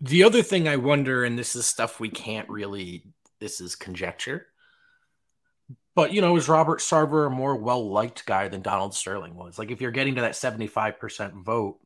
The 0.00 0.24
other 0.24 0.42
thing 0.42 0.68
I 0.68 0.76
wonder, 0.76 1.24
and 1.24 1.38
this 1.38 1.54
is 1.54 1.66
stuff 1.66 2.00
we 2.00 2.08
can't 2.08 2.48
really, 2.48 3.04
this 3.40 3.60
is 3.60 3.76
conjecture, 3.76 4.46
but 5.94 6.12
you 6.12 6.20
know, 6.20 6.36
is 6.36 6.48
Robert 6.48 6.80
Sarver 6.80 7.26
a 7.26 7.30
more 7.30 7.56
well 7.56 7.88
liked 7.90 8.26
guy 8.26 8.48
than 8.48 8.62
Donald 8.62 8.94
Sterling 8.94 9.34
was? 9.34 9.58
Like, 9.58 9.70
if 9.70 9.80
you're 9.80 9.92
getting 9.92 10.16
to 10.16 10.22
that 10.22 10.32
75% 10.32 11.44
vote, 11.44 11.78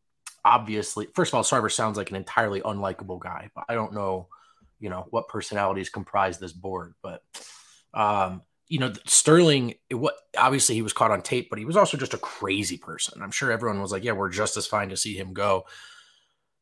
obviously, 0.45 1.09
first 1.15 1.31
of 1.33 1.35
all, 1.37 1.43
Sarver 1.43 1.71
sounds 1.71 1.97
like 1.97 2.11
an 2.11 2.17
entirely 2.17 2.61
unlikable 2.63 3.21
guy, 3.21 3.51
but 3.55 3.65
I 3.69 3.75
don't 3.75 3.93
know, 3.93 4.29
you 4.81 4.89
know, 4.89 5.07
what 5.11 5.29
personalities 5.29 5.91
comprise 5.91 6.39
this 6.39 6.53
board, 6.53 6.95
but, 7.03 7.23
um, 7.93 8.43
you 8.69 8.79
know, 8.79 8.93
Sterling, 9.07 9.75
it, 9.89 9.95
what 9.95 10.15
obviously 10.37 10.75
he 10.75 10.83
was 10.83 10.93
caught 10.93 11.11
on 11.11 11.23
tape, 11.23 11.49
but 11.51 11.59
he 11.59 11.65
was 11.65 11.77
also 11.77 11.97
just 11.97 12.15
a 12.15 12.19
crazy 12.19 12.77
person. 12.77 13.23
I'm 13.23 13.31
sure 13.31 13.51
everyone 13.51 13.81
was 13.81 13.93
like, 13.93 14.05
yeah, 14.05 14.13
we're 14.13 14.29
just 14.29 14.57
as 14.57 14.67
fine 14.67 14.91
to 14.91 14.97
see 14.97 15.17
him 15.17 15.33
go. 15.33 15.65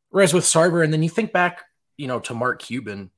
Whereas 0.09 0.33
with 0.33 0.45
Sarver, 0.45 0.83
and 0.83 0.93
then 0.93 1.03
you 1.03 1.09
think 1.09 1.33
back, 1.33 1.63
you 1.97 2.07
know, 2.07 2.19
to 2.21 2.33
Mark 2.33 2.61
Cuban, 2.61 3.11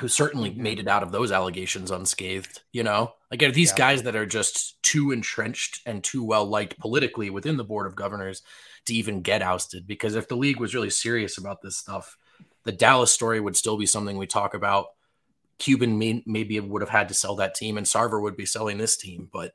who 0.00 0.08
certainly 0.08 0.50
mm-hmm. 0.50 0.62
made 0.62 0.78
it 0.78 0.88
out 0.88 1.02
of 1.02 1.10
those 1.10 1.32
allegations 1.32 1.90
unscathed, 1.90 2.60
you 2.72 2.82
know, 2.82 3.12
like 3.30 3.42
are 3.42 3.50
these 3.50 3.70
Yeah. 3.70 3.76
guys 3.76 4.02
that 4.04 4.16
are 4.16 4.26
just 4.26 4.80
too 4.82 5.10
entrenched 5.10 5.80
and 5.84 6.02
too 6.02 6.22
well 6.22 6.46
liked 6.46 6.78
politically 6.78 7.30
within 7.30 7.56
the 7.56 7.64
board 7.64 7.86
of 7.86 7.96
governors 7.96 8.42
to 8.86 8.94
even 8.94 9.22
get 9.22 9.42
ousted. 9.42 9.86
Because 9.86 10.14
if 10.14 10.28
the 10.28 10.36
league 10.36 10.60
was 10.60 10.74
really 10.74 10.90
serious 10.90 11.36
about 11.36 11.62
this 11.62 11.76
stuff, 11.76 12.16
the 12.64 12.72
Dallas 12.72 13.10
story 13.10 13.40
would 13.40 13.56
still 13.56 13.76
be 13.76 13.86
something 13.86 14.16
we 14.16 14.26
talk 14.26 14.54
about. 14.54 14.86
Cuban 15.60 15.98
may, 15.98 16.24
maybe 16.26 16.58
would 16.58 16.82
have 16.82 16.88
had 16.88 17.08
to 17.08 17.14
sell 17.14 17.36
that 17.36 17.54
team, 17.54 17.78
and 17.78 17.86
Sarver 17.86 18.20
would 18.20 18.36
be 18.36 18.46
selling 18.46 18.78
this 18.78 18.96
team, 18.96 19.28
but 19.32 19.52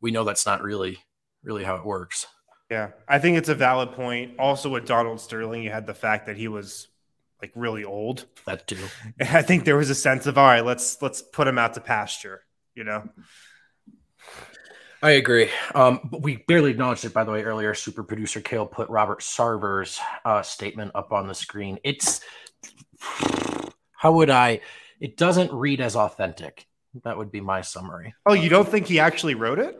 we 0.00 0.10
know 0.10 0.24
that's 0.24 0.44
not 0.44 0.62
really, 0.62 0.98
really 1.42 1.64
how 1.64 1.76
it 1.76 1.86
works. 1.86 2.26
Yeah, 2.70 2.90
I 3.08 3.20
think 3.20 3.38
it's 3.38 3.48
a 3.48 3.54
valid 3.54 3.92
point. 3.92 4.38
Also, 4.38 4.68
with 4.68 4.86
Donald 4.86 5.20
Sterling, 5.20 5.62
you 5.62 5.70
had 5.70 5.86
the 5.86 5.94
fact 5.94 6.26
that 6.26 6.36
he 6.36 6.48
was 6.48 6.88
like 7.40 7.52
really 7.54 7.84
old. 7.84 8.26
That 8.44 8.66
too. 8.66 8.84
I 9.20 9.42
think 9.42 9.64
there 9.64 9.76
was 9.76 9.88
a 9.88 9.94
sense 9.94 10.26
of 10.26 10.36
all 10.36 10.46
right, 10.46 10.64
let's 10.64 11.00
let's 11.00 11.22
put 11.22 11.46
him 11.46 11.58
out 11.58 11.74
to 11.74 11.80
pasture. 11.80 12.42
You 12.74 12.84
know, 12.84 13.08
I 15.00 15.12
agree. 15.12 15.48
Um, 15.74 16.00
but 16.10 16.22
we 16.22 16.44
barely 16.48 16.72
acknowledged 16.72 17.04
it, 17.04 17.12
by 17.12 17.22
the 17.22 17.30
way, 17.30 17.44
earlier. 17.44 17.72
Super 17.72 18.02
producer 18.02 18.40
Kale 18.40 18.66
put 18.66 18.88
Robert 18.88 19.20
Sarver's 19.20 20.00
uh, 20.24 20.42
statement 20.42 20.90
up 20.94 21.12
on 21.12 21.28
the 21.28 21.34
screen. 21.34 21.78
It's 21.84 22.20
how 23.92 24.12
would 24.12 24.30
I? 24.30 24.60
It 25.00 25.16
doesn't 25.16 25.52
read 25.52 25.80
as 25.80 25.96
authentic. 25.96 26.66
That 27.04 27.18
would 27.18 27.30
be 27.30 27.40
my 27.40 27.60
summary. 27.60 28.14
oh, 28.24 28.32
you 28.32 28.48
don't 28.48 28.68
think 28.68 28.86
he 28.86 28.98
actually 29.00 29.34
wrote 29.34 29.58
it? 29.58 29.78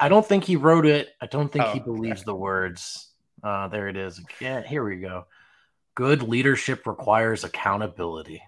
I 0.00 0.08
don't 0.08 0.26
think 0.26 0.44
he 0.44 0.56
wrote 0.56 0.86
it. 0.86 1.08
I 1.20 1.26
don't 1.26 1.52
think 1.52 1.64
Oh, 1.64 1.72
he 1.72 1.80
okay. 1.80 1.84
believes 1.84 2.24
the 2.24 2.34
words. 2.34 3.08
Uh, 3.42 3.68
there 3.68 3.88
it 3.88 3.96
is. 3.96 4.20
Yeah, 4.40 4.62
here 4.62 4.82
we 4.84 4.96
go. 4.96 5.26
Good 5.94 6.22
leadership 6.22 6.86
requires 6.86 7.44
accountability. 7.44 8.42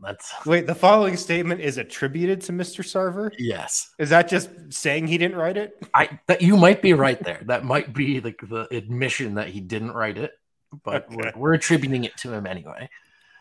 That's 0.00 0.32
Wait, 0.46 0.66
the 0.66 0.74
following 0.74 1.16
statement 1.16 1.60
is 1.60 1.78
attributed 1.78 2.40
to 2.42 2.52
Mr. 2.52 2.82
Sarver. 2.84 3.30
yes. 3.38 3.94
Is 3.98 4.10
that 4.10 4.28
just 4.28 4.50
saying 4.70 5.06
he 5.06 5.16
didn't 5.16 5.38
write 5.38 5.56
it? 5.56 5.76
I 5.94 6.18
that 6.26 6.42
you 6.42 6.56
might 6.56 6.82
be 6.82 6.92
right 6.92 7.22
there. 7.22 7.40
That 7.46 7.64
might 7.64 7.94
be 7.94 8.20
like 8.20 8.40
the 8.42 8.66
admission 8.74 9.34
that 9.34 9.48
he 9.48 9.60
didn't 9.60 9.92
write 9.92 10.18
it, 10.18 10.32
but 10.84 11.06
we're, 11.10 11.32
we're 11.36 11.54
attributing 11.54 12.04
it 12.04 12.16
to 12.18 12.32
him 12.32 12.46
anyway. 12.46 12.90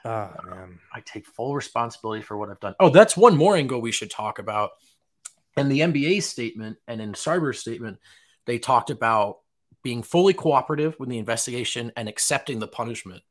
Oh 0.05 0.29
man, 0.45 0.79
I 0.93 1.01
take 1.01 1.25
full 1.25 1.55
responsibility 1.55 2.21
for 2.21 2.37
what 2.37 2.49
I've 2.49 2.59
done. 2.59 2.75
Oh, 2.79 2.89
that's 2.89 3.17
one 3.17 3.35
more 3.35 3.55
angle 3.55 3.81
we 3.81 3.91
should 3.91 4.11
talk 4.11 4.39
about. 4.39 4.71
In 5.57 5.67
the 5.69 5.79
NBA 5.79 6.21
statement 6.21 6.77
and 6.87 7.01
in 7.01 7.13
Sarver's 7.13 7.59
statement, 7.59 7.97
they 8.45 8.59
talked 8.59 8.89
about 8.89 9.39
being 9.83 10.03
fully 10.03 10.33
cooperative 10.33 10.95
with 10.99 11.09
the 11.09 11.17
investigation 11.17 11.91
and 11.97 12.07
accepting 12.09 12.59
the 12.59 12.67
punishment. 12.67 13.23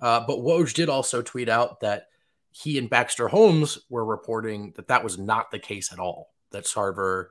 Uh, 0.00 0.20
but 0.26 0.38
Woj 0.38 0.72
did 0.74 0.88
also 0.88 1.20
tweet 1.22 1.48
out 1.48 1.80
that 1.80 2.06
he 2.52 2.78
and 2.78 2.88
Baxter 2.90 3.28
Holmes 3.28 3.78
were 3.88 4.04
reporting 4.04 4.72
that 4.76 4.88
that 4.88 5.04
was 5.04 5.18
not 5.18 5.50
the 5.50 5.58
case 5.58 5.92
at 5.92 5.98
all. 5.98 6.32
That 6.52 6.64
Sarver 6.64 7.28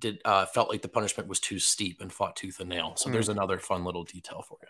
did 0.00 0.20
uh, 0.24 0.46
felt 0.46 0.68
like 0.70 0.82
the 0.82 0.88
punishment 0.88 1.28
was 1.28 1.40
too 1.40 1.58
steep 1.58 2.00
and 2.00 2.12
fought 2.12 2.36
tooth 2.36 2.60
and 2.60 2.68
nail. 2.68 2.94
So 2.96 3.08
Hmm. 3.08 3.12
there's 3.14 3.28
another 3.28 3.58
fun 3.58 3.84
little 3.84 4.04
detail 4.04 4.42
for 4.46 4.58
you. 4.62 4.68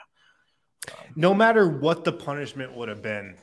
No 1.15 1.35
matter 1.35 1.69
what 1.69 2.05
the 2.05 2.13
punishment 2.13 2.75
would 2.77 2.89
have 2.89 3.03
been, 3.03 3.37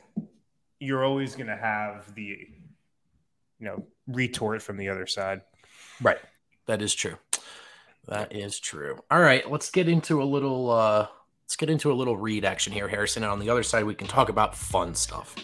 you're 0.78 1.04
always 1.04 1.34
going 1.34 1.48
to 1.48 1.56
have 1.56 2.14
the, 2.14 2.22
you 2.22 2.46
know, 3.60 3.84
retort 4.06 4.62
from 4.62 4.76
the 4.76 4.88
other 4.88 5.06
side. 5.06 5.42
Right. 6.00 6.18
That 6.66 6.82
is 6.82 6.94
true. 6.94 7.16
That 8.06 8.34
is 8.34 8.60
true. 8.60 8.98
All 9.10 9.20
right, 9.20 9.50
let's 9.50 9.70
get 9.70 9.88
into 9.88 10.22
a 10.22 10.24
little 10.24 10.70
uh 10.70 11.06
let's 11.44 11.56
get 11.56 11.70
into 11.70 11.90
a 11.90 11.94
little 11.94 12.16
read 12.16 12.44
action 12.44 12.72
here, 12.72 12.88
Harrison. 12.88 13.22
And 13.22 13.32
on 13.32 13.38
the 13.38 13.48
other 13.48 13.62
side, 13.62 13.84
we 13.84 13.94
can 13.94 14.06
talk 14.06 14.28
about 14.28 14.54
fun 14.54 14.94
stuff. 14.94 15.34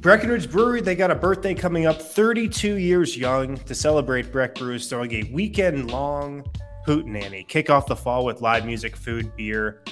Breckenridge 0.00 0.50
Brewery, 0.50 0.80
they 0.80 0.94
got 0.94 1.10
a 1.10 1.14
birthday 1.14 1.54
coming 1.54 1.86
up, 1.86 2.00
32 2.00 2.76
years 2.76 3.16
young. 3.16 3.56
To 3.56 3.74
celebrate, 3.74 4.32
Breck 4.32 4.54
Brew 4.54 4.74
is 4.74 4.88
throwing 4.88 5.12
a 5.12 5.30
weekend 5.32 5.90
long 5.90 6.44
Hootenanny. 6.86 7.46
Kick 7.46 7.70
off 7.70 7.86
the 7.86 7.96
fall 7.96 8.24
with 8.24 8.40
live 8.40 8.66
music, 8.66 8.96
food, 8.96 9.34
beer, 9.36 9.82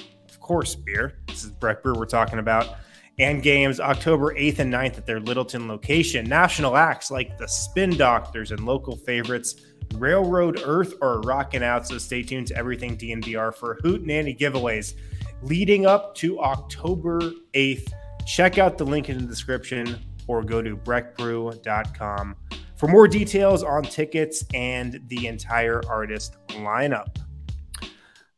course, 0.51 0.75
beer. 0.75 1.13
This 1.27 1.45
is 1.45 1.51
Breck 1.51 1.81
Brew 1.81 1.95
we're 1.95 2.05
talking 2.05 2.37
about. 2.37 2.75
And 3.19 3.41
games 3.41 3.79
October 3.79 4.35
8th 4.35 4.59
and 4.59 4.73
9th 4.73 4.97
at 4.97 5.05
their 5.05 5.21
Littleton 5.21 5.69
location. 5.69 6.27
National 6.27 6.75
acts 6.75 7.09
like 7.09 7.37
the 7.37 7.47
Spin 7.47 7.95
Doctors 7.95 8.51
and 8.51 8.65
local 8.65 8.97
favorites 8.97 9.55
Railroad 9.95 10.61
Earth 10.65 10.95
are 11.01 11.21
rocking 11.21 11.63
out. 11.63 11.87
So 11.87 11.97
stay 11.97 12.21
tuned 12.21 12.47
to 12.47 12.57
everything 12.57 12.97
DNVR 12.97 13.55
for 13.55 13.79
Hootenanny 13.81 14.37
giveaways 14.37 14.95
leading 15.41 15.85
up 15.85 16.15
to 16.15 16.41
October 16.41 17.21
8th. 17.53 17.93
Check 18.25 18.57
out 18.57 18.77
the 18.77 18.85
link 18.85 19.07
in 19.07 19.19
the 19.19 19.23
description 19.23 20.01
or 20.27 20.43
go 20.43 20.61
to 20.61 20.75
breckbrew.com 20.75 22.35
for 22.75 22.89
more 22.89 23.07
details 23.07 23.63
on 23.63 23.83
tickets 23.83 24.43
and 24.53 24.99
the 25.07 25.27
entire 25.27 25.81
artist 25.87 26.35
lineup. 26.49 27.15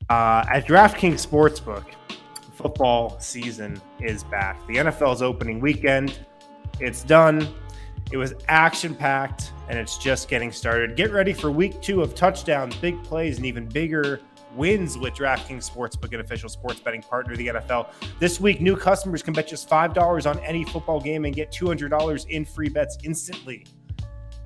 Uh, 0.10 0.46
at 0.52 0.68
DraftKings 0.68 1.26
Sportsbook, 1.26 1.86
football 2.64 3.20
season 3.20 3.80
is 4.00 4.24
back. 4.24 4.66
The 4.68 4.78
NFL's 4.78 5.22
opening 5.22 5.60
weekend, 5.60 6.18
it's 6.80 7.04
done. 7.04 7.46
It 8.12 8.16
was 8.16 8.34
action 8.48 8.96
packed 8.96 9.52
and 9.68 9.78
it's 9.78 9.98
just 9.98 10.30
getting 10.30 10.50
started. 10.50 10.96
Get 10.96 11.12
ready 11.12 11.34
for 11.34 11.52
week 11.52 11.82
two 11.82 12.02
of 12.02 12.16
touchdowns, 12.16 12.76
big 12.78 13.02
plays, 13.04 13.36
and 13.36 13.46
even 13.46 13.68
bigger 13.68 14.22
wins 14.56 14.98
with 14.98 15.14
DraftKings 15.14 15.70
Sportsbook, 15.70 16.14
an 16.14 16.22
official 16.22 16.48
sports 16.48 16.80
betting 16.80 17.02
partner 17.02 17.34
of 17.34 17.38
the 17.38 17.48
NFL. 17.48 17.90
This 18.20 18.40
week, 18.40 18.62
new 18.62 18.78
customers 18.78 19.22
can 19.22 19.34
bet 19.34 19.48
just 19.48 19.70
$5 19.70 20.30
on 20.30 20.40
any 20.40 20.64
football 20.64 21.02
game 21.02 21.26
and 21.26 21.36
get 21.36 21.52
$200 21.52 22.30
in 22.30 22.46
free 22.46 22.70
bets 22.70 22.98
instantly. 23.04 23.66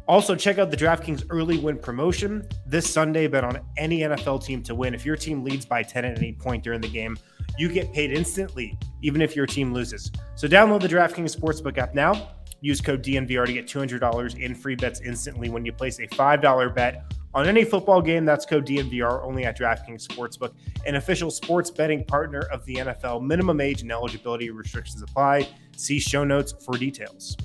Also, 0.07 0.33
check 0.35 0.57
out 0.57 0.71
the 0.71 0.77
DraftKings 0.77 1.25
early 1.29 1.59
win 1.59 1.77
promotion. 1.77 2.47
This 2.65 2.89
Sunday, 2.89 3.27
bet 3.27 3.43
on 3.43 3.59
any 3.75 3.99
NFL 3.99 4.43
team 4.43 4.63
to 4.63 4.73
win. 4.73 4.95
If 4.95 5.05
your 5.05 5.17
team 5.17 5.43
leads 5.43 5.65
by 5.65 5.83
10 5.83 6.05
at 6.05 6.17
any 6.17 6.33
point 6.33 6.63
during 6.63 6.81
the 6.81 6.87
game, 6.87 7.17
you 7.57 7.69
get 7.69 7.93
paid 7.93 8.11
instantly, 8.11 8.77
even 9.01 9.21
if 9.21 9.35
your 9.35 9.45
team 9.45 9.73
loses. 9.73 10.11
So, 10.35 10.47
download 10.47 10.81
the 10.81 10.87
DraftKings 10.87 11.35
Sportsbook 11.35 11.77
app 11.77 11.93
now. 11.93 12.31
Use 12.61 12.81
code 12.81 13.03
DNVR 13.03 13.45
to 13.45 13.53
get 13.53 13.67
$200 13.67 14.39
in 14.39 14.55
free 14.55 14.75
bets 14.75 15.01
instantly 15.01 15.49
when 15.49 15.63
you 15.63 15.71
place 15.71 15.99
a 15.99 16.07
$5 16.07 16.75
bet 16.75 17.03
on 17.33 17.47
any 17.47 17.63
football 17.63 18.01
game. 18.01 18.25
That's 18.25 18.45
code 18.45 18.65
DNVR 18.65 19.23
only 19.23 19.45
at 19.45 19.57
DraftKings 19.57 20.07
Sportsbook, 20.07 20.53
an 20.85 20.95
official 20.95 21.29
sports 21.29 21.69
betting 21.69 22.03
partner 22.05 22.41
of 22.51 22.65
the 22.65 22.75
NFL. 22.75 23.21
Minimum 23.23 23.61
age 23.61 23.83
and 23.83 23.91
eligibility 23.91 24.49
restrictions 24.49 25.03
apply. 25.03 25.47
See 25.75 25.99
show 25.99 26.23
notes 26.23 26.53
for 26.65 26.77
details. 26.77 27.37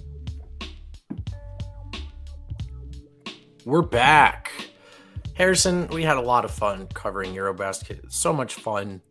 We're 3.66 3.82
back. 3.82 4.50
Harrison, 5.34 5.86
we 5.88 6.02
had 6.02 6.16
a 6.16 6.22
lot 6.22 6.44
of 6.44 6.50
fun 6.50 6.86
covering 6.88 7.34
Eurobasket. 7.34 8.10
So 8.10 8.32
much 8.32 8.54
fun 8.54 9.02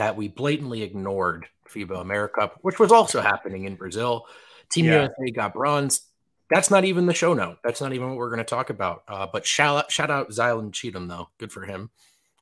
that 0.00 0.16
we 0.16 0.28
blatantly 0.28 0.82
ignored 0.82 1.46
FIBA 1.68 2.00
America, 2.00 2.50
which 2.62 2.78
was 2.78 2.90
also 2.90 3.20
happening 3.20 3.64
in 3.66 3.74
Brazil. 3.76 4.24
Team 4.70 4.86
Yeah. 4.86 5.08
USA 5.18 5.30
got 5.30 5.52
bronze. 5.52 6.00
That's 6.48 6.70
not 6.70 6.86
even 6.86 7.04
the 7.04 7.12
show 7.12 7.34
note. 7.34 7.58
That's 7.62 7.82
not 7.82 7.92
even 7.92 8.08
what 8.08 8.16
we're 8.16 8.30
going 8.30 8.38
to 8.38 8.44
talk 8.44 8.70
about. 8.70 9.02
Uh, 9.06 9.26
but 9.30 9.46
shout 9.46 9.76
out, 9.76 9.92
shout 9.92 10.10
out 10.10 10.30
Zylan 10.30 10.72
Cheatham 10.72 11.06
though. 11.06 11.28
Good 11.36 11.52
for 11.52 11.66
him. 11.66 11.90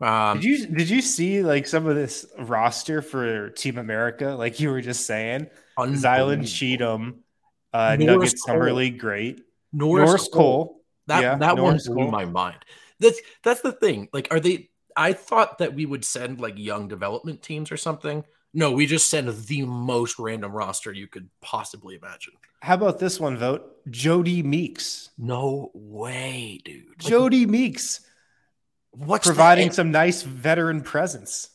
Um, 0.00 0.38
Did 0.38 0.44
you 0.44 0.66
did 0.68 0.88
you 0.88 1.02
see 1.02 1.42
like 1.42 1.66
some 1.66 1.88
of 1.88 1.96
this 1.96 2.24
roster 2.38 3.02
for 3.02 3.50
Team 3.50 3.76
America? 3.78 4.26
Like 4.38 4.60
you 4.60 4.70
were 4.70 4.80
just 4.80 5.04
saying. 5.04 5.48
Zylan 5.76 6.46
Cheatham, 6.46 7.24
uh, 7.72 7.96
Norris 7.98 8.06
Nuggets 8.06 8.42
Cole. 8.44 8.54
summer 8.54 8.72
league 8.72 9.00
great. 9.00 9.42
Norris, 9.72 10.06
Norris 10.06 10.28
Cole. 10.28 10.66
Cole. 10.66 10.80
That 11.08 11.22
Yeah, 11.22 11.34
that 11.38 11.56
Norris 11.56 11.88
one 11.88 11.96
blew 11.96 12.04
Cole. 12.04 12.12
my 12.12 12.24
mind. 12.26 12.58
That's 13.00 13.20
that's 13.42 13.62
the 13.62 13.72
thing. 13.72 14.08
Like, 14.12 14.28
are 14.30 14.38
they? 14.38 14.70
I 14.98 15.12
thought 15.12 15.58
that 15.58 15.74
we 15.74 15.86
would 15.86 16.04
send 16.04 16.40
like 16.40 16.58
young 16.58 16.88
development 16.88 17.40
teams 17.40 17.70
or 17.70 17.76
something. 17.76 18.24
No, 18.52 18.72
we 18.72 18.86
just 18.86 19.08
send 19.08 19.28
the 19.28 19.62
most 19.62 20.18
random 20.18 20.52
roster 20.52 20.92
you 20.92 21.06
could 21.06 21.28
possibly 21.40 21.94
imagine. 21.94 22.32
How 22.60 22.74
about 22.74 22.98
this 22.98 23.20
one 23.20 23.36
Vogt? 23.36 23.62
Jodie 23.88 24.42
Meeks. 24.42 25.10
No 25.16 25.70
way, 25.72 26.60
dude. 26.64 26.88
Like, 27.02 27.12
Jodie 27.12 27.46
Meeks 27.46 28.00
what's 28.90 29.26
providing 29.26 29.70
some 29.70 29.90
nice 29.90 30.22
veteran 30.22 30.82
presence. 30.82 31.50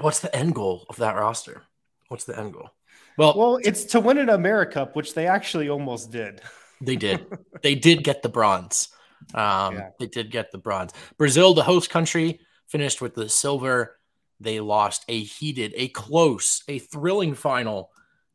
what's 0.00 0.20
the 0.20 0.34
end 0.34 0.54
goal 0.54 0.84
of 0.88 0.96
that 0.96 1.16
roster? 1.16 1.62
What's 2.08 2.24
the 2.24 2.38
end 2.38 2.52
goal? 2.52 2.70
Well, 3.16 3.34
Well, 3.36 3.60
it's 3.62 3.84
to 3.86 4.00
win 4.00 4.18
an 4.18 4.28
Americup, 4.28 4.94
which 4.94 5.14
they 5.14 5.26
actually 5.26 5.68
almost 5.68 6.10
did. 6.10 6.40
They 6.80 6.96
did. 6.96 7.26
they 7.62 7.74
did 7.74 8.04
get 8.04 8.22
the 8.22 8.28
bronze. 8.28 8.88
Um, 9.34 9.74
Yeah. 9.74 9.90
They 9.98 10.06
did 10.06 10.30
get 10.30 10.52
the 10.52 10.58
bronze. 10.58 10.92
Brazil, 11.16 11.54
the 11.54 11.62
host 11.62 11.90
country, 11.90 12.40
finished 12.66 13.00
with 13.00 13.14
the 13.14 13.28
silver. 13.28 13.98
They 14.40 14.60
lost 14.60 15.04
a 15.08 15.20
heated, 15.22 15.72
a 15.76 15.88
close, 15.88 16.62
a 16.68 16.78
thrilling 16.78 17.34
final 17.34 17.90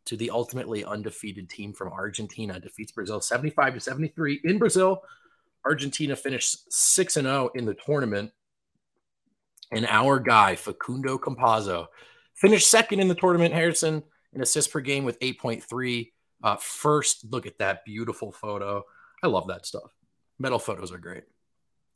to 0.05 0.17
the 0.17 0.31
ultimately 0.31 0.83
undefeated 0.83 1.49
team 1.49 1.73
from 1.73 1.93
Argentina. 1.93 2.59
Defeats 2.59 2.91
Brazil 2.91 3.21
75 3.21 3.75
to 3.75 3.79
73 3.79 4.41
in 4.43 4.57
Brazil. 4.57 5.01
Argentina 5.65 6.15
finished 6.15 6.71
6 6.71 7.17
and 7.17 7.25
0 7.25 7.49
in 7.55 7.65
the 7.65 7.73
tournament. 7.73 8.31
And 9.71 9.85
our 9.87 10.19
guy, 10.19 10.55
Facundo 10.55 11.17
Campazzo, 11.17 11.87
finished 12.35 12.69
second 12.69 12.99
in 12.99 13.07
the 13.07 13.15
tournament, 13.15 13.53
Harrison, 13.53 14.03
in 14.33 14.41
assists 14.41 14.71
per 14.71 14.81
game 14.81 15.05
with 15.05 15.19
8.3. 15.19 16.11
Uh, 16.43 16.57
first, 16.57 17.25
look 17.31 17.47
at 17.47 17.57
that 17.59 17.85
beautiful 17.85 18.31
photo. 18.31 18.83
I 19.23 19.27
love 19.27 19.47
that 19.47 19.65
stuff. 19.65 19.91
Medal 20.39 20.59
photos 20.59 20.91
are 20.91 20.97
great. 20.97 21.23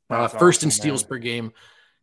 Uh, 0.09 0.27
first 0.27 0.63
in 0.63 0.67
awesome, 0.67 0.81
steals 0.81 1.03
man. 1.03 1.09
per 1.09 1.17
game. 1.17 1.53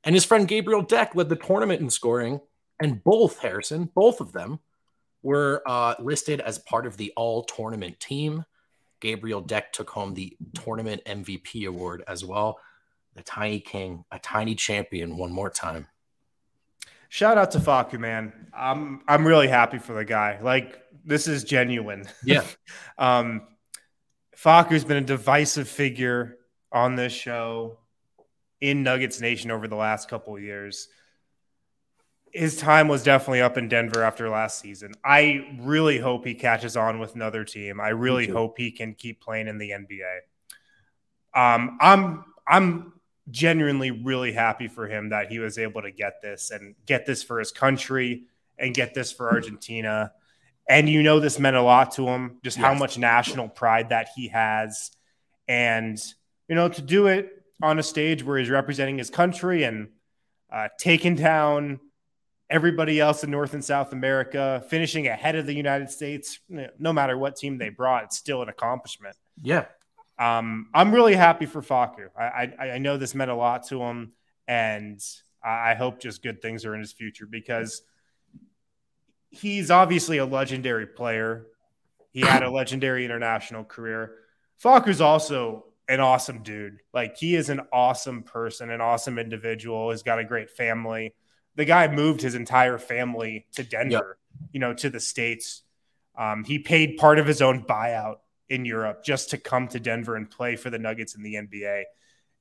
And 0.05 0.15
his 0.15 0.25
friend 0.25 0.47
Gabriel 0.47 0.83
Deck 0.83 1.15
led 1.15 1.29
the 1.29 1.37
tournament 1.37 1.81
in 1.81 1.89
scoring. 1.91 2.41
And 2.81 3.03
both, 3.03 3.39
Harrison, 3.39 3.89
both 3.95 4.21
of 4.21 4.33
them 4.33 4.59
were 5.23 5.63
uh, 5.67 5.95
listed 5.99 6.41
as 6.41 6.59
part 6.59 6.87
of 6.87 6.97
the 6.97 7.13
all 7.17 7.45
tournament 7.45 7.99
team. 8.01 8.45
Gabriel 9.01 9.41
Deck 9.41 9.73
took 9.73 9.91
home 9.91 10.15
the 10.15 10.37
tournament 10.55 11.03
MVP 11.07 11.67
award 11.67 12.05
as 12.07 12.25
well. 12.25 12.59
The 13.15 13.23
tiny 13.23 13.61
king, 13.61 14.05
a 14.11 14.19
tiny 14.19 14.55
champion, 14.55 15.17
one 15.17 15.33
more 15.33 15.51
time. 15.51 15.87
Shout 17.09 17.39
out 17.39 17.53
to 17.53 17.59
Facu, 17.59 17.99
man. 17.99 18.33
I'm 18.53 19.03
I'm 19.07 19.27
really 19.27 19.47
happy 19.47 19.79
for 19.79 19.93
the 19.93 20.05
guy. 20.05 20.41
Like 20.43 20.83
this 21.05 21.29
is 21.29 21.45
genuine. 21.45 22.09
Yeah. 22.25 22.45
um, 22.99 23.43
Facu's 24.37 24.85
been 24.85 24.97
a 24.97 25.07
divisive 25.07 25.69
figure 25.69 26.39
on 26.73 26.97
this 26.97 27.13
show 27.13 27.79
in 28.61 28.83
Nuggets 28.83 29.21
Nation 29.21 29.51
over 29.51 29.69
the 29.69 29.77
last 29.77 30.09
couple 30.09 30.37
of 30.37 30.43
years. 30.43 30.89
His 32.33 32.57
time 32.57 32.89
was 32.89 33.05
definitely 33.05 33.43
up 33.43 33.57
in 33.57 33.69
Denver 33.69 34.03
after 34.03 34.29
last 34.29 34.59
season. 34.59 34.95
I 35.05 35.57
really 35.61 35.99
hope 35.99 36.27
he 36.27 36.35
catches 36.35 36.77
on 36.77 36.99
with 36.99 37.15
another 37.15 37.45
team. 37.45 37.81
I 37.81 37.91
really 37.91 38.27
hope 38.27 38.59
he 38.59 38.73
can 38.73 38.95
keep 38.95 39.21
playing 39.21 39.47
in 39.47 39.59
the 39.59 39.71
NBA. 39.71 40.19
Um, 41.35 41.79
I'm 41.81 42.25
I'm 42.47 42.93
genuinely 43.31 43.91
really 43.91 44.33
happy 44.33 44.69
for 44.69 44.87
him 44.89 45.11
that 45.11 45.31
he 45.31 45.39
was 45.39 45.59
able 45.59 45.83
to 45.83 45.91
get 45.91 46.21
this 46.23 46.51
and 46.51 46.75
get 46.87 47.07
this 47.07 47.23
for 47.23 47.39
his 47.39 47.53
country 47.53 48.25
and 48.59 48.75
get 48.75 48.95
this 48.95 49.13
for 49.13 49.31
Argentina. 49.31 50.13
And 50.69 50.89
you 50.89 51.03
know, 51.03 51.21
this 51.21 51.39
meant 51.39 51.57
a 51.57 51.63
lot 51.63 51.93
to 51.93 52.07
him, 52.07 52.39
just 52.43 52.57
how 52.57 52.75
much 52.75 52.97
national 52.99 53.49
pride 53.49 53.91
that 53.91 54.09
he 54.17 54.29
has. 54.29 54.91
And, 55.47 55.99
you 56.49 56.55
know, 56.55 56.69
to 56.69 56.81
do 56.83 57.07
it 57.07 57.31
on 57.63 57.79
a 57.79 57.83
stage 57.83 58.25
where 58.25 58.39
he's 58.39 58.49
representing 58.51 58.97
his 58.99 59.11
country 59.11 59.65
and 59.65 59.89
uh, 60.51 60.69
taking 60.79 61.17
down 61.17 61.81
everybody 62.49 62.99
else 63.01 63.25
in 63.25 63.31
North 63.31 63.53
and 63.55 63.65
South 63.65 63.93
America, 63.93 64.65
finishing 64.71 65.07
ahead 65.07 65.35
of 65.37 65.47
the 65.47 65.55
United 65.55 65.91
States, 65.91 66.39
no 66.79 66.93
matter 66.93 67.17
what 67.19 67.37
team 67.37 67.59
they 67.59 67.69
brought, 67.69 68.05
it's 68.05 68.17
still 68.17 68.43
an 68.43 68.49
accomplishment 68.49 69.17
Yeah. 69.43 69.67
um, 70.19 70.69
I'm 70.73 70.93
really 70.95 71.15
happy 71.15 71.47
for 71.47 71.61
Facu. 71.63 72.09
I, 72.19 72.53
I 72.59 72.71
I 72.75 72.79
know 72.79 72.97
this 72.97 73.15
meant 73.15 73.31
a 73.31 73.35
lot 73.35 73.67
to 73.69 73.83
him, 73.83 74.13
and 74.47 75.01
I 75.43 75.73
I 75.73 75.75
hope 75.75 76.01
just 76.01 76.23
good 76.23 76.41
things 76.41 76.65
are 76.65 76.75
in 76.75 76.81
his 76.81 76.93
future 76.93 77.27
because 77.27 77.83
he's 79.35 79.71
obviously 79.71 80.19
a 80.19 80.27
legendary 80.27 80.87
player. 80.87 81.47
He 82.13 82.21
had 82.21 82.43
a 82.43 82.51
legendary 82.51 83.05
international 83.05 83.65
career. 83.65 84.15
Facu's 84.63 85.01
also 85.01 85.65
an 85.89 86.01
awesome 86.01 86.43
dude. 86.43 86.79
Like 86.93 87.17
he 87.17 87.35
is 87.35 87.49
an 87.49 87.63
awesome 87.73 88.23
person, 88.23 88.71
an 88.71 88.81
awesome 88.81 89.19
individual. 89.19 89.91
He's 89.91 90.03
got 90.03 90.19
a 90.19 90.25
great 90.25 90.51
family. 90.51 91.15
The 91.57 91.65
guy 91.65 91.89
moved 91.89 92.23
his 92.23 92.35
entire 92.35 92.79
family 92.79 93.47
to 93.57 93.65
Denver, 93.65 94.19
you 94.53 94.61
know, 94.61 94.75
to 94.75 94.91
the 94.91 95.01
states. 95.01 95.63
Um, 96.17 96.45
he 96.45 96.59
paid 96.59 96.97
part 96.97 97.19
of 97.19 97.27
his 97.27 97.43
own 97.43 97.65
buyout 97.65 98.17
in 98.49 98.65
Europe 98.65 99.05
just 99.05 99.31
to 99.31 99.39
come 99.39 99.69
to 99.69 99.81
Denver 99.81 100.17
and 100.17 100.31
play 100.31 100.57
for 100.57 100.71
the 100.71 100.79
Nuggets 100.79 101.15
in 101.15 101.23
the 101.23 101.35
NBA. 101.35 101.85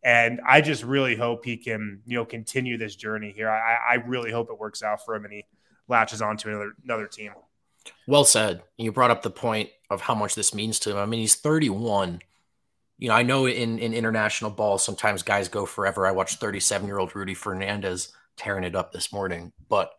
And 0.03 0.41
I 0.47 0.61
just 0.61 0.83
really 0.83 1.15
hope 1.15 1.45
he 1.45 1.57
can, 1.57 2.01
you 2.05 2.17
know, 2.17 2.25
continue 2.25 2.77
this 2.77 2.95
journey 2.95 3.31
here. 3.35 3.49
I, 3.49 3.93
I 3.93 3.93
really 4.05 4.31
hope 4.31 4.49
it 4.49 4.59
works 4.59 4.83
out 4.83 5.05
for 5.05 5.15
him 5.15 5.25
and 5.25 5.33
he 5.33 5.45
latches 5.87 6.21
on 6.21 6.37
to 6.37 6.49
another 6.49 6.71
another 6.83 7.07
team. 7.07 7.31
Well 8.07 8.25
said. 8.25 8.63
You 8.77 8.91
brought 8.91 9.11
up 9.11 9.21
the 9.21 9.29
point 9.29 9.69
of 9.89 10.01
how 10.01 10.15
much 10.15 10.35
this 10.35 10.53
means 10.53 10.79
to 10.79 10.91
him. 10.91 10.97
I 10.97 11.05
mean, 11.05 11.19
he's 11.19 11.35
31. 11.35 12.21
you 12.97 13.09
know, 13.09 13.15
I 13.15 13.23
know 13.23 13.45
in 13.45 13.79
in 13.79 13.93
international 13.93 14.51
ball 14.51 14.77
sometimes 14.77 15.23
guys 15.23 15.49
go 15.49 15.65
forever. 15.65 16.07
I 16.07 16.11
watched 16.11 16.39
37 16.39 16.87
year 16.87 16.99
old 16.99 17.15
Rudy 17.15 17.33
Fernandez 17.33 18.13
tearing 18.35 18.63
it 18.63 18.75
up 18.75 18.91
this 18.91 19.13
morning, 19.13 19.51
but 19.69 19.91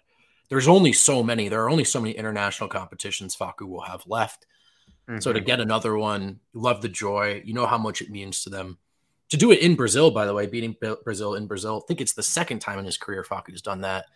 there's 0.49 0.68
only 0.68 0.92
so 0.92 1.23
many. 1.23 1.49
There 1.49 1.62
are 1.62 1.70
only 1.70 1.85
so 1.85 2.01
many 2.01 2.14
international 2.14 2.68
competitions 2.68 3.37
Facu 3.37 3.68
will 3.68 3.83
have 3.83 4.05
left. 4.07 4.47
Mm-hmm. 5.09 5.20
So 5.20 5.33
to 5.33 5.38
mm-hmm. 5.38 5.47
get 5.47 5.61
another 5.61 5.97
one, 5.97 6.40
love 6.53 6.83
the 6.83 6.88
joy. 6.88 7.42
You 7.44 7.55
know 7.55 7.66
how 7.66 7.79
much 7.79 8.03
it 8.03 8.11
means 8.11 8.42
to 8.44 8.51
them. 8.51 8.79
To 9.31 9.37
do 9.37 9.51
it 9.53 9.61
in 9.61 9.75
Brazil, 9.75 10.11
by 10.11 10.27
the 10.27 10.35
way, 10.35 10.47
beating 10.47 10.77
Brazil 11.03 11.35
in 11.35 11.47
Brazil, 11.47 11.83
I 11.83 11.87
think 11.87 12.01
it's 12.01 12.12
the 12.12 12.23
second 12.23 12.61
time 12.61 12.79
in 12.79 12.85
his 12.85 12.99
career 12.99 13.25
Facu's 13.25 13.62
done 13.62 13.81
that. 13.81 14.07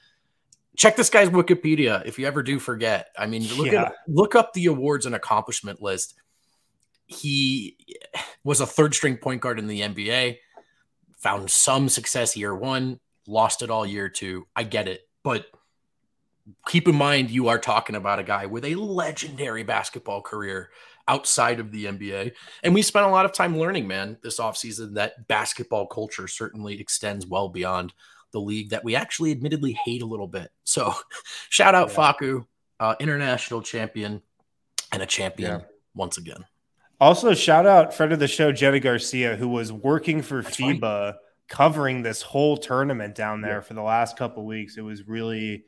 Check 0.78 0.96
this 0.96 1.10
guy's 1.10 1.28
Wikipedia 1.28 2.06
if 2.06 2.18
you 2.18 2.26
ever 2.26 2.42
do 2.42 2.58
forget. 2.58 3.08
I 3.18 3.26
mean, 3.26 3.46
look 3.56 3.72
yeah. 3.72 3.82
at 3.82 3.94
look 4.06 4.34
up 4.34 4.54
the 4.54 4.66
awards 4.66 5.06
and 5.06 5.14
accomplishment 5.14 5.82
list. 5.82 6.14
He 7.04 7.76
was 8.44 8.60
a 8.60 8.66
third 8.66 8.94
string 8.94 9.16
point 9.16 9.42
guard 9.42 9.58
in 9.58 9.66
the 9.66 9.80
NBA, 9.80 10.38
found 11.18 11.50
some 11.50 11.88
success 11.88 12.36
year 12.36 12.54
one, 12.54 13.00
lost 13.26 13.60
it 13.62 13.70
all 13.70 13.84
year 13.84 14.08
two. 14.08 14.46
I 14.54 14.62
get 14.62 14.88
it, 14.88 15.02
but 15.22 15.46
keep 16.66 16.88
in 16.88 16.94
mind 16.94 17.30
you 17.30 17.48
are 17.48 17.58
talking 17.58 17.96
about 17.96 18.18
a 18.18 18.24
guy 18.24 18.46
with 18.46 18.64
a 18.64 18.74
legendary 18.74 19.64
basketball 19.64 20.22
career 20.22 20.70
outside 21.08 21.58
of 21.58 21.72
the 21.72 21.86
NBA. 21.86 22.32
And 22.62 22.74
we 22.74 22.82
spent 22.82 23.06
a 23.06 23.10
lot 23.10 23.24
of 23.24 23.32
time 23.32 23.58
learning, 23.58 23.88
man, 23.88 24.18
this 24.22 24.38
offseason 24.38 24.94
that 24.94 25.26
basketball 25.26 25.86
culture 25.86 26.28
certainly 26.28 26.80
extends 26.80 27.26
well 27.26 27.48
beyond 27.48 27.92
the 28.32 28.40
league 28.40 28.70
that 28.70 28.84
we 28.84 28.94
actually 28.94 29.30
admittedly 29.30 29.72
hate 29.84 30.02
a 30.02 30.06
little 30.06 30.28
bit. 30.28 30.50
So 30.64 30.94
shout 31.48 31.74
out 31.74 31.90
yeah. 31.90 31.96
Facu, 31.96 32.46
uh, 32.80 32.94
international 33.00 33.62
champion 33.62 34.22
and 34.92 35.02
a 35.02 35.06
champion 35.06 35.60
yeah. 35.60 35.66
once 35.94 36.18
again. 36.18 36.44
Also, 37.00 37.32
shout 37.34 37.66
out 37.66 37.94
friend 37.94 38.12
of 38.12 38.18
the 38.18 38.28
show, 38.28 38.50
Jenna 38.50 38.80
Garcia, 38.80 39.36
who 39.36 39.48
was 39.48 39.72
working 39.72 40.20
for 40.20 40.42
That's 40.42 40.56
FIBA 40.56 41.16
covering 41.48 42.02
this 42.02 42.22
whole 42.22 42.56
tournament 42.56 43.14
down 43.14 43.40
there 43.40 43.54
yeah. 43.56 43.60
for 43.60 43.74
the 43.74 43.82
last 43.82 44.16
couple 44.16 44.44
weeks. 44.44 44.76
It 44.76 44.82
was 44.82 45.06
really 45.06 45.64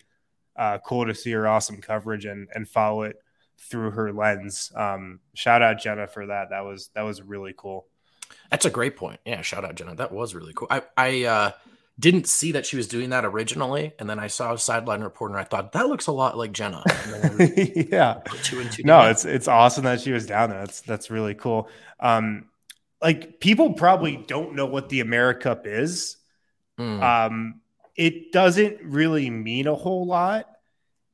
uh, 0.57 0.79
cool 0.79 1.07
to 1.07 1.15
see 1.15 1.31
her 1.33 1.47
awesome 1.47 1.81
coverage 1.81 2.25
and 2.25 2.49
and 2.55 2.69
follow 2.69 3.03
it 3.03 3.17
through 3.59 3.93
her 3.93 4.13
lens. 4.13 4.73
Um, 4.75 5.21
shout 5.35 5.63
out 5.63 5.79
Jenna 5.79 6.07
for 6.07 6.27
that. 6.27 6.51
That 6.51 6.65
was 6.65 6.91
that 6.95 7.03
was 7.03 7.23
really 7.23 7.55
cool. 7.57 7.87
That's 8.51 8.67
a 8.67 8.71
great 8.71 8.97
point. 8.97 9.21
Yeah, 9.25 9.43
shout 9.43 9.65
out 9.65 9.75
Jenna. 9.75 9.95
That 9.95 10.13
was 10.13 10.35
really 10.35 10.53
cool. 10.55 10.69
I 10.71 10.83
I 10.97 11.25
uh, 11.25 11.53
didn't 12.01 12.27
see 12.27 12.53
that 12.53 12.67
she 12.67 12.77
was 12.77 12.89
doing 12.89 13.11
that 13.11 13.25
originally, 13.25 13.93
and 13.99 14.09
then 14.09 14.19
I 14.19 14.27
saw 14.27 14.55
a 14.55 14.59
sideline 14.59 15.03
report, 15.03 15.31
and 15.31 15.41
I 15.41 15.45
thought 15.45 15.73
that 15.73 15.87
looks 15.87 16.07
a 16.07 16.13
lot 16.13 16.37
like 16.37 16.53
Jenna. 16.53 16.83
yeah, 17.91 18.21
two 18.43 18.61
and 18.61 18.73
two. 18.73 18.83
No, 18.85 19.03
it's 19.03 19.25
it's 19.25 19.47
awesome 19.47 19.85
that 19.85 20.01
she 20.01 20.11
was 20.11 20.27
down 20.27 20.51
there. 20.51 20.61
That's 20.61 20.81
that's 20.81 21.11
really 21.11 21.35
cool. 21.35 21.69
Um, 22.01 22.47
like 23.03 23.39
people 23.41 23.75
probably 23.75 24.17
don't 24.17 24.55
know 24.55 24.67
what 24.67 24.89
the 24.89 25.01
Americup 25.01 25.67
is. 25.67 26.17
Mm. 26.79 27.03
Um, 27.03 27.61
it 27.97 28.33
doesn't 28.33 28.79
really 28.83 29.31
mean 29.31 29.67
a 29.67 29.75
whole 29.75 30.07
lot 30.07 30.47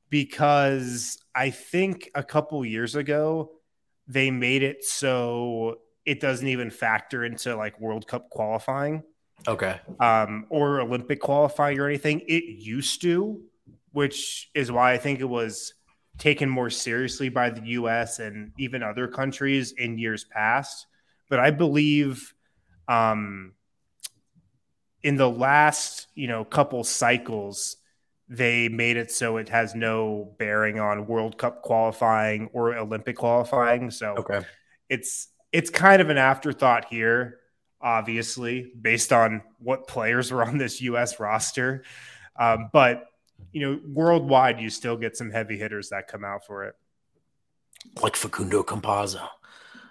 because 0.09 1.19
I 1.35 1.51
think 1.51 2.11
a 2.15 2.23
couple 2.23 2.65
years 2.65 2.95
ago 2.95 3.51
they 4.07 4.31
made 4.31 4.63
it 4.63 4.85
so 4.85 5.81
it 6.05 6.21
doesn't 6.21 6.47
even 6.47 6.71
factor 6.71 7.25
into 7.25 7.57
like 7.57 7.81
World 7.81 8.07
Cup 8.07 8.31
qualifying. 8.31 9.03
Okay. 9.49 9.81
Um, 10.01 10.47
or 10.49 10.81
Olympic 10.81 11.21
qualifying 11.21 11.79
or 11.79 11.87
anything. 11.87 12.21
It 12.27 12.45
used 12.45 13.03
to, 13.03 13.41
which 13.93 14.51
is 14.55 14.73
why 14.73 14.93
I 14.93 14.99
think 14.99 15.21
it 15.21 15.29
was 15.29 15.75
taken 16.19 16.49
more 16.49 16.71
seriously 16.71 17.29
by 17.29 17.51
the 17.51 17.63
US 17.69 18.19
and 18.19 18.53
even 18.59 18.83
other 18.83 19.07
countries 19.07 19.73
in 19.73 19.99
years 19.99 20.25
past. 20.25 20.87
But 21.29 21.41
I 21.41 21.51
believe 21.51 22.35
um, 22.89 23.53
in 25.03 25.17
the 25.17 25.29
last, 25.29 26.09
you 26.15 26.29
know, 26.29 26.45
couple 26.45 26.83
cycles, 26.85 27.77
they 28.29 28.69
made 28.69 28.97
it 28.97 29.11
so 29.11 29.37
it 29.37 29.49
has 29.49 29.75
no 29.75 30.35
bearing 30.39 30.81
on 30.81 31.07
World 31.07 31.39
Cup 31.39 31.63
qualifying 31.63 32.49
or 32.53 32.77
Olympic 32.77 33.17
qualifying. 33.17 33.91
So 33.91 34.17
okay. 34.19 34.41
it's 34.89 35.29
it's 35.53 35.71
kind 35.71 36.03
of 36.03 36.11
an 36.11 36.19
afterthought 36.19 36.87
here, 36.87 37.39
obviously, 37.87 38.73
based 38.79 39.13
on 39.13 39.43
what 39.61 39.87
players 39.87 40.33
were 40.33 40.45
on 40.45 40.59
this 40.59 40.83
US 40.83 41.21
roster. 41.21 41.85
Um, 42.39 42.69
but 42.73 43.07
you 43.53 43.61
know, 43.61 43.81
worldwide 43.87 44.61
you 44.61 44.69
still 44.69 44.97
get 44.97 45.17
some 45.17 45.31
heavy 45.31 45.57
hitters 45.57 45.91
that 45.91 46.09
come 46.09 46.25
out 46.25 46.45
for 46.45 46.65
it. 46.65 46.75
Like 48.03 48.17
Facundo 48.17 48.65
Campazzo. 48.65 49.27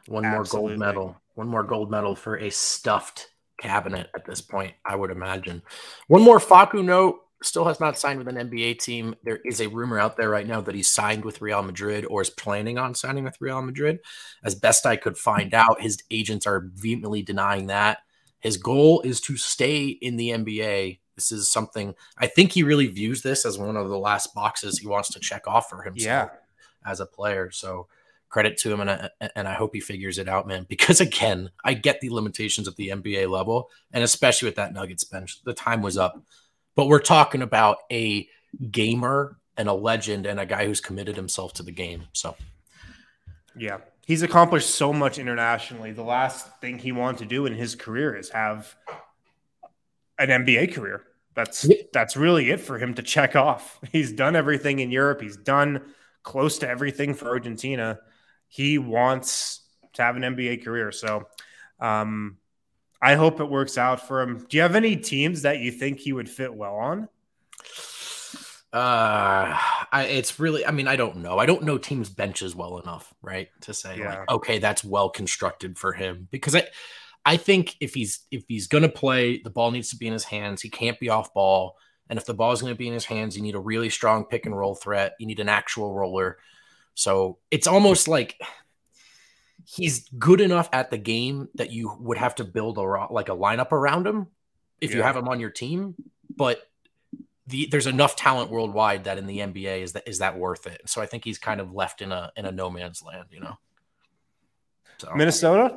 One 0.07 0.25
Absolutely. 0.25 0.27
more 0.27 0.43
gold 0.43 0.79
medal. 0.79 1.21
One 1.35 1.47
more 1.47 1.63
gold 1.63 1.89
medal 1.89 2.15
for 2.15 2.37
a 2.37 2.51
stuffed 2.51 3.29
cabinet 3.57 4.09
at 4.13 4.25
this 4.25 4.41
point, 4.41 4.73
I 4.85 4.95
would 4.95 5.09
imagine. 5.09 5.61
One 6.07 6.21
more 6.21 6.39
Facu 6.39 6.83
note 6.83 7.19
still 7.43 7.65
has 7.65 7.79
not 7.79 7.97
signed 7.97 8.19
with 8.19 8.27
an 8.27 8.49
NBA 8.49 8.79
team. 8.79 9.15
There 9.23 9.39
is 9.45 9.61
a 9.61 9.67
rumor 9.67 9.99
out 9.99 10.17
there 10.17 10.29
right 10.29 10.47
now 10.47 10.61
that 10.61 10.75
he's 10.75 10.89
signed 10.89 11.25
with 11.25 11.41
Real 11.41 11.61
Madrid 11.63 12.05
or 12.05 12.21
is 12.21 12.29
planning 12.29 12.77
on 12.77 12.95
signing 12.95 13.23
with 13.23 13.39
Real 13.39 13.61
Madrid. 13.61 13.99
As 14.43 14.55
best 14.55 14.85
I 14.85 14.95
could 14.95 15.17
find 15.17 15.51
hmm. 15.51 15.59
out, 15.59 15.81
his 15.81 16.01
agents 16.09 16.47
are 16.47 16.69
vehemently 16.73 17.21
denying 17.21 17.67
that. 17.67 17.99
His 18.39 18.57
goal 18.57 19.01
is 19.01 19.21
to 19.21 19.37
stay 19.37 19.87
in 19.87 20.17
the 20.17 20.29
NBA. 20.29 20.99
This 21.15 21.31
is 21.31 21.49
something 21.49 21.95
I 22.17 22.27
think 22.27 22.51
he 22.51 22.63
really 22.63 22.87
views 22.87 23.21
this 23.21 23.45
as 23.45 23.57
one 23.57 23.77
of 23.77 23.89
the 23.89 23.97
last 23.97 24.33
boxes 24.35 24.79
he 24.79 24.87
wants 24.87 25.09
to 25.13 25.19
check 25.19 25.47
off 25.47 25.69
for 25.69 25.81
himself 25.81 26.29
yeah. 26.31 26.89
as 26.91 26.99
a 26.99 27.05
player. 27.05 27.51
So 27.51 27.87
credit 28.29 28.57
to 28.57 28.73
him, 28.73 28.81
and 28.81 28.89
I, 28.89 29.09
and 29.35 29.47
I 29.47 29.53
hope 29.53 29.73
he 29.73 29.79
figures 29.79 30.17
it 30.17 30.27
out, 30.27 30.45
man. 30.45 30.65
Because 30.75 30.99
again, 30.99 31.51
I 31.63 31.73
get 31.73 32.01
the 32.01 32.09
limitations 32.09 32.67
at 32.67 32.75
the 32.75 32.89
NBA 32.89 33.29
level, 33.29 33.69
and 33.93 34.03
especially 34.03 34.47
with 34.47 34.57
that 34.57 34.73
Nuggets 34.73 35.05
bench, 35.05 35.41
the 35.43 35.53
time 35.53 35.81
was 35.81 35.97
up. 35.97 36.21
But 36.75 36.87
we're 36.87 36.99
talking 36.99 37.41
about 37.41 37.77
a 37.91 38.27
gamer 38.71 39.37
and 39.57 39.69
a 39.69 39.73
legend 39.73 40.25
and 40.25 40.39
a 40.39 40.45
guy 40.45 40.65
who's 40.65 40.81
committed 40.81 41.15
himself 41.15 41.53
to 41.53 41.63
the 41.63 41.71
game. 41.71 42.05
So, 42.13 42.35
yeah, 43.55 43.77
he's 44.05 44.23
accomplished 44.23 44.69
so 44.69 44.91
much 44.91 45.17
internationally. 45.17 45.91
The 45.91 46.03
last 46.03 46.59
thing 46.59 46.77
he 46.77 46.91
wanted 46.91 47.19
to 47.19 47.25
do 47.25 47.45
in 47.45 47.53
his 47.53 47.75
career 47.75 48.15
is 48.15 48.29
have 48.29 48.75
an 50.19 50.29
NBA 50.29 50.73
career. 50.73 51.03
That's 51.33 51.65
yeah. 51.65 51.77
that's 51.91 52.15
really 52.15 52.49
it 52.49 52.61
for 52.61 52.77
him 52.77 52.93
to 52.93 53.01
check 53.03 53.35
off. 53.35 53.77
He's 53.91 54.13
done 54.13 54.37
everything 54.37 54.79
in 54.79 54.89
Europe. 54.89 55.19
He's 55.19 55.35
done 55.35 55.81
close 56.23 56.59
to 56.59 56.69
everything 56.69 57.13
for 57.13 57.27
Argentina 57.27 57.99
he 58.47 58.77
wants 58.77 59.61
to 59.93 60.01
have 60.01 60.15
an 60.15 60.23
NBA 60.23 60.63
career. 60.63 60.91
So 60.91 61.27
um, 61.79 62.37
I 63.05 63.13
hope 63.13 63.39
it 63.39 63.45
works 63.45 63.77
out 63.77 64.07
for 64.07 64.19
him. 64.19 64.47
Do 64.49 64.57
you 64.57 64.63
have 64.63 64.75
any 64.75 64.95
teams 64.95 65.43
that 65.43 65.59
you 65.59 65.69
think 65.69 65.99
he 65.99 66.11
would 66.11 66.27
fit 66.27 66.51
well 66.51 66.75
on? 66.75 67.07
Uh, 68.73 69.55
I, 69.91 70.07
it's 70.09 70.39
really, 70.39 70.65
I 70.65 70.71
mean, 70.71 70.87
I 70.87 70.95
don't 70.95 71.17
know. 71.17 71.37
I 71.37 71.45
don't 71.45 71.61
know 71.61 71.77
teams' 71.77 72.09
benches 72.09 72.55
well 72.55 72.79
enough, 72.79 73.13
right? 73.21 73.49
To 73.61 73.75
say, 73.75 73.99
yeah. 73.99 74.21
like, 74.21 74.31
okay, 74.31 74.57
that's 74.57 74.83
well 74.83 75.09
constructed 75.09 75.77
for 75.77 75.93
him 75.93 76.27
because 76.31 76.55
I, 76.55 76.67
I 77.23 77.37
think 77.37 77.75
if 77.79 77.93
he's 77.93 78.21
if 78.31 78.43
he's 78.47 78.65
gonna 78.65 78.89
play, 78.89 79.39
the 79.39 79.51
ball 79.51 79.69
needs 79.69 79.91
to 79.91 79.97
be 79.97 80.07
in 80.07 80.13
his 80.13 80.23
hands. 80.23 80.63
He 80.63 80.69
can't 80.69 80.99
be 80.99 81.09
off 81.09 81.31
ball, 81.31 81.77
and 82.09 82.17
if 82.17 82.25
the 82.25 82.33
ball 82.33 82.53
is 82.53 82.61
going 82.61 82.73
to 82.73 82.77
be 82.77 82.87
in 82.87 82.93
his 82.93 83.05
hands, 83.05 83.37
you 83.37 83.43
need 83.43 83.55
a 83.55 83.59
really 83.59 83.89
strong 83.91 84.25
pick 84.25 84.47
and 84.47 84.57
roll 84.57 84.73
threat. 84.73 85.13
You 85.19 85.27
need 85.27 85.39
an 85.39 85.49
actual 85.49 85.93
roller. 85.93 86.37
So 86.95 87.37
it's 87.51 87.67
almost 87.67 88.07
like 88.07 88.39
he's 89.65 90.07
good 90.17 90.41
enough 90.41 90.69
at 90.71 90.91
the 90.91 90.97
game 90.97 91.49
that 91.55 91.71
you 91.71 91.95
would 91.99 92.17
have 92.17 92.35
to 92.35 92.43
build 92.43 92.77
a 92.77 92.81
like 92.81 93.29
a 93.29 93.35
lineup 93.35 93.71
around 93.71 94.07
him 94.07 94.27
if 94.81 94.91
yeah. 94.91 94.97
you 94.97 95.03
have 95.03 95.17
him 95.17 95.27
on 95.27 95.39
your 95.39 95.49
team. 95.49 95.95
But 96.35 96.61
the, 97.47 97.67
there's 97.69 97.87
enough 97.87 98.15
talent 98.15 98.49
worldwide 98.49 99.05
that 99.05 99.17
in 99.17 99.25
the 99.25 99.39
NBA 99.39 99.81
is 99.81 99.93
that 99.93 100.07
is 100.07 100.19
that 100.19 100.37
worth 100.37 100.67
it? 100.67 100.81
So 100.85 101.01
I 101.01 101.05
think 101.05 101.23
he's 101.23 101.37
kind 101.37 101.59
of 101.59 101.73
left 101.73 102.01
in 102.01 102.11
a 102.11 102.31
in 102.35 102.45
a 102.45 102.51
no 102.51 102.69
man's 102.69 103.03
land, 103.03 103.27
you 103.31 103.39
know. 103.39 103.57
So, 104.97 105.11
Minnesota? 105.15 105.75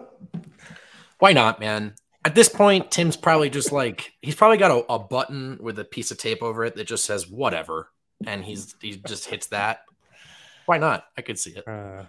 Why 1.18 1.32
not, 1.32 1.58
man? 1.58 1.94
At 2.24 2.34
this 2.34 2.48
point, 2.48 2.90
Tim's 2.90 3.16
probably 3.16 3.50
just 3.50 3.72
like 3.72 4.12
he's 4.22 4.34
probably 4.34 4.58
got 4.58 4.70
a, 4.70 4.92
a 4.92 4.98
button 4.98 5.58
with 5.60 5.78
a 5.78 5.84
piece 5.84 6.10
of 6.10 6.18
tape 6.18 6.42
over 6.42 6.64
it 6.64 6.76
that 6.76 6.86
just 6.86 7.04
says 7.04 7.28
whatever, 7.28 7.90
and 8.26 8.44
he's 8.44 8.74
he 8.80 8.96
just 8.96 9.26
hits 9.26 9.48
that 9.48 9.80
why 10.68 10.76
not? 10.76 11.04
I 11.16 11.22
could 11.22 11.38
see 11.38 11.52
it. 11.52 11.66
Uh, 11.66 12.02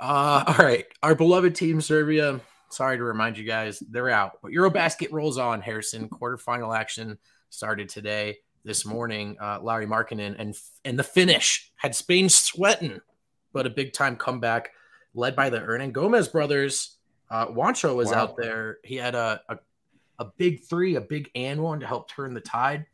uh, 0.00 0.44
all 0.46 0.64
right. 0.64 0.84
Our 1.02 1.14
beloved 1.14 1.54
team, 1.54 1.80
Serbia. 1.80 2.40
Sorry 2.68 2.96
to 2.96 3.04
remind 3.04 3.38
you 3.38 3.44
guys, 3.44 3.78
they're 3.78 4.10
out. 4.10 4.38
But 4.42 4.52
Eurobasket 4.52 5.12
rolls 5.12 5.38
on, 5.38 5.60
Harrison. 5.60 6.08
Quarterfinal 6.08 6.76
action 6.76 7.18
started 7.48 7.88
today, 7.88 8.38
this 8.64 8.84
morning. 8.84 9.36
Uh, 9.40 9.60
Lauri 9.62 9.86
Markkanen 9.86 10.34
and 10.38 10.54
and 10.84 10.98
the 10.98 11.04
Finnish 11.04 11.72
had 11.76 11.94
Spain 11.94 12.28
sweating, 12.28 13.00
but 13.52 13.66
a 13.66 13.70
big 13.70 13.92
time 13.92 14.16
comeback 14.16 14.70
led 15.14 15.34
by 15.34 15.48
the 15.48 15.60
Hernangomez 15.60 16.30
brothers. 16.30 16.96
Uh, 17.30 17.46
Juancho 17.46 17.96
was 17.96 18.10
wow. 18.10 18.18
out 18.18 18.36
there. 18.36 18.78
He 18.84 18.96
had 18.96 19.14
a, 19.14 19.40
a, 19.48 19.58
a 20.18 20.26
big 20.36 20.62
three, 20.64 20.94
a 20.96 21.00
big 21.00 21.30
and 21.34 21.62
one 21.62 21.80
to 21.80 21.86
help 21.86 22.08
turn 22.08 22.34
the 22.34 22.40
tide. 22.40 22.86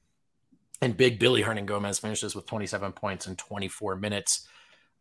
And 0.80 0.96
big 0.96 1.18
Billy 1.18 1.42
Hernangomez 1.42 2.00
finishes 2.00 2.34
with 2.34 2.46
27 2.46 2.92
points 2.92 3.26
in 3.26 3.36
24 3.36 3.96
minutes. 3.96 4.48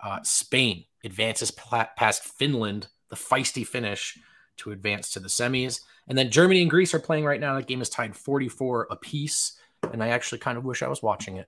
Uh, 0.01 0.19
Spain 0.23 0.85
advances 1.03 1.51
past 1.51 2.23
Finland, 2.23 2.87
the 3.09 3.15
feisty 3.15 3.65
Finnish 3.65 4.17
to 4.57 4.71
advance 4.71 5.11
to 5.11 5.19
the 5.19 5.27
semis. 5.27 5.81
And 6.07 6.17
then 6.17 6.29
Germany 6.31 6.61
and 6.61 6.69
Greece 6.69 6.93
are 6.93 6.99
playing 6.99 7.25
right 7.25 7.39
now. 7.39 7.55
That 7.55 7.67
game 7.67 7.81
is 7.81 7.89
tied 7.89 8.15
44 8.15 8.87
apiece. 8.89 9.53
And 9.91 10.03
I 10.03 10.09
actually 10.09 10.39
kind 10.39 10.57
of 10.57 10.65
wish 10.65 10.83
I 10.83 10.87
was 10.87 11.01
watching 11.01 11.37
it. 11.37 11.47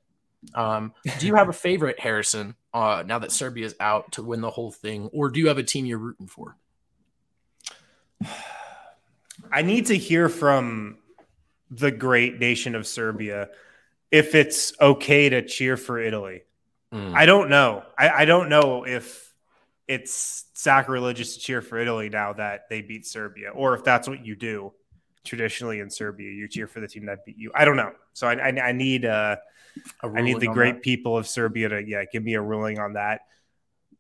Um, 0.56 0.94
do 1.20 1.28
you 1.28 1.36
have 1.36 1.50
a 1.50 1.54
favorite, 1.54 2.00
Harrison, 2.00 2.56
uh, 2.74 3.04
now 3.06 3.20
that 3.20 3.32
Serbia's 3.32 3.76
out 3.80 4.12
to 4.14 4.24
win 4.24 4.42
the 4.42 4.50
whole 4.50 4.72
thing? 4.72 5.10
Or 5.14 5.30
do 5.30 5.40
you 5.40 5.48
have 5.48 5.58
a 5.58 5.64
team 5.64 5.86
you're 5.86 5.98
rooting 5.98 6.28
for? 6.28 6.58
I 9.52 9.62
need 9.62 9.88
to 9.88 9.98
hear 9.98 10.30
from 10.30 10.98
the 11.70 11.92
great 11.92 12.40
nation 12.40 12.76
of 12.76 12.86
Serbia 12.86 13.50
if 14.12 14.36
it's 14.36 14.74
okay 14.80 15.30
to 15.30 15.46
cheer 15.46 15.78
for 15.78 16.00
Italy. 16.00 16.44
Mm. 16.94 17.16
I 17.16 17.26
don't 17.26 17.50
know. 17.50 17.84
I, 17.98 18.10
I 18.10 18.26
don't 18.26 18.50
know 18.50 18.86
if 18.86 19.34
it's 19.88 20.46
sacrilegious 20.54 21.36
to 21.36 21.40
cheer 21.42 21.62
for 21.62 21.80
Italy 21.80 22.10
now 22.10 22.34
that 22.34 22.70
they 22.70 22.82
beat 22.82 23.06
Serbia, 23.06 23.50
or 23.50 23.74
if 23.74 23.84
that's 23.84 24.08
what 24.08 24.26
you 24.26 24.36
do 24.36 24.74
traditionally 25.26 25.80
in 25.80 25.90
Serbia. 25.90 26.32
You 26.32 26.48
cheer 26.48 26.68
for 26.68 26.80
the 26.80 26.88
team 26.88 27.08
that 27.08 27.26
beat 27.26 27.38
you. 27.38 27.52
I 27.56 27.66
don't 27.66 27.78
know. 27.78 27.94
So 28.14 28.28
I, 28.28 28.34
I, 28.34 28.68
I 28.68 28.72
need 28.72 29.06
uh, 29.06 29.38
I 30.02 30.22
need 30.22 30.40
the 30.40 30.48
great 30.48 30.76
that. 30.76 30.84
people 30.84 31.18
of 31.18 31.28
Serbia 31.28 31.70
to 31.70 31.84
yeah 31.84 32.06
give 32.06 32.24
me 32.24 32.36
a 32.36 32.42
ruling 32.42 32.80
on 32.80 32.94
that. 32.94 33.22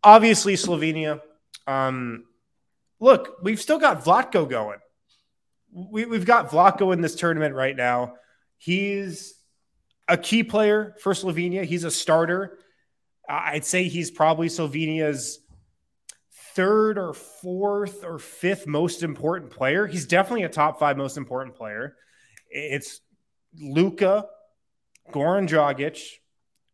Obviously, 0.03 0.55
Slovenia. 0.55 1.21
Um, 1.65 2.25
look, 2.99 3.37
we've 3.41 3.59
still 3.61 3.79
got 3.79 4.03
Vlatko 4.03 4.49
going. 4.49 4.79
We, 5.71 6.05
we've 6.05 6.25
got 6.25 6.51
Vlatko 6.51 6.93
in 6.93 7.01
this 7.01 7.15
tournament 7.15 7.55
right 7.55 7.75
now. 7.75 8.15
He's 8.57 9.33
a 10.07 10.17
key 10.17 10.43
player 10.43 10.95
for 11.01 11.13
Slovenia. 11.13 11.63
He's 11.63 11.83
a 11.83 11.91
starter. 11.91 12.59
I'd 13.29 13.65
say 13.65 13.85
he's 13.85 14.11
probably 14.11 14.47
Slovenia's 14.47 15.39
third 16.55 16.97
or 16.97 17.13
fourth 17.13 18.03
or 18.03 18.19
fifth 18.19 18.67
most 18.67 19.03
important 19.03 19.51
player. 19.51 19.87
He's 19.87 20.05
definitely 20.05 20.43
a 20.43 20.49
top 20.49 20.79
five 20.79 20.97
most 20.97 21.17
important 21.17 21.55
player. 21.55 21.95
It's 22.49 23.01
Luka, 23.59 24.27
Goran 25.11 25.47
Dragic, 25.47 25.99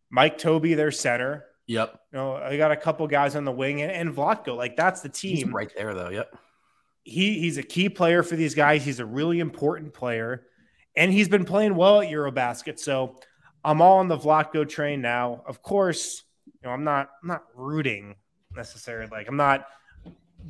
Mike 0.10 0.38
Tobey, 0.38 0.74
their 0.74 0.92
center. 0.92 1.46
Yep. 1.68 2.00
You 2.12 2.18
know, 2.18 2.36
I 2.36 2.58
got 2.58 2.72
a 2.72 2.76
couple 2.76 3.06
guys 3.08 3.36
on 3.36 3.46
the 3.46 3.52
wing 3.52 3.82
and, 3.82 3.92
and 3.92 4.16
Vlatko. 4.16 4.58
Like 4.58 4.76
that's 4.76 5.02
the 5.02 5.10
He's 5.10 5.44
team. 5.44 5.56
right 5.56 5.72
there, 5.78 5.94
though. 5.94 6.10
Yep. 6.10 6.36
He 7.04 7.40
he's 7.40 7.58
a 7.58 7.64
key 7.64 7.90
player 7.90 8.24
for 8.24 8.36
these 8.36 8.56
guys. 8.56 8.84
He's 8.84 9.00
a 9.00 9.06
really 9.06 9.40
important 9.40 9.94
player, 9.94 10.48
and 10.96 11.14
he's 11.14 11.30
been 11.30 11.46
playing 11.46 11.76
well 11.76 12.02
at 12.02 12.10
EuroBasket. 12.10 12.80
So 12.80 13.18
I'm 13.64 13.82
all 13.82 14.00
on 14.00 14.08
the 14.08 14.18
Vlatko 14.18 14.68
train 14.68 15.02
now. 15.02 15.44
Of 15.46 15.62
course, 15.62 16.24
you 16.62 16.68
know 16.68 16.74
I'm 16.74 16.84
not 16.84 17.10
I'm 17.22 17.28
not 17.30 17.44
rooting 17.56 18.16
necessarily. 18.56 19.10
Like 19.12 19.28
I'm 19.28 19.38
not 19.38 19.68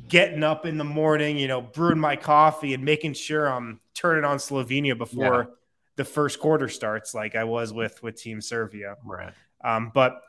getting 0.08 0.42
up 0.44 0.66
in 0.66 0.78
the 0.78 0.84
morning, 0.84 1.36
you 1.36 1.48
know, 1.48 1.60
brewing 1.60 1.98
my 1.98 2.16
coffee 2.16 2.74
and 2.74 2.84
making 2.84 3.12
sure 3.14 3.46
I'm 3.46 3.80
turning 3.94 4.24
on 4.24 4.38
Slovenia 4.38 4.96
before 4.96 5.24
Yeah. 5.48 5.54
the 5.96 6.04
first 6.04 6.38
quarter 6.40 6.68
starts, 6.68 7.12
like 7.14 7.34
I 7.34 7.44
was 7.44 7.72
with 7.72 8.02
with 8.02 8.16
Team 8.16 8.40
Serbia. 8.40 8.96
Right. 9.04 9.32
Um, 9.62 9.90
but 9.92 10.20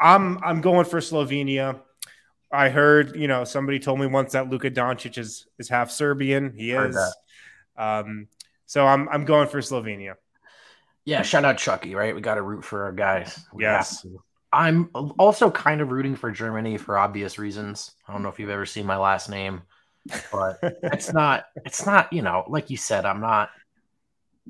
I'm 0.00 0.38
I'm 0.44 0.60
going 0.60 0.84
for 0.86 1.00
Slovenia. 1.00 1.80
I 2.50 2.70
heard, 2.70 3.14
you 3.16 3.28
know, 3.28 3.44
somebody 3.44 3.78
told 3.78 4.00
me 4.00 4.06
once 4.06 4.32
that 4.32 4.48
Luka 4.48 4.70
Doncic 4.70 5.18
is 5.18 5.46
is 5.58 5.68
half 5.68 5.90
Serbian. 5.90 6.52
He 6.56 6.70
is. 6.72 6.96
Um, 7.76 8.28
so 8.66 8.86
I'm 8.86 9.08
I'm 9.08 9.24
going 9.24 9.48
for 9.48 9.58
Slovenia. 9.60 10.14
Yeah, 11.04 11.22
shout 11.22 11.44
out 11.44 11.58
Chucky, 11.58 11.94
right? 11.94 12.14
We 12.14 12.20
got 12.20 12.34
to 12.36 12.42
root 12.42 12.64
for 12.64 12.84
our 12.84 12.92
guys. 12.92 13.38
We 13.52 13.64
Yes. 13.64 14.04
I'm 14.58 14.90
also 15.20 15.52
kind 15.52 15.80
of 15.80 15.92
rooting 15.92 16.16
for 16.16 16.32
Germany 16.32 16.78
for 16.78 16.98
obvious 16.98 17.38
reasons. 17.38 17.92
I 18.08 18.12
don't 18.12 18.24
know 18.24 18.28
if 18.28 18.40
you've 18.40 18.50
ever 18.50 18.66
seen 18.66 18.86
my 18.86 18.96
last 18.96 19.30
name, 19.30 19.62
but 20.32 20.58
it's 20.82 21.12
not, 21.12 21.44
it's 21.64 21.86
not, 21.86 22.12
you 22.12 22.22
know, 22.22 22.44
like 22.48 22.68
you 22.68 22.76
said, 22.76 23.06
I'm 23.06 23.20
not, 23.20 23.50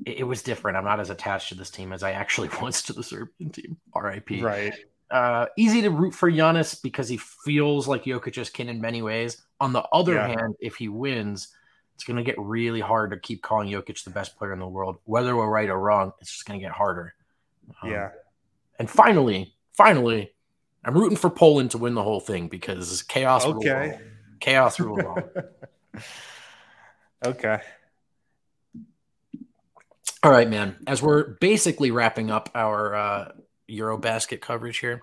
it, 0.07 0.19
it 0.19 0.23
was 0.23 0.41
different. 0.41 0.77
I'm 0.77 0.83
not 0.83 0.99
as 0.99 1.11
attached 1.11 1.49
to 1.49 1.55
this 1.55 1.69
team 1.69 1.93
as 1.93 2.01
I 2.01 2.13
actually 2.13 2.49
was 2.61 2.81
to 2.83 2.93
the 2.93 3.03
Serbian 3.03 3.51
team. 3.51 3.77
RIP. 3.95 4.41
Right. 4.41 4.73
Uh, 5.11 5.45
easy 5.57 5.83
to 5.83 5.91
root 5.91 6.15
for 6.15 6.31
Giannis 6.31 6.81
because 6.81 7.07
he 7.07 7.17
feels 7.17 7.87
like 7.87 8.05
Jokic's 8.05 8.49
kin 8.49 8.67
in 8.67 8.81
many 8.81 9.03
ways. 9.03 9.37
On 9.59 9.73
the 9.73 9.83
other 9.93 10.15
Yeah. 10.15 10.27
hand, 10.27 10.55
if 10.59 10.75
he 10.75 10.87
wins, 10.89 11.49
it's 11.93 12.03
going 12.03 12.17
to 12.17 12.23
get 12.23 12.39
really 12.39 12.79
hard 12.79 13.11
to 13.11 13.19
keep 13.19 13.43
calling 13.43 13.69
Jokic 13.69 14.03
the 14.03 14.09
best 14.09 14.37
player 14.37 14.53
in 14.53 14.59
the 14.59 14.67
world. 14.67 14.97
Whether 15.05 15.35
we're 15.35 15.49
right 15.49 15.69
or 15.69 15.79
wrong, 15.79 16.13
it's 16.19 16.31
just 16.31 16.45
going 16.47 16.59
to 16.59 16.65
get 16.65 16.71
harder. 16.73 17.13
Um, 17.83 17.91
Yeah. 17.91 18.09
And 18.79 18.89
finally, 18.89 19.53
finally, 19.79 20.33
I'm 20.83 20.93
rooting 20.93 21.17
for 21.17 21.29
Poland 21.29 21.71
to 21.71 21.77
win 21.77 21.93
the 21.93 22.03
whole 22.03 22.19
thing 22.19 22.49
because 22.49 23.01
chaos. 23.03 23.45
Okay. 23.45 23.93
all. 23.93 23.99
Chaos 24.41 24.77
rules 24.77 25.03
all. 25.05 25.23
Okay. 27.25 27.61
All 30.21 30.31
right, 30.31 30.49
man. 30.49 30.75
As 30.85 31.01
we're 31.01 31.35
basically 31.35 31.91
wrapping 31.91 32.29
up 32.29 32.49
our 32.53 32.93
uh, 32.93 33.31
Eurobasket 33.69 34.41
coverage 34.41 34.79
here, 34.79 35.01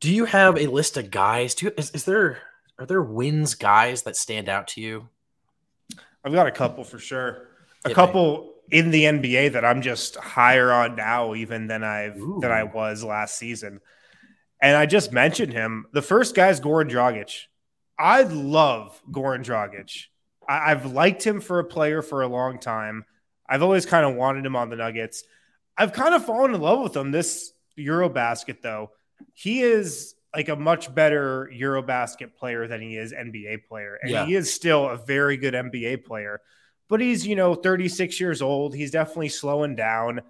do 0.00 0.10
you 0.10 0.24
have 0.24 0.56
a 0.56 0.66
list 0.66 0.96
of 0.96 1.10
guys? 1.10 1.54
Do 1.54 1.66
you, 1.66 1.72
is, 1.76 1.90
is 1.90 2.04
there 2.06 2.38
are 2.78 2.86
there 2.86 3.02
wins 3.02 3.54
guys 3.54 4.02
that 4.04 4.16
stand 4.16 4.48
out 4.48 4.68
to 4.68 4.80
you? 4.80 5.08
I've 6.24 6.32
got 6.32 6.46
a 6.46 6.52
couple 6.52 6.84
for 6.84 6.98
sure. 6.98 7.48
A 7.84 7.88
me. 7.88 7.94
couple 7.94 8.51
in 8.72 8.90
the 8.90 9.04
NBA 9.04 9.52
that 9.52 9.64
I'm 9.64 9.82
just 9.82 10.16
higher 10.16 10.72
on 10.72 10.96
now, 10.96 11.34
even 11.34 11.66
than 11.68 11.84
I've 11.84 12.18
than 12.40 12.50
I 12.50 12.64
was 12.64 13.04
last 13.04 13.36
season. 13.36 13.80
And 14.60 14.76
I 14.76 14.86
just 14.86 15.12
mentioned 15.12 15.52
him. 15.52 15.84
The 15.92 16.02
first 16.02 16.34
guy 16.34 16.48
is 16.48 16.60
Goran 16.60 16.90
Dragic. 16.90 17.42
I 17.98 18.22
love 18.22 19.00
Goran 19.10 19.44
Dragic. 19.44 20.06
I, 20.48 20.70
I've 20.72 20.86
liked 20.86 21.24
him 21.24 21.40
for 21.40 21.58
a 21.58 21.64
player 21.64 22.00
for 22.00 22.22
a 22.22 22.28
long 22.28 22.58
time. 22.58 23.04
I've 23.46 23.62
always 23.62 23.84
kind 23.84 24.06
of 24.06 24.14
wanted 24.14 24.46
him 24.46 24.56
on 24.56 24.70
the 24.70 24.76
Nuggets. 24.76 25.22
I've 25.76 25.92
kind 25.92 26.14
of 26.14 26.24
fallen 26.24 26.54
in 26.54 26.60
love 26.60 26.80
with 26.80 26.96
him 26.96 27.10
this 27.10 27.52
Eurobasket, 27.78 28.62
though. 28.62 28.90
He 29.34 29.60
is 29.62 30.14
like 30.34 30.48
a 30.48 30.56
much 30.56 30.94
better 30.94 31.50
Eurobasket 31.54 32.34
player 32.36 32.66
than 32.66 32.80
he 32.80 32.96
is 32.96 33.12
NBA 33.12 33.66
player. 33.68 33.98
And 34.00 34.10
Yeah. 34.10 34.24
he 34.24 34.34
is 34.34 34.52
still 34.52 34.88
a 34.88 34.96
very 34.96 35.36
good 35.36 35.52
NBA 35.54 36.04
player. 36.06 36.40
But 36.92 37.00
he's, 37.00 37.26
you 37.26 37.36
know, 37.36 37.54
36 37.54 38.20
years 38.20 38.42
old. 38.42 38.74
He's 38.74 38.90
definitely 38.90 39.30
slowing 39.30 39.76
down. 39.76 40.20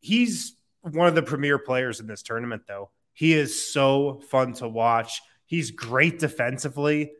He's 0.00 0.54
one 0.82 1.08
of 1.08 1.14
the 1.14 1.22
premier 1.22 1.58
players 1.58 1.98
in 1.98 2.06
this 2.06 2.22
tournament, 2.22 2.64
though. 2.68 2.90
He 3.14 3.32
is 3.32 3.72
so 3.72 4.20
fun 4.28 4.52
to 4.56 4.68
watch. 4.68 5.22
He's 5.46 5.70
great 5.70 6.18
defensively 6.18 7.12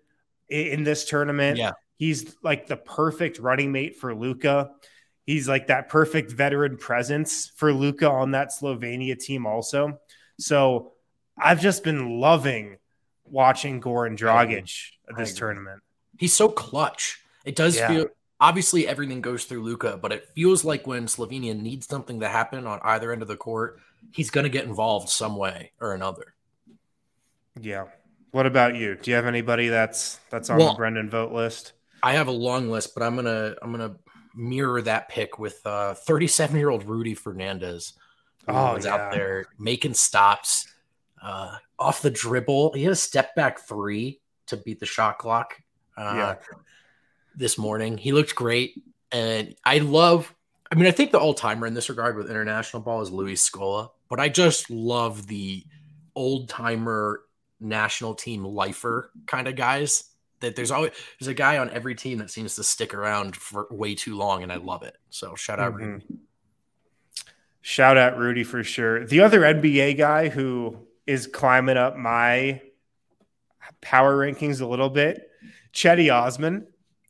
in 0.51 0.85
this 0.85 1.07
tournament. 1.07 1.57
Yeah. 1.57 1.73
He's 1.97 2.37
like 2.43 2.67
the 2.67 2.77
perfect 2.77 3.39
running 3.39 3.73
mate 3.73 3.97
for 3.97 4.15
Luka. 4.15 4.73
He's 5.25 5.49
like 5.49 5.69
that 5.69 5.89
perfect 5.89 6.31
veteran 6.33 6.77
presence 6.77 7.51
for 7.57 7.73
Luka 7.73 8.11
on 8.11 8.33
that 8.33 8.51
Slovenia 8.51 9.19
team, 9.19 9.47
also. 9.47 9.99
So 10.39 10.93
I've 11.39 11.63
just 11.63 11.85
been 11.85 12.21
loving 12.21 12.77
watching 13.25 13.81
Goran 13.81 14.19
Dragic 14.19 14.91
at 15.09 15.17
this 15.17 15.33
tournament. 15.33 15.81
He's 16.19 16.35
so 16.35 16.51
clutch. 16.51 17.19
It 17.47 17.57
does 17.57 17.79
Yeah. 17.79 17.89
feel 17.89 18.07
obviously 18.41 18.87
everything 18.87 19.21
goes 19.21 19.45
through 19.45 19.63
Luka, 19.63 19.99
but 20.01 20.13
it 20.13 20.29
feels 20.35 20.65
like 20.65 20.87
when 20.87 21.07
Slovenia 21.07 21.59
needs 21.61 21.87
something 21.87 22.21
to 22.21 22.29
happen 22.29 22.67
on 22.67 22.81
either 22.83 23.13
end 23.13 23.23
of 23.23 23.29
the 23.29 23.37
court, 23.37 23.81
he's 24.13 24.31
going 24.31 24.45
to 24.45 24.51
get 24.51 24.65
involved 24.65 25.09
some 25.09 25.37
way 25.37 25.73
or 25.81 25.95
another. 25.95 26.35
Yeah. 27.61 27.87
What 28.31 28.47
about 28.47 28.77
you? 28.77 28.97
Do 28.97 29.11
you 29.11 29.17
have 29.17 29.27
anybody 29.27 29.69
that's 29.69 30.21
that's 30.31 30.51
on 30.51 30.59
Well- 30.59 30.73
the 30.73 30.77
Brendan 30.77 31.11
Vogt 31.11 31.33
list? 31.33 31.73
I 32.03 32.13
have 32.13 32.29
a 32.29 32.33
long 32.33 32.71
list, 32.71 32.95
but 32.95 33.03
I'm 33.03 33.17
gonna 33.17 33.57
I'm 33.61 33.73
gonna 33.73 33.97
mirror 34.37 34.81
that 34.83 35.09
pick 35.09 35.39
with 35.41 35.61
uh 35.67 35.95
37 35.95 36.57
year 36.57 36.71
old 36.71 36.85
Rudy 36.85 37.15
Fernandez, 37.15 37.95
who 38.47 38.53
Oh, 38.53 38.75
was 38.75 38.85
yeah. 38.85 38.95
out 38.95 39.13
there 39.13 39.47
making 39.59 39.95
stops 39.95 40.69
uh, 41.21 41.57
off 41.77 42.01
the 42.03 42.11
dribble. 42.11 42.75
He 42.75 42.85
had 42.85 42.93
a 42.93 42.97
step 42.97 43.35
back 43.35 43.59
three 43.67 44.21
to 44.47 44.57
beat 44.59 44.79
the 44.79 44.87
shot 44.87 45.19
clock. 45.19 45.61
Uh, 45.97 46.13
Yeah. 46.15 46.35
This 47.39 47.57
morning 47.57 47.97
he 47.99 48.11
looked 48.11 48.35
great, 48.35 48.83
and 49.13 49.55
I 49.65 49.79
love. 49.79 50.35
I 50.73 50.75
mean, 50.75 50.87
I 50.87 50.91
think 50.91 51.13
the 51.13 51.21
all 51.21 51.35
timer 51.35 51.67
in 51.67 51.75
this 51.75 51.89
regard 51.89 52.17
with 52.17 52.29
international 52.29 52.83
ball 52.83 53.01
is 53.01 53.11
Luis 53.13 53.49
Scola, 53.49 53.91
but 54.11 54.19
I 54.19 54.29
just 54.29 54.69
love 54.71 55.29
the 55.29 55.65
old 56.17 56.49
timer 56.49 57.21
national 57.61 58.15
team 58.15 58.45
lifer 58.45 59.11
kind 59.27 59.47
of 59.47 59.55
guys 59.57 60.05
that 60.41 60.57
there's 60.57 60.71
always 60.71 60.93
there's 61.19 61.29
a 61.29 61.35
guy 61.35 61.59
on 61.59 61.71
every 61.71 61.95
team 61.95 62.19
that 62.19 62.31
seems 62.31 62.57
to 62.57 62.65
stick 62.65 62.93
around 62.93 63.37
for 63.37 63.67
way 63.71 63.95
too 63.95 64.17
long 64.17 64.43
and 64.43 64.53
I 64.53 64.57
love 64.57 64.83
it. 64.83 64.97
So 65.11 65.35
shout 65.35 65.61
out 65.61 65.75
Rudy. 65.75 66.05
Mhm. 66.05 66.19
Shout 67.61 67.97
out 67.97 68.19
Rudy 68.19 68.45
for 68.45 68.63
sure. 68.65 69.07
The 69.07 69.21
other 69.21 69.41
NBA 69.41 69.95
guy 69.95 70.29
who 70.29 70.87
is 71.07 71.27
climbing 71.27 71.77
up 71.77 71.97
my 71.97 72.63
power 73.81 74.17
rankings 74.17 74.61
a 74.61 74.67
little 74.67 74.91
bit, 74.91 75.31
Cedi 75.73 76.13
Osman. 76.13 76.67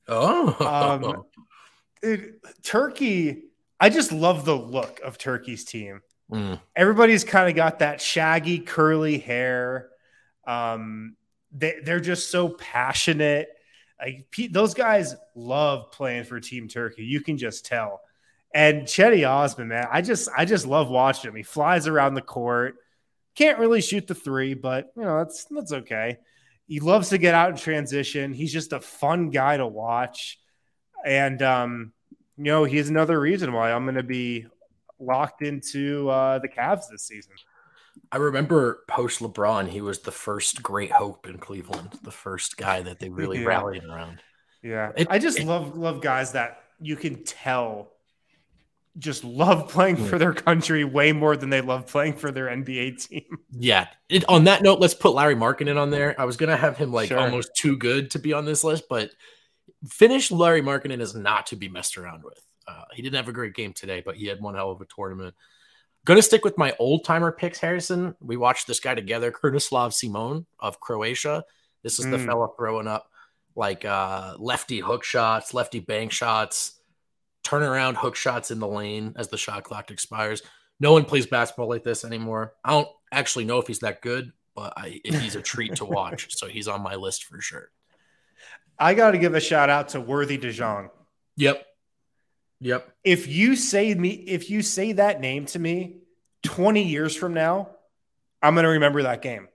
Oh, 0.09 0.57
Um, 1.05 1.25
Dude, 2.03 2.35
Turkey, 2.63 3.45
I 3.81 3.91
just 3.91 4.13
love 4.13 4.45
the 4.45 4.55
look 4.57 5.01
of 5.05 5.19
Turkey's 5.19 5.65
team. 5.65 6.01
Mm, 6.31 6.61
Everybody's 6.77 7.25
kind 7.25 7.49
of 7.49 7.57
got 7.57 7.81
that 7.81 8.01
shaggy, 8.01 8.61
curly 8.61 9.19
hair. 9.19 9.89
Um, 10.47 11.17
they, 11.51 11.81
they're 11.83 12.01
just 12.01 12.31
so 12.31 12.49
passionate. 12.51 13.49
Like 14.01 14.27
those 14.51 14.75
guys 14.75 15.17
love 15.35 15.91
playing 15.91 16.25
for 16.25 16.39
Team 16.39 16.69
Turkey. 16.69 17.05
You 17.05 17.21
can 17.21 17.37
just 17.37 17.67
tell. 17.67 18.01
And 18.55 18.83
Cedi 18.83 19.29
Osman, 19.29 19.69
man, 19.69 19.89
I 19.91 20.01
just 20.03 20.29
I 20.37 20.45
just 20.45 20.67
love 20.67 20.89
watching 20.89 21.31
him. 21.31 21.37
He 21.37 21.43
flies 21.43 21.87
around 21.89 22.15
the 22.15 22.23
court. 22.23 22.77
Can't 23.35 23.59
really 23.59 23.81
shoot 23.81 24.07
the 24.07 24.15
three, 24.15 24.55
but 24.55 24.93
you 24.97 25.03
know 25.03 25.19
that's 25.19 25.47
that's 25.47 25.73
okay. 25.73 26.19
He 26.69 26.81
loves 26.81 27.09
to 27.09 27.19
get 27.19 27.35
out 27.35 27.51
in 27.51 27.57
transition. 27.57 28.33
He's 28.33 28.53
just 28.53 28.73
a 28.73 28.81
fun 28.81 29.31
guy 29.31 29.57
to 29.57 29.67
watch, 29.67 30.39
and 31.05 31.43
um, 31.43 31.93
you 32.37 32.45
know 32.45 32.65
he's 32.65 32.89
another 32.91 33.19
reason 33.19 33.53
why 33.53 33.73
I'm 33.73 33.85
going 33.85 33.95
to 33.97 34.03
be 34.03 34.47
locked 35.01 35.43
into 35.43 36.09
uh, 36.11 36.39
the 36.39 36.49
Cavs 36.49 36.83
this 36.91 37.07
season. 37.07 37.33
I 38.13 38.19
remember 38.19 38.81
post 38.89 39.21
LeBron, 39.21 39.69
he 39.69 39.81
was 39.81 40.01
the 40.01 40.13
first 40.13 40.63
great 40.63 40.93
hope 40.93 41.27
in 41.27 41.39
Cleveland, 41.39 41.99
the 42.03 42.11
first 42.11 42.57
guy 42.57 42.83
that 42.83 43.01
they 43.01 43.09
really 43.09 43.41
Yeah. 43.41 43.47
rallied 43.49 43.85
around. 43.85 44.21
Yeah, 44.63 44.93
It- 44.97 45.09
I 45.11 45.19
just 45.19 45.41
it- 45.41 45.47
love 45.47 45.77
love 45.77 46.01
guys 46.03 46.33
that 46.33 46.63
you 46.81 46.97
can 46.97 47.25
tell 47.25 47.93
just 48.99 49.23
love 49.25 49.69
playing 49.69 49.97
for 49.97 50.19
their 50.19 50.33
country 50.33 50.85
way 50.85 51.13
more 51.13 51.37
than 51.37 51.51
they 51.51 51.61
love 51.61 51.87
playing 51.87 52.15
for 52.15 52.31
their 52.33 52.47
NBA 52.49 53.07
team. 53.09 53.25
Yeah. 53.51 53.87
It, 54.09 54.25
on 54.29 54.45
that 54.45 54.63
note, 54.63 54.79
let's 54.81 54.95
put 54.95 55.15
Lauri 55.15 55.35
Markkanen 55.35 55.81
on 55.81 55.91
there. 55.91 56.15
I 56.21 56.25
was 56.25 56.37
gonna 56.37 56.57
have 56.57 56.77
him 56.77 56.93
like 56.93 57.09
Sure. 57.09 57.19
almost 57.19 57.51
too 57.57 57.77
good 57.77 58.11
to 58.13 58.19
be 58.19 58.33
on 58.33 58.45
this 58.45 58.63
list, 58.65 58.85
but 58.89 59.11
finished 59.89 60.31
Lauri 60.31 60.63
Markkanen 60.63 61.01
is 61.01 61.15
not 61.15 61.47
to 61.47 61.57
be 61.57 61.69
messed 61.69 61.97
around 61.99 62.23
with. 62.25 62.41
Uh, 62.67 62.85
he 62.93 63.03
didn't 63.03 63.17
have 63.17 63.29
a 63.29 63.33
great 63.33 63.55
game 63.55 63.73
today, 63.73 64.03
but 64.05 64.17
he 64.17 64.27
had 64.27 64.41
one 64.41 64.55
hell 64.55 64.71
of 64.71 64.81
a 64.81 64.87
tournament. 64.95 65.35
Gonna 66.05 66.23
stick 66.23 66.45
with 66.45 66.59
my 66.59 66.75
old 66.79 67.05
timer 67.05 67.33
picks, 67.33 67.59
Harrison. 67.59 68.15
We 68.21 68.37
watched 68.37 68.67
this 68.67 68.81
guy 68.81 68.95
together, 68.95 69.33
Krunoslav 69.33 69.93
Simon 69.93 70.47
of 70.61 70.81
Croatia. 70.81 71.45
This 71.83 71.99
is 71.99 72.05
the 72.07 72.17
Mm. 72.19 72.27
fella 72.27 72.49
throwing 72.57 72.87
up 72.87 73.11
like 73.57 73.85
uh, 73.85 74.35
lefty 74.39 74.79
hook 74.81 75.05
shots, 75.05 75.53
lefty 75.55 75.81
bank 75.81 76.13
shots, 76.13 76.78
turnaround 77.45 77.97
hook 77.97 78.17
shots 78.17 78.51
in 78.51 78.59
the 78.59 78.69
lane 78.69 79.15
as 79.17 79.29
the 79.29 79.39
shot 79.39 79.65
clock 79.65 79.91
expires. 79.91 80.43
No 80.81 80.93
one 80.93 81.05
plays 81.05 81.27
basketball 81.27 81.69
like 81.69 81.83
this 81.83 82.05
anymore. 82.05 82.55
I 82.65 82.71
don't 82.71 82.89
actually 83.13 83.45
know 83.45 83.59
if 83.59 83.67
he's 83.67 83.81
that 83.81 84.01
good, 84.01 84.33
but 84.55 84.75
I, 84.77 85.01
he's 85.05 85.35
a 85.35 85.43
treat 85.43 85.77
to 85.77 85.85
watch. 85.85 86.29
So 86.37 86.47
he's 86.47 86.69
on 86.69 86.83
my 86.83 86.95
list 86.95 87.25
for 87.25 87.41
sure. 87.41 87.71
I 88.79 88.95
got 88.95 89.13
to 89.13 89.19
give 89.19 89.35
a 89.35 89.41
shout 89.41 89.71
out 89.71 89.89
to 89.91 90.01
Worthy 90.01 90.39
DeJong. 90.39 90.91
Yep. 91.37 91.67
Yep. 92.61 92.93
If 93.03 93.27
you 93.27 93.57
say 93.57 93.95
me, 93.95 94.11
if 94.11 94.51
you 94.51 94.63
say 94.63 94.93
that 94.93 95.21
name 95.21 95.47
to 95.47 95.59
me, 95.59 95.99
twenty 96.43 96.85
years 96.85 97.15
from 97.17 97.35
now, 97.35 97.71
I'm 98.43 98.55
going 98.55 98.65
to 98.65 98.71
remember 98.71 99.03
that 99.03 99.23
game. 99.23 99.49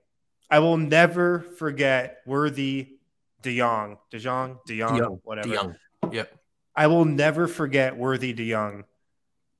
I 0.49 0.59
will 0.59 0.77
never 0.77 1.39
forget 1.57 2.19
Worthy 2.25 2.97
DeJong, 3.41 3.97
DeJong, 4.11 4.59
DeJong, 4.67 4.99
DeYoung, 4.99 5.19
whatever. 5.23 5.49
DeYoung. 5.49 5.75
Yep. 6.11 6.39
I 6.75 6.87
will 6.87 7.05
never 7.05 7.47
forget 7.47 7.97
Worthy 7.97 8.33
DeYoung 8.33 8.83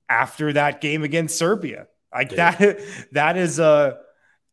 after 0.09 0.53
that 0.53 0.82
game 0.82 1.03
against 1.03 1.38
Serbia. 1.38 1.88
Like 2.14 2.30
Dude. 2.30 2.39
that 2.39 2.80
that 3.11 3.38
is 3.38 3.59
a 3.59 3.99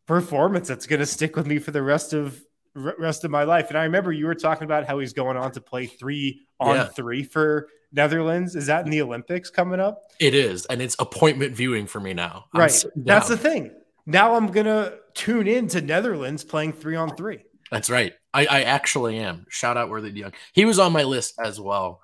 performance 0.07 0.69
that's 0.69 0.87
going 0.87 1.01
to 1.01 1.07
stick 1.07 1.37
with 1.37 1.47
me 1.47 1.59
for 1.59 1.71
the 1.71 1.83
rest 1.83 2.13
of 2.13 2.41
rest 2.75 3.25
of 3.25 3.31
my 3.31 3.45
life. 3.45 3.69
And 3.69 3.79
I 3.79 3.85
remember 3.85 4.13
you 4.13 4.27
were 4.27 4.35
talking 4.35 4.65
about 4.65 4.87
how 4.87 4.99
he's 4.99 5.13
going 5.13 5.37
on 5.37 5.51
to 5.53 5.61
play 5.61 5.87
3 5.87 6.41
on 6.61 6.77
Yeah. 6.77 6.85
3 6.87 7.25
for 7.25 7.69
Netherlands. 7.93 8.55
Is 8.55 8.67
that 8.67 8.85
in 8.85 8.91
the 8.91 9.03
Olympics 9.03 9.51
coming 9.51 9.81
up? 9.81 10.03
It 10.21 10.35
is. 10.35 10.67
And 10.67 10.81
it's 10.81 10.95
appointment 11.01 11.57
viewing 11.57 11.87
for 11.89 11.99
me 11.99 12.15
now. 12.15 12.45
I'm 12.55 12.61
right. 12.61 12.85
That's 12.97 13.29
the 13.29 13.37
thing. 13.37 13.73
Now 14.07 14.35
I'm 14.37 14.47
going 14.47 14.67
to 14.67 14.99
tune 15.15 15.49
in 15.49 15.67
to 15.69 15.81
Netherlands 15.81 16.45
playing 16.45 16.75
3 16.75 16.95
on 16.97 17.17
3. 17.17 17.45
That's 17.73 17.91
right. 17.91 18.15
I, 18.33 18.47
I 18.47 18.63
actually 18.63 19.19
am. 19.19 19.47
Shout 19.49 19.77
out 19.77 19.91
Worthy 19.91 20.13
De 20.13 20.21
Young. 20.21 20.33
He 20.53 20.65
was 20.65 20.79
on 20.79 20.93
my 20.93 21.03
list 21.03 21.35
as 21.43 21.61
well. 21.61 22.01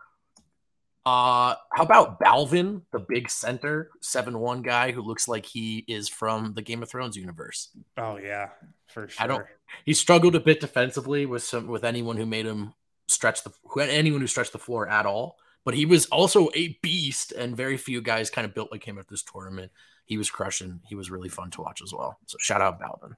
Uh, 1.07 1.55
how 1.73 1.85
about 1.85 2.19
Balvin, 2.19 2.83
the 2.93 2.99
big 2.99 3.31
center, 3.31 3.91
seven 4.01 4.41
one 4.41 4.61
guy 4.61 4.91
who 4.91 5.01
looks 5.03 5.29
like 5.29 5.47
he 5.47 5.85
is 5.87 6.09
from 6.09 6.53
the 6.55 6.63
Game 6.63 6.83
of 6.83 6.89
Thrones 6.91 7.17
universe? 7.17 7.69
Oh 7.97 8.17
yeah, 8.17 8.49
for 8.89 9.07
sure. 9.09 9.23
I 9.25 9.29
don't- 9.29 9.47
He 9.85 9.95
struggled 9.95 10.35
a 10.35 10.41
bit 10.41 10.59
defensively 10.61 11.25
with 11.25 11.45
some 11.45 11.69
with 11.69 11.85
anyone 11.85 12.17
who 12.17 12.27
made 12.27 12.45
him 12.45 12.75
stretch 13.07 13.45
the 13.45 13.53
who 13.63 13.81
anyone 13.81 14.21
who 14.21 14.27
stretched 14.27 14.53
the 14.53 14.59
floor 14.59 14.89
at 14.89 15.07
all. 15.07 15.39
But 15.65 15.75
he 15.75 15.87
was 15.87 16.07
also 16.07 16.49
a 16.55 16.77
beast, 16.83 17.31
and 17.33 17.57
very 17.57 17.77
few 17.77 18.01
guys 18.01 18.29
kind 18.31 18.45
of 18.45 18.53
built 18.55 18.73
like 18.73 18.83
him 18.85 18.99
at 18.99 19.07
this 19.09 19.23
tournament. 19.23 19.71
He 20.07 20.19
was 20.19 20.29
crushing. 20.31 20.81
He 20.89 20.95
was 20.97 21.11
really 21.11 21.29
fun 21.29 21.51
to 21.53 21.61
watch 21.63 21.83
as 21.83 21.93
well. 21.93 22.19
So 22.27 22.37
shout 22.41 22.61
out 22.61 22.81
Balvin 22.81 23.15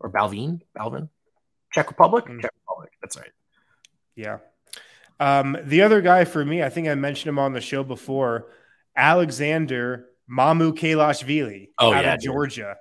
or 0.00 0.10
Balvin, 0.10 0.60
Balvin, 0.78 1.08
Czech 1.70 1.88
Republic, 1.88 2.24
Mm. 2.24 2.40
Czech 2.40 2.52
Republic. 2.66 2.92
That's 3.02 3.16
right. 3.18 3.32
Yeah. 4.14 4.38
Um, 5.18 5.56
the 5.64 5.82
other 5.82 6.00
guy 6.02 6.24
for 6.24 6.44
me, 6.44 6.62
I 6.62 6.68
think 6.68 6.88
I 6.88 6.94
mentioned 6.94 7.28
him 7.30 7.38
on 7.38 7.52
the 7.52 7.60
show 7.60 7.82
before, 7.82 8.48
Alexander 8.96 10.06
Mamukelashvili 10.30 11.68
Oh, 11.78 11.92
out 11.92 12.04
yeah, 12.04 12.14
of 12.14 12.20
dude. 12.20 12.32
Georgia. 12.32 12.76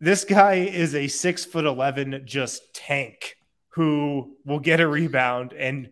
This 0.00 0.24
guy 0.24 0.54
is 0.54 0.94
a 0.94 1.08
six 1.08 1.44
foot 1.44 1.64
eleven 1.64 2.22
just 2.24 2.74
tank 2.74 3.36
who 3.70 4.36
will 4.44 4.60
get 4.60 4.80
a 4.80 4.86
rebound 4.88 5.52
and 5.52 5.90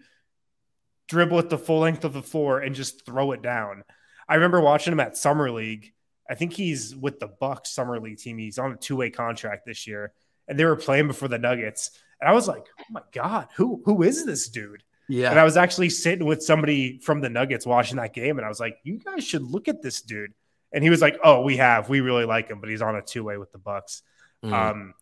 dribble 1.08 1.38
it 1.40 1.50
the 1.50 1.58
full 1.58 1.80
length 1.80 2.04
of 2.04 2.12
the 2.12 2.22
floor 2.22 2.60
and 2.60 2.74
just 2.74 3.04
throw 3.06 3.32
it 3.32 3.42
down. 3.42 3.84
I 4.28 4.34
remember 4.36 4.60
watching 4.60 4.92
him 4.92 5.00
at 5.00 5.16
Summer 5.16 5.50
League. 5.50 5.92
I 6.28 6.34
think 6.34 6.52
he's 6.52 6.94
with 6.96 7.20
the 7.20 7.28
Bucks 7.28 7.70
Summer 7.72 8.00
League 8.00 8.18
team. 8.18 8.38
He's 8.38 8.58
on 8.58 8.72
a 8.72 8.76
two 8.76 8.96
way 8.96 9.10
contract 9.10 9.66
this 9.66 9.86
year, 9.86 10.12
and 10.48 10.58
they 10.58 10.64
were 10.64 10.76
playing 10.76 11.06
before 11.06 11.28
the 11.28 11.38
Nuggets. 11.38 11.90
And 12.20 12.28
I 12.28 12.32
was 12.32 12.48
like, 12.48 12.64
"Oh 12.80 12.84
my 12.90 13.02
god, 13.12 13.48
who 13.56 13.82
who 13.84 14.02
is 14.02 14.24
this 14.24 14.48
dude?" 14.48 14.82
Yeah. 15.08 15.30
And 15.30 15.38
I 15.38 15.44
was 15.44 15.56
actually 15.56 15.90
sitting 15.90 16.26
with 16.26 16.42
somebody 16.42 16.98
from 16.98 17.20
the 17.20 17.30
Nuggets 17.30 17.66
watching 17.66 17.96
that 17.96 18.12
game, 18.12 18.38
and 18.38 18.44
I 18.44 18.48
was 18.48 18.60
like, 18.60 18.78
"You 18.82 18.98
guys 18.98 19.24
should 19.24 19.42
look 19.42 19.68
at 19.68 19.82
this 19.82 20.02
dude." 20.02 20.32
And 20.72 20.82
he 20.82 20.90
was 20.90 21.00
like, 21.00 21.18
"Oh, 21.22 21.42
we 21.42 21.56
have. 21.58 21.88
We 21.88 22.00
really 22.00 22.24
like 22.24 22.48
him, 22.48 22.60
but 22.60 22.68
he's 22.68 22.82
on 22.82 22.96
a 22.96 23.02
two 23.02 23.24
way 23.24 23.36
with 23.36 23.52
the 23.52 23.58
Bucks." 23.58 24.02
Mm. 24.44 24.52
Um, 24.52 24.94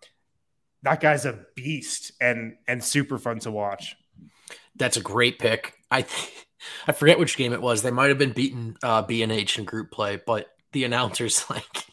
that 0.83 1.01
guy's 1.01 1.25
a 1.25 1.45
beast 1.55 2.13
and 2.21 2.57
and 2.69 2.85
super 2.85 3.19
fun 3.19 3.39
to 3.41 3.51
watch. 3.51 3.97
That's 4.77 4.97
a 4.97 5.01
great 5.01 5.39
pick. 5.39 5.75
I 5.91 6.03
th- 6.03 6.47
I 6.87 6.93
forget 6.93 7.19
which 7.19 7.37
game 7.37 7.53
it 7.53 7.63
was. 7.63 7.83
They 7.83 7.91
might 7.91 8.09
have 8.09 8.19
been 8.19 8.33
beaten 8.33 8.77
uh, 8.83 9.03
B 9.03 9.23
and 9.23 9.33
H 9.33 9.59
in 9.59 9.65
group 9.65 9.91
play, 9.91 10.21
but 10.25 10.49
the 10.73 10.85
announcers 10.85 11.45
like 11.51 11.85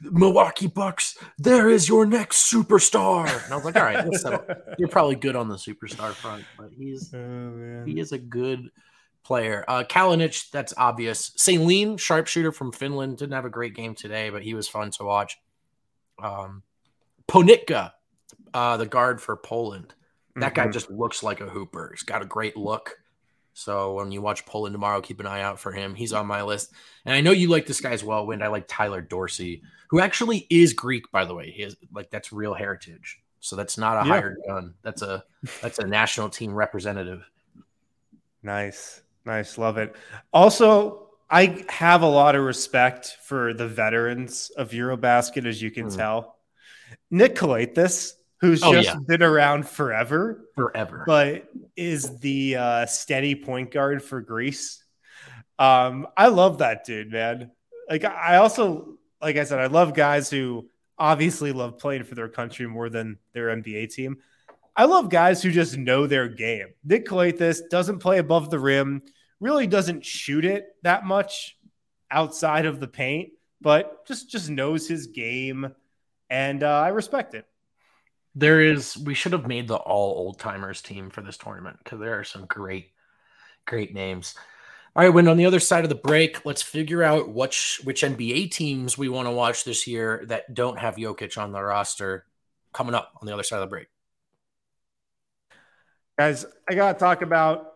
Milwaukee 0.00 0.66
Bucks. 0.66 1.16
There 1.38 1.68
is 1.68 1.88
your 1.88 2.06
next 2.06 2.52
superstar. 2.52 3.26
And 3.44 3.52
I 3.52 3.56
was 3.56 3.64
like, 3.64 3.76
all 3.76 3.82
right, 3.82 4.04
let's 4.06 4.22
settle. 4.22 4.44
you're 4.78 4.88
probably 4.88 5.16
good 5.16 5.36
on 5.36 5.48
the 5.48 5.56
superstar 5.56 6.12
front, 6.12 6.44
but 6.58 6.70
he's 6.76 7.12
Oh, 7.14 7.82
he 7.86 8.00
is 8.00 8.12
a 8.12 8.18
good 8.18 8.70
player. 9.24 9.64
Uh, 9.68 9.84
Kalinic, 9.88 10.50
that's 10.50 10.72
obvious. 10.76 11.32
Salin, 11.36 11.96
sharpshooter 11.96 12.52
from 12.52 12.72
Finland, 12.72 13.18
didn't 13.18 13.34
have 13.34 13.44
a 13.44 13.50
great 13.50 13.74
game 13.74 13.94
today, 13.94 14.30
but 14.30 14.42
he 14.42 14.54
was 14.54 14.68
fun 14.68 14.90
to 14.92 15.04
watch. 15.04 15.36
Um, 16.22 16.62
Ponitka, 17.28 17.92
uh, 18.54 18.76
the 18.76 18.86
guard 18.86 19.20
for 19.20 19.36
Poland. 19.36 19.94
That 20.36 20.54
guy 20.54 20.66
Mhm. 20.68 20.72
just 20.72 20.90
looks 20.90 21.22
like 21.22 21.40
a 21.40 21.48
hooper. 21.48 21.90
He's 21.92 22.02
got 22.04 22.22
a 22.22 22.26
great 22.26 22.56
look. 22.56 22.96
So 23.60 23.92
when 23.92 24.10
you 24.10 24.22
watch 24.22 24.46
Poland 24.46 24.72
tomorrow, 24.72 25.02
keep 25.02 25.20
an 25.20 25.26
eye 25.26 25.42
out 25.42 25.60
for 25.60 25.70
him. 25.70 25.94
He's 25.94 26.14
on 26.14 26.26
my 26.26 26.42
list. 26.42 26.72
And 27.04 27.14
I 27.14 27.20
know 27.20 27.30
you 27.30 27.50
like 27.50 27.66
this 27.66 27.82
guy 27.82 27.90
as 27.90 28.02
well, 28.02 28.26
Wind. 28.26 28.42
I 28.42 28.46
like 28.46 28.64
Tyler 28.66 29.02
Dorsey, 29.02 29.62
who 29.90 30.00
actually 30.00 30.46
is 30.48 30.72
Greek, 30.72 31.10
by 31.12 31.26
the 31.26 31.34
way. 31.34 31.50
He 31.50 31.62
is 31.62 31.76
like 31.92 32.10
that's 32.10 32.32
real 32.32 32.54
heritage. 32.54 33.20
So 33.40 33.56
that's 33.56 33.76
not 33.76 34.02
a 34.02 34.08
Yeah. 34.08 34.14
hired 34.14 34.38
gun. 34.48 34.74
That's 34.80 35.02
a 35.02 35.24
that's 35.60 35.78
a 35.78 35.86
national 35.86 36.30
team 36.30 36.54
representative. 36.54 37.22
Nice, 38.42 39.02
nice, 39.26 39.58
love 39.58 39.76
it. 39.76 39.94
Also, 40.32 41.08
I 41.28 41.62
have 41.68 42.00
a 42.00 42.08
lot 42.08 42.36
of 42.36 42.42
respect 42.42 43.18
for 43.24 43.52
the 43.52 43.68
veterans 43.68 44.50
of 44.56 44.70
Eurobasket, 44.70 45.44
as 45.46 45.60
you 45.60 45.70
can 45.70 45.88
Mm. 45.88 45.96
tell. 45.96 46.38
Nick 47.10 47.34
Calathes, 47.34 48.14
who's 48.40 48.62
Oh, 48.62 48.72
just 48.72 48.88
yeah. 48.88 48.96
been 49.06 49.22
around 49.22 49.68
forever, 49.68 50.44
Forever. 50.54 51.04
but 51.06 51.48
is 51.76 52.18
the 52.20 52.56
uh, 52.56 52.86
steady 52.86 53.34
point 53.34 53.70
guard 53.70 54.02
for 54.02 54.20
Greece. 54.20 54.82
Um, 55.58 56.06
I 56.16 56.28
love 56.28 56.58
that 56.58 56.84
dude, 56.84 57.12
man. 57.12 57.50
Like 57.88 58.04
I 58.04 58.36
also, 58.36 58.98
like 59.20 59.36
I 59.36 59.44
said, 59.44 59.58
I 59.58 59.66
love 59.66 59.94
guys 59.94 60.30
who 60.30 60.68
obviously 60.98 61.52
love 61.52 61.78
playing 61.78 62.04
for 62.04 62.14
their 62.14 62.28
country 62.28 62.66
more 62.66 62.88
than 62.88 63.18
their 63.32 63.48
NBA 63.48 63.92
team. 63.92 64.18
I 64.76 64.84
love 64.84 65.10
guys 65.10 65.42
who 65.42 65.50
just 65.50 65.76
know 65.76 66.06
their 66.06 66.28
game. 66.28 66.68
Nick 66.84 67.04
Calathes 67.06 67.62
doesn't 67.68 67.98
play 67.98 68.18
above 68.18 68.48
the 68.48 68.58
rim, 68.58 69.02
really 69.40 69.66
doesn't 69.66 70.04
shoot 70.04 70.44
it 70.44 70.66
that 70.82 71.04
much 71.04 71.58
outside 72.10 72.64
of 72.66 72.80
the 72.80 72.88
paint, 72.88 73.30
but 73.60 74.06
just 74.06 74.30
just 74.30 74.48
knows 74.48 74.88
his 74.88 75.08
game, 75.08 75.74
and 76.30 76.62
uh, 76.62 76.68
I 76.80 76.88
respect 76.88 77.34
it. 77.34 77.44
There 78.34 78.60
is 78.60 78.96
we 78.96 79.14
should 79.14 79.32
have 79.32 79.46
made 79.46 79.68
the 79.68 79.76
all 79.76 80.14
old 80.16 80.38
timers 80.38 80.82
team 80.82 81.10
for 81.10 81.20
this 81.20 81.36
tournament 81.36 81.78
because 81.82 81.98
there 81.98 82.18
are 82.18 82.24
some 82.24 82.46
great, 82.46 82.92
great 83.66 83.92
names. 83.94 84.34
All 84.96 85.04
right, 85.04 85.14
when 85.14 85.28
on 85.28 85.36
the 85.36 85.46
other 85.46 85.60
side 85.60 85.84
of 85.84 85.88
the 85.88 85.94
break, 85.94 86.44
let's 86.44 86.62
figure 86.62 87.02
out 87.02 87.28
which 87.28 87.80
which 87.84 88.02
NBA 88.02 88.50
teams 88.50 88.98
we 88.98 89.08
want 89.08 89.26
to 89.26 89.32
watch 89.32 89.64
this 89.64 89.86
year 89.86 90.24
that 90.26 90.54
don't 90.54 90.78
have 90.78 90.96
Jokic 90.96 91.38
on 91.38 91.52
the 91.52 91.62
roster. 91.62 92.26
Coming 92.72 92.94
up 92.94 93.12
on 93.20 93.26
the 93.26 93.34
other 93.34 93.42
side 93.42 93.56
of 93.56 93.62
the 93.62 93.66
break. 93.66 93.88
Guys, 96.16 96.46
I 96.68 96.74
got 96.74 96.92
to 96.92 96.98
talk 96.98 97.22
about 97.22 97.72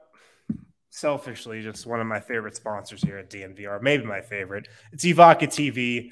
selfishly 0.90 1.62
just 1.62 1.86
one 1.86 2.00
of 2.00 2.07
my 2.07 2.20
favorite 2.20 2.55
sponsors 2.55 3.02
here 3.02 3.18
at 3.18 3.28
DNVR, 3.28 3.82
maybe 3.82 4.05
my 4.05 4.20
favorite. 4.20 4.68
It's 4.92 5.05
Evoca 5.05 5.48
TV. 5.48 6.11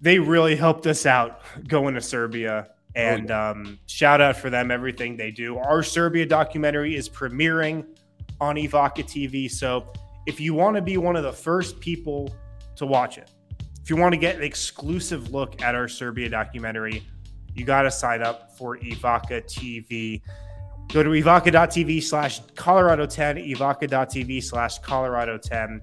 They 0.00 0.20
really 0.20 0.54
helped 0.54 0.86
us 0.86 1.06
out 1.06 1.40
going 1.66 1.94
to 1.94 2.00
Serbia. 2.00 2.68
And 2.96 3.30
um, 3.30 3.78
shout 3.86 4.20
out 4.20 4.36
for 4.36 4.50
them, 4.50 4.70
everything 4.70 5.16
they 5.16 5.30
do. 5.30 5.58
Our 5.58 5.82
Serbia 5.82 6.26
documentary 6.26 6.94
is 6.94 7.08
premiering 7.08 7.84
on 8.40 8.56
Evoca 8.56 9.02
TV. 9.04 9.50
So 9.50 9.92
if 10.26 10.40
you 10.40 10.54
want 10.54 10.76
to 10.76 10.82
be 10.82 10.96
one 10.96 11.16
of 11.16 11.24
the 11.24 11.32
first 11.32 11.80
people 11.80 12.34
to 12.76 12.86
watch 12.86 13.18
it, 13.18 13.30
if 13.82 13.90
you 13.90 13.96
want 13.96 14.12
to 14.12 14.18
get 14.18 14.36
an 14.36 14.42
exclusive 14.42 15.32
look 15.32 15.60
at 15.60 15.74
our 15.74 15.88
Serbia 15.88 16.28
documentary, 16.28 17.04
you 17.54 17.64
got 17.64 17.82
to 17.82 17.90
sign 17.90 18.22
up 18.22 18.56
for 18.56 18.78
Evoca 18.78 19.42
TV. 19.44 20.22
Go 20.92 21.02
to 21.02 21.10
evoca.tv 21.10 22.02
slash 22.02 22.40
Colorado 22.54 23.06
10, 23.06 23.36
evoca.tv 23.36 24.42
slash 24.42 24.78
Colorado 24.78 25.36
10. 25.36 25.80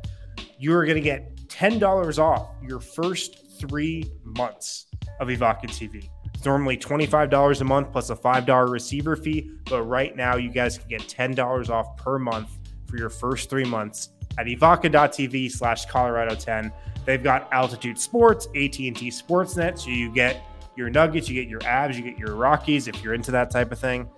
You 0.58 0.74
are 0.76 0.86
going 0.86 0.96
to 0.96 1.02
get 1.02 1.36
$10 1.48 2.20
off 2.20 2.50
your 2.64 2.80
first 2.80 3.60
three 3.60 4.06
months 4.24 4.88
of 5.20 5.28
Evoca 5.28 5.66
TV. 5.66 6.10
It's 6.42 6.48
normally 6.48 6.76
$25 6.76 7.62
a 7.62 7.64
month 7.64 7.92
plus 7.92 8.10
a 8.10 8.16
$5 8.16 8.72
receiver 8.72 9.16
fee, 9.16 9.52
but 9.66 9.84
right 9.84 10.16
now 10.16 10.38
you 10.38 10.50
guys 10.50 10.76
can 10.76 10.88
get 10.88 11.02
$10 11.02 11.70
off 11.70 11.96
per 11.98 12.18
month 12.18 12.58
for 12.88 12.98
your 12.98 13.12
first 13.12 13.48
three 13.48 13.64
months 13.64 14.10
at 14.40 14.48
evoca.tv 14.48 15.52
slash 15.52 15.86
Colorado 15.86 16.34
10. 16.34 16.74
They've 17.06 17.22
got 17.22 17.48
Altitude 17.54 18.00
Sports, 18.00 18.48
AT&T 18.56 18.92
Sportsnet, 18.92 19.78
so 19.78 19.92
you 19.92 20.12
get 20.12 20.44
your 20.76 20.90
Nuggets, 20.90 21.30
you 21.30 21.36
get 21.36 21.48
your 21.48 21.60
Avs, 21.60 21.94
you 21.94 22.02
get 22.02 22.18
your 22.18 22.34
Rockies 22.34 22.88
if 22.88 23.04
you're 23.04 23.14
into 23.14 23.30
that 23.30 23.52
type 23.52 23.72
of 23.72 23.78
thing. 23.78 24.10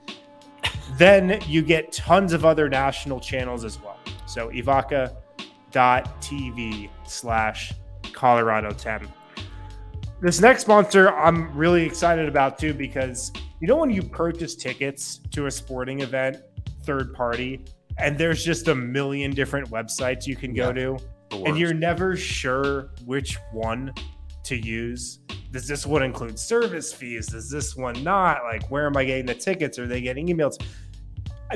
then 0.98 1.42
you 1.46 1.62
get 1.62 1.92
tons 1.92 2.32
of 2.32 2.46
other 2.46 2.70
national 2.70 3.20
channels 3.20 3.66
as 3.66 3.82
well. 3.82 4.00
So 4.28 4.48
evoca.tv 4.48 5.10
slash 7.06 7.74
Colorado 8.14 8.72
10. 8.72 9.10
This 10.24 10.40
next 10.40 10.62
sponsor 10.62 11.10
I'm 11.10 11.54
really 11.54 11.84
excited 11.84 12.30
about 12.30 12.58
too 12.58 12.74
because 12.74 13.34
you 13.60 13.68
know 13.68 13.76
when 13.76 13.90
you 13.90 14.02
purchase 14.02 14.56
tickets 14.56 15.20
to 15.32 15.48
a 15.48 15.52
sporting 15.52 16.00
event 16.00 16.38
third 16.86 17.14
party 17.14 17.66
and 17.98 18.18
there's 18.18 18.42
just 18.42 18.70
a 18.70 18.74
million 18.74 19.32
different 19.32 19.70
websites 19.70 20.26
you 20.26 20.38
can 20.38 20.54
go 20.54 20.72
to 20.72 20.98
and 21.46 21.60
you're 21.60 21.74
never 21.74 22.16
sure 22.16 22.92
which 23.04 23.38
one 23.52 23.94
to 24.46 24.56
use. 24.56 25.20
Does 25.52 25.68
this 25.68 25.86
one 25.86 26.04
include 26.04 26.40
service 26.40 26.94
fees? 26.94 27.28
Does 27.28 27.50
this 27.50 27.76
one 27.76 28.02
not? 28.02 28.44
Like, 28.44 28.72
where 28.72 28.86
am 28.86 28.96
I 28.96 29.04
getting 29.04 29.26
the 29.26 29.36
tickets? 29.36 29.78
Are 29.78 29.88
they 29.88 30.00
getting 30.00 30.28
emails? 30.28 30.56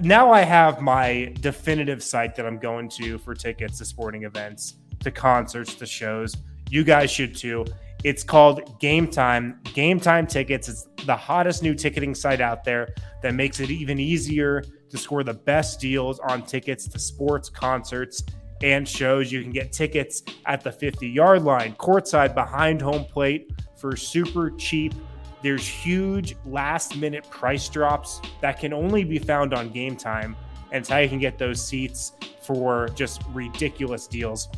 Now 0.03 0.29
I 0.29 0.41
have 0.41 0.81
my 0.81 1.33
definitive 1.39 2.03
site 2.03 2.35
that 2.35 2.45
I'm 2.45 2.59
going 2.59 2.89
to 2.89 3.17
for 3.17 3.33
tickets 3.33 3.77
to 3.77 3.85
sporting 3.85 4.23
events, 4.23 4.73
to 4.99 5.09
concerts, 5.09 5.73
to 5.75 5.85
shows. 5.85 6.35
You 6.69 6.83
guys 6.83 7.09
should 7.09 7.33
too. 7.33 7.65
It's 8.03 8.23
called 8.23 8.79
Game 8.79 9.07
Time. 9.07 9.59
Game 9.73 9.99
Time 9.99 10.27
Tickets. 10.27 10.69
It's 10.69 10.87
the 11.05 11.15
hottest 11.15 11.63
new 11.63 11.73
ticketing 11.73 12.13
site 12.13 12.41
out 12.41 12.63
there 12.63 12.93
that 13.21 13.33
makes 13.33 13.59
it 13.59 13.71
even 13.71 13.99
easier 13.99 14.63
to 14.89 14.97
score 14.97 15.23
the 15.23 15.33
best 15.33 15.79
deals 15.79 16.19
on 16.19 16.43
tickets 16.43 16.87
to 16.87 16.99
sports, 16.99 17.49
concerts, 17.49 18.23
and 18.63 18.87
shows. 18.87 19.31
You 19.31 19.41
can 19.41 19.51
get 19.51 19.71
tickets 19.71 20.23
at 20.45 20.63
the 20.63 20.71
50 20.71 21.07
yard 21.07 21.43
line, 21.43 21.73
courtside 21.75 22.33
behind 22.33 22.81
home 22.81 23.05
plate 23.05 23.51
for 23.77 23.95
super 23.95 24.51
cheap. 24.51 24.93
There's 25.41 25.67
huge 25.67 26.35
last 26.45 26.97
minute 26.97 27.29
price 27.29 27.69
drops 27.69 28.21
that 28.41 28.59
can 28.59 28.73
only 28.73 29.03
be 29.03 29.19
found 29.19 29.53
on 29.53 29.69
game 29.69 29.95
time. 29.95 30.35
And 30.71 30.81
it's 30.81 30.89
how 30.89 30.97
you 30.97 31.07
can 31.09 31.19
get 31.19 31.37
those 31.37 31.65
seats 31.65 32.13
for 32.41 32.89
just 32.89 33.21
ridiculous 33.33 34.07
deals. 34.07 34.49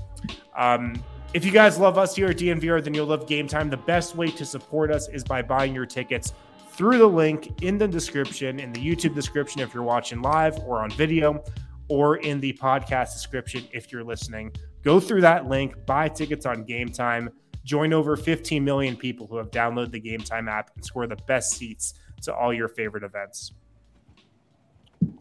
Um, 0.58 1.04
if 1.34 1.46
you 1.46 1.52
guys 1.52 1.78
love 1.78 1.98
us 1.98 2.16
here 2.16 2.28
at 2.28 2.38
DNVR, 2.38 2.84
then 2.84 2.94
you'll 2.94 3.06
love 3.06 3.28
Game 3.28 3.48
Time. 3.48 3.70
The 3.70 3.78
best 3.78 4.16
way 4.16 4.32
to 4.32 4.46
support 4.46 4.92
us 4.92 5.08
is 5.10 5.24
by 5.24 5.42
buying 5.42 5.76
your 5.76 5.86
tickets 5.86 6.34
through 6.72 6.98
the 6.98 7.08
link 7.08 7.62
in 7.62 7.78
the 7.78 7.88
description, 7.88 8.60
in 8.60 8.74
the 8.74 8.80
YouTube 8.80 9.14
description 9.14 9.62
if 9.62 9.74
you're 9.74 9.84
watching 9.84 10.22
live 10.22 10.58
or 10.60 10.82
on 10.82 10.90
video, 10.92 11.44
or 11.88 12.18
in 12.18 12.40
the 12.40 12.54
podcast 12.54 13.14
description 13.14 13.68
if 13.72 13.92
you're 13.92 14.04
listening. 14.04 14.52
Go 14.82 15.00
through 15.00 15.22
that 15.22 15.48
link, 15.48 15.76
buy 15.86 16.10
tickets 16.10 16.46
on 16.46 16.64
Game 16.64 16.90
Time, 16.90 17.30
join 17.64 17.94
over 17.94 18.16
15 18.16 18.64
million 18.64 18.96
people 18.96 19.28
who 19.28 19.38
have 19.38 19.52
downloaded 19.52 19.92
the 19.92 20.00
Game 20.00 20.22
Time 20.22 20.48
app 20.48 20.72
and 20.76 20.84
score 20.84 21.06
the 21.06 21.18
best 21.28 21.52
seats 21.52 21.94
to 22.24 22.34
all 22.34 22.52
your 22.52 22.70
favorite 22.70 23.04
events. 23.04 23.54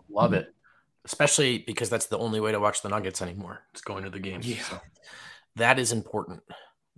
Love 0.08 0.32
it. 0.32 0.54
Especially 1.04 1.58
because 1.58 1.90
that's 1.90 2.06
the 2.06 2.18
only 2.18 2.40
way 2.40 2.52
to 2.52 2.60
watch 2.60 2.82
the 2.82 2.88
Nuggets 2.88 3.20
anymore. 3.20 3.60
It's 3.72 3.80
going 3.80 4.04
to 4.04 4.10
the 4.10 4.18
games. 4.18 4.48
Yeah. 4.48 4.62
So 4.62 4.80
that 5.58 5.78
is 5.78 5.92
important. 5.92 6.42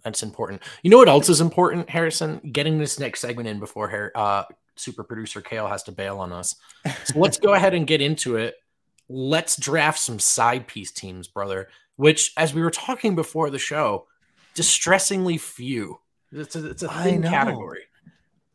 That's 0.02 0.22
important. 0.22 0.62
You 0.82 0.90
know 0.90 0.98
what 0.98 1.08
else 1.08 1.28
is 1.28 1.40
important, 1.40 1.90
Harrison? 1.90 2.40
Getting 2.52 2.78
this 2.78 2.98
next 2.98 3.20
segment 3.20 3.48
in 3.48 3.58
before 3.58 3.88
Har- 3.88 4.12
uh, 4.14 4.44
super 4.76 5.04
producer 5.04 5.40
Kale 5.42 5.66
has 5.66 5.82
to 5.84 5.92
bail 5.92 6.18
on 6.18 6.32
us. 6.32 6.56
So 7.04 7.18
let's 7.18 7.38
go 7.38 7.52
ahead 7.52 7.74
and 7.74 7.86
get 7.86 8.00
into 8.00 8.36
it. 8.36 8.54
Let's 9.08 9.56
draft 9.56 9.98
some 9.98 10.18
side 10.18 10.66
piece 10.66 10.90
teams, 10.90 11.28
brother. 11.28 11.68
Which, 11.96 12.32
as 12.38 12.54
we 12.54 12.62
were 12.62 12.70
talking 12.70 13.14
before 13.14 13.50
the 13.50 13.58
show, 13.58 14.06
distressingly 14.54 15.36
few. 15.36 16.00
It's 16.32 16.56
a, 16.56 16.70
it's 16.70 16.82
a 16.82 16.88
thin 16.88 17.22
category. 17.22 17.82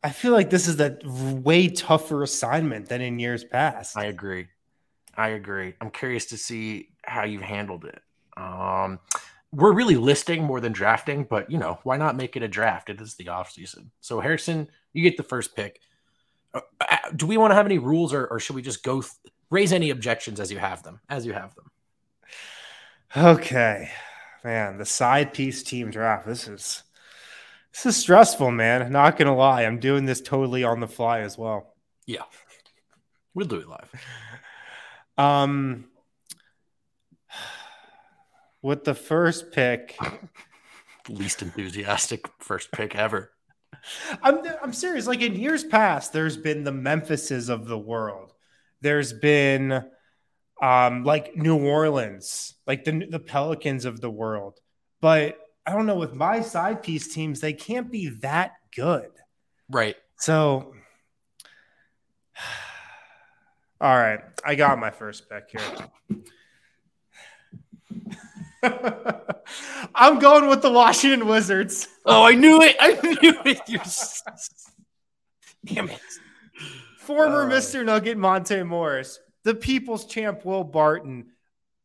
I 0.03 0.09
feel 0.09 0.31
like 0.31 0.49
this 0.49 0.67
is 0.67 0.79
a 0.79 0.97
way 1.05 1.67
tougher 1.67 2.23
assignment 2.23 2.89
than 2.89 3.01
in 3.01 3.19
years 3.19 3.43
past. 3.43 3.97
I 3.97 4.05
agree. 4.05 4.47
I 5.17 5.29
agree. 5.29 5.73
I'm 5.81 5.89
curious 5.89 6.25
to 6.27 6.37
see 6.37 6.89
how 7.03 7.23
you've 7.23 7.41
handled 7.41 7.85
it. 7.85 7.99
Um, 8.37 8.99
we're 9.55 9.73
really 9.73 9.95
listing 9.95 10.43
more 10.43 10.59
than 10.59 10.73
drafting, 10.73 11.23
but 11.23 11.49
you 11.49 11.57
know, 11.57 11.79
why 11.83 11.97
not 11.97 12.17
make 12.17 12.35
it 12.35 12.43
a 12.43 12.47
draft? 12.47 12.89
It 12.89 12.99
is 12.99 13.15
the 13.15 13.29
off 13.29 13.51
season. 13.51 13.91
So 14.01 14.19
Harrison, 14.19 14.69
you 14.93 15.01
get 15.01 15.17
the 15.17 15.23
first 15.23 15.55
pick. 15.55 15.79
Uh, 16.53 16.61
uh, 16.81 16.97
do 17.15 17.25
we 17.25 17.37
want 17.37 17.51
to 17.51 17.55
have 17.55 17.65
any 17.65 17.77
rules 17.77 18.13
or, 18.13 18.27
or 18.27 18.39
should 18.39 18.55
we 18.55 18.61
just 18.61 18.83
go 18.83 19.01
th- 19.01 19.13
raise 19.49 19.71
any 19.71 19.89
objections 19.89 20.39
as 20.39 20.51
you 20.51 20.59
have 20.59 20.83
them, 20.83 20.99
as 21.09 21.25
you 21.25 21.33
have 21.33 21.55
them? 21.55 21.71
Okay, 23.15 23.89
man, 24.43 24.77
the 24.77 24.85
side 24.85 25.33
piece 25.33 25.63
team 25.63 25.89
draft. 25.89 26.27
This 26.27 26.47
is 26.47 26.83
this 27.71 27.85
is 27.85 27.95
stressful, 27.95 28.51
man. 28.51 28.91
Not 28.91 29.17
gonna 29.17 29.35
lie, 29.35 29.63
I'm 29.63 29.79
doing 29.79 30.05
this 30.05 30.21
totally 30.21 30.65
on 30.65 30.81
the 30.81 30.87
fly 30.87 31.21
as 31.21 31.37
well. 31.37 31.75
Yeah. 32.05 32.23
We'll 33.33 33.47
do 33.47 33.57
it 33.57 33.67
live. 33.67 33.91
Um, 35.17 35.85
with 38.65 38.83
the 38.83 38.95
first 38.95 39.51
pick, 39.51 39.95
Least 41.07 41.43
enthusiastic 41.43 42.27
first 42.39 42.71
pick 42.71 42.95
ever. 42.95 43.31
I'm 44.23 44.41
I'm 44.63 44.73
serious. 44.73 45.05
Like 45.05 45.21
in 45.21 45.35
years 45.35 45.63
past, 45.63 46.13
there's 46.13 46.35
been 46.35 46.63
the 46.63 46.71
Memphises 46.71 47.49
of 47.49 47.67
the 47.67 47.77
world. 47.77 48.33
There's 48.81 49.13
been 49.13 49.85
um 50.63 51.03
like 51.03 51.37
New 51.37 51.63
Orleans, 51.63 52.55
like 52.65 52.85
the 52.85 53.05
the 53.07 53.19
Pelicans 53.19 53.85
of 53.85 54.01
the 54.01 54.09
world. 54.09 54.59
But 54.99 55.37
I 55.67 55.73
don't 55.73 55.85
know 55.85 55.97
with 55.97 56.15
my 56.15 56.41
side 56.41 56.81
piece 56.81 57.13
teams, 57.13 57.41
they 57.41 57.53
can't 57.53 57.91
be 57.91 58.09
that 58.21 58.53
good. 58.75 59.11
Right. 59.69 59.95
So 60.17 60.73
all 63.79 63.95
right, 63.95 64.21
I 64.43 64.55
got 64.55 64.79
my 64.79 64.89
first 64.89 65.29
pick 65.29 65.51
here. 65.51 66.23
I'm 69.95 70.19
going 70.19 70.47
with 70.47 70.61
the 70.61 70.71
Washington 70.71 71.27
Wizards. 71.27 71.87
Oh, 72.07 72.23
I 72.23 72.35
knew 72.35 72.61
it. 72.61 72.75
I 72.79 72.91
knew 73.01 73.35
it. 73.45 73.61
Damn 75.65 75.89
it. 75.89 75.99
former 76.99 77.45
Oh. 77.45 77.49
Mr. 77.49 77.83
Nugget 77.83 78.15
Monte 78.15 78.61
Morris, 78.61 79.19
the 79.43 79.55
People's 79.55 80.05
Champ 80.05 80.45
Will 80.45 80.63
Barton, 80.63 81.31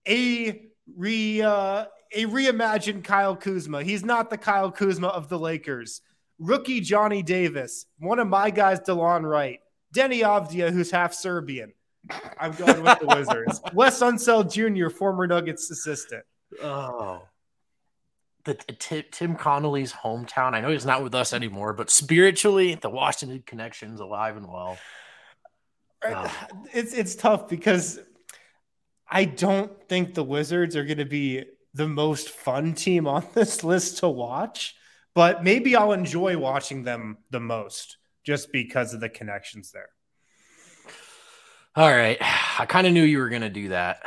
a 0.06 0.66
re 0.94 1.40
uh, 1.40 1.86
a 2.14 2.26
reimagined 2.26 3.02
Kyle 3.02 3.34
Kuzma. 3.34 3.82
He's 3.82 4.04
not 4.04 4.28
the 4.28 4.36
Kyle 4.36 4.70
Kuzma 4.70 5.08
of 5.08 5.30
the 5.30 5.38
Lakers. 5.38 6.02
Rookie 6.38 6.80
Johnny 6.80 7.22
Davis, 7.22 7.86
one 7.98 8.18
of 8.18 8.28
my 8.28 8.50
guys, 8.50 8.80
DeLon 8.80 9.22
Wright, 9.22 9.60
Deni 9.94 10.20
Avdija, 10.20 10.70
who's 10.70 10.90
half 10.90 11.14
Serbian. 11.14 11.72
I'm 12.38 12.52
going 12.52 12.82
with 12.82 12.98
the 12.98 13.06
Wizards. 13.06 13.60
Wes 13.74 14.00
Unseld 14.00 14.52
Jr., 14.52 14.94
former 14.94 15.26
Nuggets 15.26 15.70
assistant. 15.70 16.24
Oh, 16.62 17.22
the 18.44 18.52
uh, 18.52 18.72
Tim, 18.78 19.04
Tim 19.10 19.36
Connolly's 19.36 19.92
hometown. 19.92 20.54
I 20.54 20.60
know 20.60 20.70
he's 20.70 20.86
not 20.86 21.02
with 21.02 21.14
us 21.14 21.32
anymore, 21.32 21.72
but 21.72 21.90
spiritually, 21.90 22.74
the 22.74 22.90
Washington 22.90 23.42
connection's 23.46 24.00
alive 24.00 24.36
and 24.36 24.48
well. 24.48 24.78
Uh, 26.04 26.10
wow. 26.12 26.30
It's 26.72 26.92
it's 26.94 27.14
tough 27.14 27.48
because 27.48 27.98
I 29.08 29.24
don't 29.24 29.72
think 29.88 30.14
the 30.14 30.24
Wizards 30.24 30.76
are 30.76 30.84
going 30.84 30.98
to 30.98 31.04
be 31.04 31.44
the 31.74 31.88
most 31.88 32.30
fun 32.30 32.74
team 32.74 33.06
on 33.06 33.26
this 33.34 33.62
list 33.64 33.98
to 33.98 34.08
watch, 34.08 34.74
but 35.14 35.44
maybe 35.44 35.76
I'll 35.76 35.92
enjoy 35.92 36.38
watching 36.38 36.82
them 36.82 37.18
the 37.30 37.40
most 37.40 37.98
just 38.24 38.52
because 38.52 38.94
of 38.94 39.00
the 39.00 39.08
connections 39.08 39.70
there. 39.72 39.88
All 41.76 41.90
right, 41.90 42.18
I 42.58 42.66
kind 42.66 42.86
of 42.86 42.92
knew 42.92 43.02
you 43.02 43.18
were 43.18 43.28
going 43.28 43.42
to 43.42 43.50
do 43.50 43.68
that. 43.68 44.02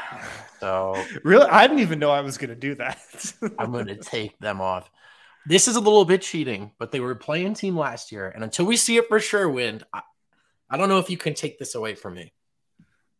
So 0.59 1.01
Really, 1.23 1.45
I 1.45 1.67
didn't 1.67 1.81
even 1.81 1.99
know 1.99 2.11
I 2.11 2.21
was 2.21 2.37
going 2.37 2.49
to 2.49 2.55
do 2.55 2.75
that. 2.75 3.33
I'm 3.59 3.71
going 3.71 3.87
to 3.87 3.97
take 3.97 4.37
them 4.39 4.61
off. 4.61 4.89
This 5.45 5.67
is 5.67 5.75
a 5.75 5.81
little 5.81 6.05
bit 6.05 6.21
cheating, 6.21 6.71
but 6.77 6.91
they 6.91 7.01
were 7.01 7.15
playing 7.15 7.53
team 7.53 7.77
last 7.77 8.11
year. 8.11 8.29
And 8.29 8.43
until 8.43 8.65
we 8.65 8.77
see 8.77 8.95
it 8.95 9.09
for 9.09 9.19
sure, 9.19 9.49
Wind, 9.49 9.83
I, 9.93 10.01
I 10.69 10.77
don't 10.77 10.87
know 10.87 10.99
if 10.99 11.09
you 11.09 11.17
can 11.17 11.33
take 11.33 11.59
this 11.59 11.75
away 11.75 11.95
from 11.95 12.13
me. 12.13 12.31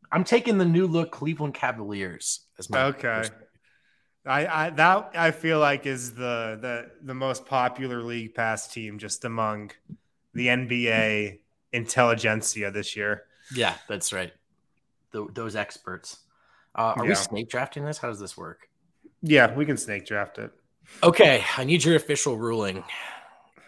I'm 0.09 0.23
taking 0.23 0.57
the 0.57 0.65
new 0.65 0.87
look 0.87 1.11
Cleveland 1.11 1.53
Cavaliers 1.53 2.41
as 2.57 2.69
my 2.69 2.83
Okay. 2.83 3.23
I, 4.25 4.67
I 4.67 4.69
that 4.69 5.11
I 5.15 5.31
feel 5.31 5.59
like 5.59 5.85
is 5.85 6.13
the 6.13 6.57
the 6.61 6.91
the 7.01 7.13
most 7.13 7.45
popular 7.45 8.01
league 8.01 8.35
pass 8.35 8.67
team 8.67 8.97
just 8.97 9.25
among 9.25 9.71
the 10.33 10.47
NBA 10.47 11.39
intelligentsia 11.73 12.71
this 12.71 12.95
year. 12.95 13.23
Yeah, 13.55 13.75
that's 13.87 14.13
right. 14.13 14.31
Th- 15.11 15.27
those 15.33 15.55
experts. 15.55 16.17
Uh, 16.75 16.93
are 16.97 17.05
we 17.05 17.15
snake 17.15 17.49
drafting 17.49 17.85
this? 17.85 17.97
How 17.97 18.07
does 18.09 18.19
this 18.19 18.35
work? 18.37 18.67
Yeah, 19.21 19.53
we 19.55 19.65
can 19.65 19.77
snake 19.77 20.05
draft 20.05 20.37
it. 20.39 20.51
Okay, 21.01 21.43
I 21.57 21.63
need 21.63 21.83
your 21.83 21.95
official 21.95 22.37
ruling. 22.37 22.83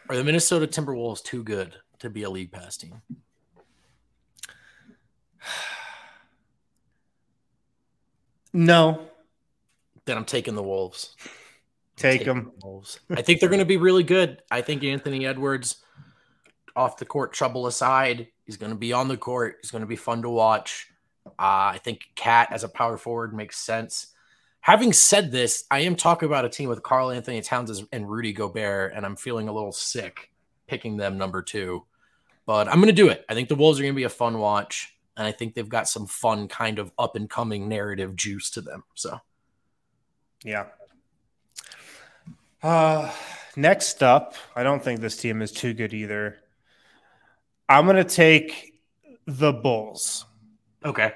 Are 0.09 0.15
the 0.15 0.23
Minnesota 0.23 0.67
Timberwolves 0.67 1.23
too 1.23 1.43
good 1.43 1.75
to 1.99 2.09
be 2.09 2.23
a 2.23 2.29
league 2.29 2.51
pass 2.51 2.77
team? 2.77 3.01
No, 8.53 9.01
Then 10.05 10.17
I'm 10.17 10.25
taking 10.25 10.55
the 10.55 10.63
Wolves. 10.63 11.15
take 11.97 12.25
them. 12.25 12.51
the 12.59 12.65
Wolves. 12.67 12.99
I 13.09 13.21
think 13.21 13.39
they're 13.39 13.49
going 13.49 13.59
to 13.59 13.65
be 13.65 13.77
really 13.77 14.03
good. 14.03 14.41
I 14.49 14.61
think 14.61 14.83
Anthony 14.83 15.25
Edwards, 15.25 15.77
off 16.75 16.97
the 16.97 17.05
court 17.05 17.33
trouble 17.33 17.67
aside, 17.67 18.27
he's 18.45 18.57
going 18.57 18.71
to 18.71 18.77
be 18.77 18.93
on 18.93 19.07
the 19.07 19.17
court. 19.17 19.57
He's 19.61 19.71
going 19.71 19.81
to 19.81 19.87
be 19.87 19.95
fun 19.95 20.21
to 20.23 20.29
watch. 20.29 20.87
Uh, 21.25 21.73
I 21.73 21.79
think 21.83 22.01
Cat 22.15 22.49
as 22.51 22.63
a 22.63 22.69
power 22.69 22.97
forward 22.97 23.33
makes 23.33 23.57
sense. 23.57 24.07
Having 24.61 24.93
said 24.93 25.31
this, 25.31 25.65
I 25.69 25.79
am 25.79 25.95
talking 25.95 26.27
about 26.27 26.45
a 26.45 26.49
team 26.49 26.69
with 26.69 26.81
Karl-Anthony 26.83 27.41
Towns 27.41 27.83
and 27.91 28.09
Rudy 28.09 28.33
Gobert, 28.33 28.93
and 28.95 29.05
I'm 29.05 29.15
feeling 29.15 29.47
a 29.47 29.53
little 29.53 29.71
sick 29.71 30.31
picking 30.67 30.97
them 30.97 31.17
number 31.17 31.41
two. 31.41 31.85
But 32.45 32.67
I'm 32.67 32.75
going 32.75 32.87
to 32.87 32.93
do 32.93 33.09
it. 33.09 33.25
I 33.29 33.33
think 33.33 33.49
the 33.49 33.55
Wolves 33.55 33.79
are 33.79 33.83
going 33.83 33.93
to 33.93 33.97
be 33.97 34.03
a 34.03 34.09
fun 34.09 34.39
watch, 34.39 34.95
and 35.17 35.25
I 35.27 35.31
think 35.31 35.53
they've 35.53 35.69
got 35.69 35.87
some 35.87 36.07
fun 36.07 36.47
kind 36.47 36.79
of 36.79 36.91
up 36.97 37.15
and 37.15 37.29
coming 37.29 37.67
narrative 37.67 38.15
juice 38.15 38.49
to 38.51 38.61
them. 38.61 38.83
So 38.95 39.19
Yeah. 40.43 40.67
Uh, 42.61 43.11
next 43.55 44.01
up, 44.03 44.35
I 44.55 44.63
don't 44.63 44.81
think 44.81 44.99
this 44.99 45.17
team 45.17 45.41
is 45.41 45.51
too 45.51 45.73
good 45.73 45.93
either. 45.93 46.37
I'm 47.67 47.85
going 47.85 47.97
to 47.97 48.03
take 48.03 48.81
the 49.25 49.51
Bulls. 49.51 50.25
okay, 50.83 51.13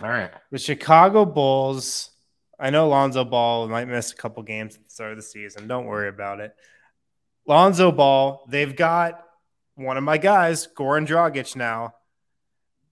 all 0.00 0.08
right. 0.08 0.30
The 0.50 0.58
Chicago 0.58 1.24
Bulls. 1.24 2.10
I 2.58 2.70
know 2.70 2.88
Lonzo 2.88 3.24
Ball 3.24 3.68
might 3.68 3.88
miss 3.88 4.12
a 4.12 4.16
couple 4.16 4.42
games 4.42 4.76
at 4.76 4.84
the 4.84 4.90
start 4.90 5.12
of 5.12 5.16
the 5.16 5.22
season. 5.22 5.66
Don't 5.66 5.86
worry 5.86 6.08
about 6.08 6.40
it. 6.40 6.54
Lonzo 7.46 7.90
Ball, 7.90 8.44
they've 8.48 8.74
got 8.74 9.20
one 9.74 9.96
of 9.96 10.04
my 10.04 10.18
guys, 10.18 10.68
Goran 10.68 11.06
Dragic 11.06 11.56
now. 11.56 11.94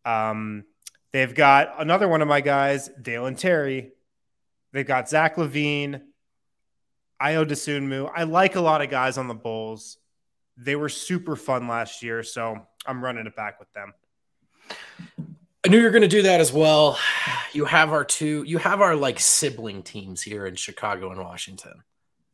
Um, 0.05 0.64
they've 1.12 1.35
got 1.35 1.74
another 1.78 2.09
one 2.09 2.22
of 2.22 2.28
my 2.28 2.41
guys, 2.41 2.91
Dalen 3.01 3.37
Terry. 3.37 3.93
They've 4.72 4.87
got 4.87 5.09
Zach 5.09 5.37
LaVine, 5.37 6.01
Ayo 7.20 7.47
Dosunmu. 7.47 8.11
I 8.14 8.24
like 8.24 8.57
a 8.57 8.61
lot 8.61 8.83
of 8.83 8.91
guys 8.91 9.16
on 9.16 9.28
the 9.28 9.35
Bulls. 9.35 9.99
They 10.57 10.76
were 10.76 10.88
super 10.88 11.36
fun 11.36 11.68
last 11.68 12.03
year, 12.03 12.22
so 12.22 12.66
I'm 12.86 13.03
running 13.03 13.26
it 13.26 13.34
back 13.36 13.59
with 13.59 13.72
them. 13.72 13.92
I 15.64 15.68
knew 15.68 15.78
you 15.78 15.84
were 15.84 15.90
going 15.90 16.03
to 16.03 16.09
do 16.09 16.22
that 16.22 16.40
as 16.40 16.53
well. 16.53 16.98
You 17.53 17.64
have 17.64 17.92
our 17.92 18.05
two, 18.05 18.42
you 18.46 18.59
have 18.59 18.80
our 18.80 18.96
like 18.96 19.20
sibling 19.20 19.82
teams 19.82 20.20
here 20.20 20.46
in 20.46 20.57
Chicago 20.57 21.11
and 21.11 21.20
Washington. 21.20 21.82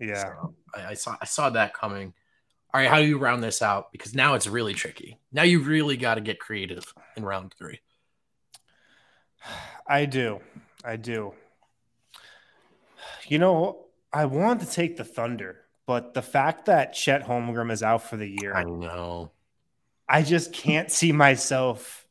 Yeah. 0.01 0.23
So 0.23 0.55
I, 0.75 0.87
I 0.87 0.95
saw, 0.95 1.16
I 1.21 1.25
saw 1.27 1.51
that 1.51 1.75
coming. 1.75 2.14
All 2.73 2.81
right, 2.81 2.89
how 2.89 2.99
do 2.99 3.07
you 3.07 3.19
round 3.19 3.43
this 3.43 3.62
out? 3.62 3.93
Because 3.93 4.14
now 4.14 4.35
it's 4.35 4.47
really 4.47 4.75
tricky. 4.75 5.19
Now 5.33 5.43
you 5.43 5.61
really 5.61 5.97
got 5.97 6.14
to 6.14 6.21
get 6.21 6.39
creative 6.39 6.93
in 7.16 7.25
round 7.25 7.55
three. 7.59 7.81
I 9.87 10.05
do. 10.05 10.41
I 10.85 10.97
do. 10.97 11.33
You 13.27 13.39
know, 13.39 13.87
I 14.12 14.25
want 14.25 14.61
to 14.61 14.66
take 14.66 14.97
the 14.97 15.05
Thunder, 15.05 15.64
but 15.89 16.12
the 16.12 16.20
fact 16.20 16.66
that 16.66 16.93
Chet 16.93 17.24
Holmgren 17.24 17.72
is 17.72 17.82
out 17.82 18.03
for 18.03 18.18
the 18.18 18.28
year, 18.28 18.55
I 18.55 18.62
know. 18.64 19.32
I, 20.07 20.22
just 20.22 20.53
can't 20.53 20.93
see 20.93 21.12
myself 21.12 22.07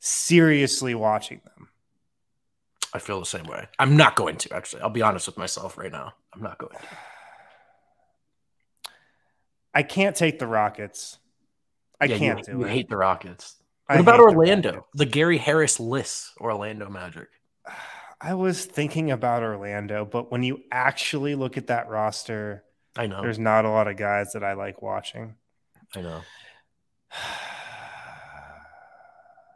seriously 0.00 0.92
watching 0.92 1.40
them. 1.44 1.68
I 2.92 2.98
feel 2.98 3.20
the 3.20 3.26
same 3.26 3.44
way. 3.44 3.68
I'm 3.78 3.96
not 3.96 4.16
going 4.16 4.36
to 4.38 4.52
actually. 4.52 4.82
I'll 4.82 4.90
be 4.90 5.02
honest 5.02 5.28
with 5.28 5.38
myself 5.38 5.78
right 5.78 5.92
now. 5.92 6.14
I'm 6.34 6.42
not 6.42 6.58
going 6.58 6.76
to. 6.76 6.88
I 9.72 9.84
can't 9.84 10.16
take 10.16 10.40
the 10.40 10.48
Rockets. 10.48 11.18
I 12.00 12.06
Yeah, 12.06 12.18
can't 12.18 12.38
you, 12.40 12.44
do 12.44 12.60
you 12.60 12.64
it. 12.64 12.70
hate 12.70 12.88
the 12.88 12.96
Rockets. 12.96 13.56
I 13.88 13.94
What 13.94 14.00
about 14.00 14.18
hate 14.18 14.26
the 14.26 14.34
Orlando? 14.34 14.70
Rockets. 14.70 14.86
The 14.94 15.06
Gary 15.06 15.38
Harris 15.38 15.78
list 15.78 16.32
Orlando 16.40 16.88
Magic. 16.90 17.28
I 18.20 18.34
was 18.34 18.64
thinking 18.64 19.12
about 19.12 19.42
Orlando, 19.44 20.04
but 20.06 20.32
when 20.32 20.42
you 20.42 20.62
actually 20.72 21.34
look 21.34 21.56
at 21.58 21.66
that 21.66 21.88
roster, 21.90 22.64
I 22.96 23.06
know. 23.06 23.22
there's 23.22 23.38
not 23.38 23.64
a 23.64 23.70
lot 23.70 23.88
of 23.88 23.96
guys 23.96 24.32
that 24.32 24.42
I 24.42 24.54
like 24.54 24.82
watching. 24.82 25.36
I 25.94 26.00
know. 26.00 26.22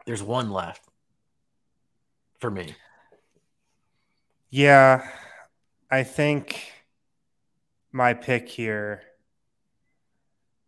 There's 0.06 0.22
one 0.22 0.50
left 0.50 0.82
for 2.38 2.50
me. 2.50 2.74
Yeah, 4.48 5.06
I 5.90 6.02
think 6.02 6.72
my 7.92 8.14
pick 8.14 8.48
here 8.48 9.02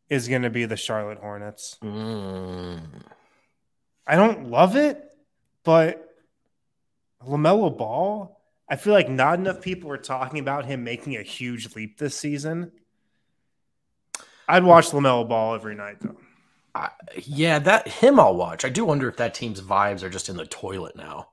is 0.09 0.29
going 0.29 0.43
to 0.43 0.51
be 0.51 0.67
the 0.67 0.77
Charlotte 0.77 1.19
Hornets. 1.19 1.79
Mm. 1.83 2.81
I 4.07 4.17
don't 4.17 4.51
love 4.51 4.77
it, 4.77 5.03
but 5.65 6.15
LaMelo 7.27 7.77
Ball, 7.77 8.41
I 8.73 8.77
feel 8.77 8.95
like 8.95 9.11
not 9.11 9.39
enough 9.39 9.61
people 9.61 9.91
are 9.91 9.99
talking 9.99 10.41
about 10.41 10.65
him 10.65 10.83
making 10.83 11.17
a 11.19 11.23
huge 11.23 11.77
leap 11.77 11.99
this 11.99 12.17
season. 12.17 12.73
I'd 14.49 14.65
watch 14.65 14.93
LaMelo 14.93 15.29
Ball 15.29 15.55
every 15.55 15.75
night, 15.75 15.97
though. 16.01 16.17
I, 16.75 16.89
yeah, 17.27 17.59
that 17.59 17.87
him 17.87 18.19
I'll 18.19 18.35
watch. 18.35 18.65
I 18.65 18.71
do 18.71 18.87
wonder 18.87 19.11
if 19.11 19.19
that 19.19 19.35
team's 19.35 19.61
vibes 19.61 20.03
are 20.03 20.09
just 20.09 20.31
in 20.31 20.39
the 20.39 20.47
toilet 20.47 20.97
now. 20.97 21.29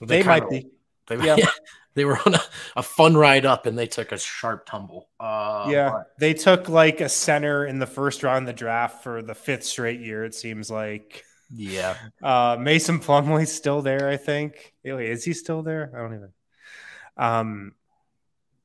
They, 0.00 0.22
might 0.22 0.48
kinda- 0.48 0.66
be. 0.68 0.70
They, 1.08 1.26
Yeah. 1.26 1.36
they 1.94 2.04
were 2.04 2.16
on 2.24 2.36
a, 2.36 2.42
a 2.76 2.82
fun 2.84 3.16
ride 3.16 3.44
up 3.44 3.66
and 3.66 3.76
they 3.76 3.88
took 3.88 4.12
a 4.12 4.16
sharp 4.18 4.64
tumble. 4.64 5.08
Uh, 5.18 5.66
Yeah, 5.68 5.90
but- 5.90 6.06
they 6.20 6.32
took 6.32 6.68
like 6.68 7.00
a 7.00 7.08
center 7.08 7.66
in 7.66 7.80
the 7.80 7.88
first 7.88 8.22
round 8.22 8.44
of 8.48 8.54
the 8.54 8.58
draft 8.58 9.02
for 9.02 9.20
the 9.20 9.34
fifth 9.34 9.64
straight 9.64 9.98
year. 9.98 10.24
It 10.24 10.36
seems 10.36 10.70
like 10.70 11.24
yeah. 11.52 11.96
uh, 12.22 12.56
Mason 12.60 13.00
Plumlee's 13.00 13.52
still 13.52 13.82
there. 13.82 14.08
I 14.08 14.16
think. 14.16 14.74
Wait, 14.84 15.10
is 15.10 15.24
he 15.24 15.32
still 15.32 15.64
there? 15.64 15.90
I 15.92 15.98
don't 15.98 16.14
even. 16.14 16.32
Um, 17.16 17.74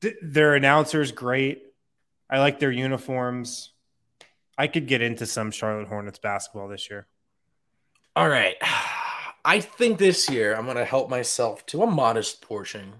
th- 0.00 0.16
their 0.22 0.54
announcers 0.54 1.12
great. 1.12 1.62
I 2.28 2.38
like 2.38 2.58
their 2.60 2.70
uniforms. 2.70 3.72
I 4.58 4.66
could 4.66 4.86
get 4.86 5.02
into 5.02 5.26
some 5.26 5.50
Charlotte 5.50 5.88
Hornets 5.88 6.18
basketball 6.18 6.68
this 6.68 6.90
year. 6.90 7.06
All 8.16 8.28
right. 8.28 8.56
I 9.44 9.60
think 9.60 9.98
this 9.98 10.28
year 10.28 10.54
I'm 10.54 10.66
going 10.66 10.76
to 10.76 10.84
help 10.84 11.08
myself 11.08 11.64
to 11.66 11.82
a 11.82 11.86
modest 11.86 12.42
portion 12.42 12.92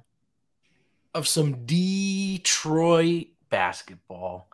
of 1.14 1.28
some 1.28 1.66
Detroit 1.66 3.26
basketball. 3.50 4.48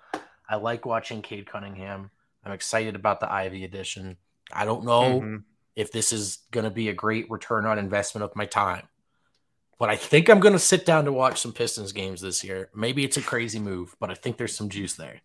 I 0.48 0.56
like 0.56 0.84
watching 0.84 1.22
Cade 1.22 1.46
Cunningham. 1.46 2.10
I'm 2.44 2.52
excited 2.52 2.96
about 2.96 3.20
the 3.20 3.30
Ivey 3.32 3.62
edition. 3.64 4.16
I 4.52 4.64
don't 4.64 4.84
know 4.84 5.20
Mhm. 5.20 5.44
if 5.76 5.92
this 5.92 6.12
is 6.12 6.38
going 6.50 6.64
to 6.64 6.70
be 6.70 6.88
a 6.88 6.94
great 6.94 7.30
return 7.30 7.66
on 7.66 7.78
investment 7.78 8.24
of 8.24 8.34
my 8.34 8.46
time. 8.46 8.88
But 9.78 9.90
I 9.90 9.96
think 9.96 10.28
I'm 10.28 10.40
going 10.40 10.54
to 10.54 10.58
sit 10.58 10.86
down 10.86 11.04
to 11.04 11.12
watch 11.12 11.40
some 11.40 11.52
Pistons 11.52 11.92
games 11.92 12.20
this 12.20 12.42
year. 12.42 12.70
Maybe 12.74 13.04
it's 13.04 13.18
a 13.18 13.22
crazy 13.22 13.58
move, 13.58 13.94
but 14.00 14.10
I 14.10 14.14
think 14.14 14.38
there's 14.38 14.56
some 14.56 14.70
juice 14.70 14.94
there. 14.94 15.20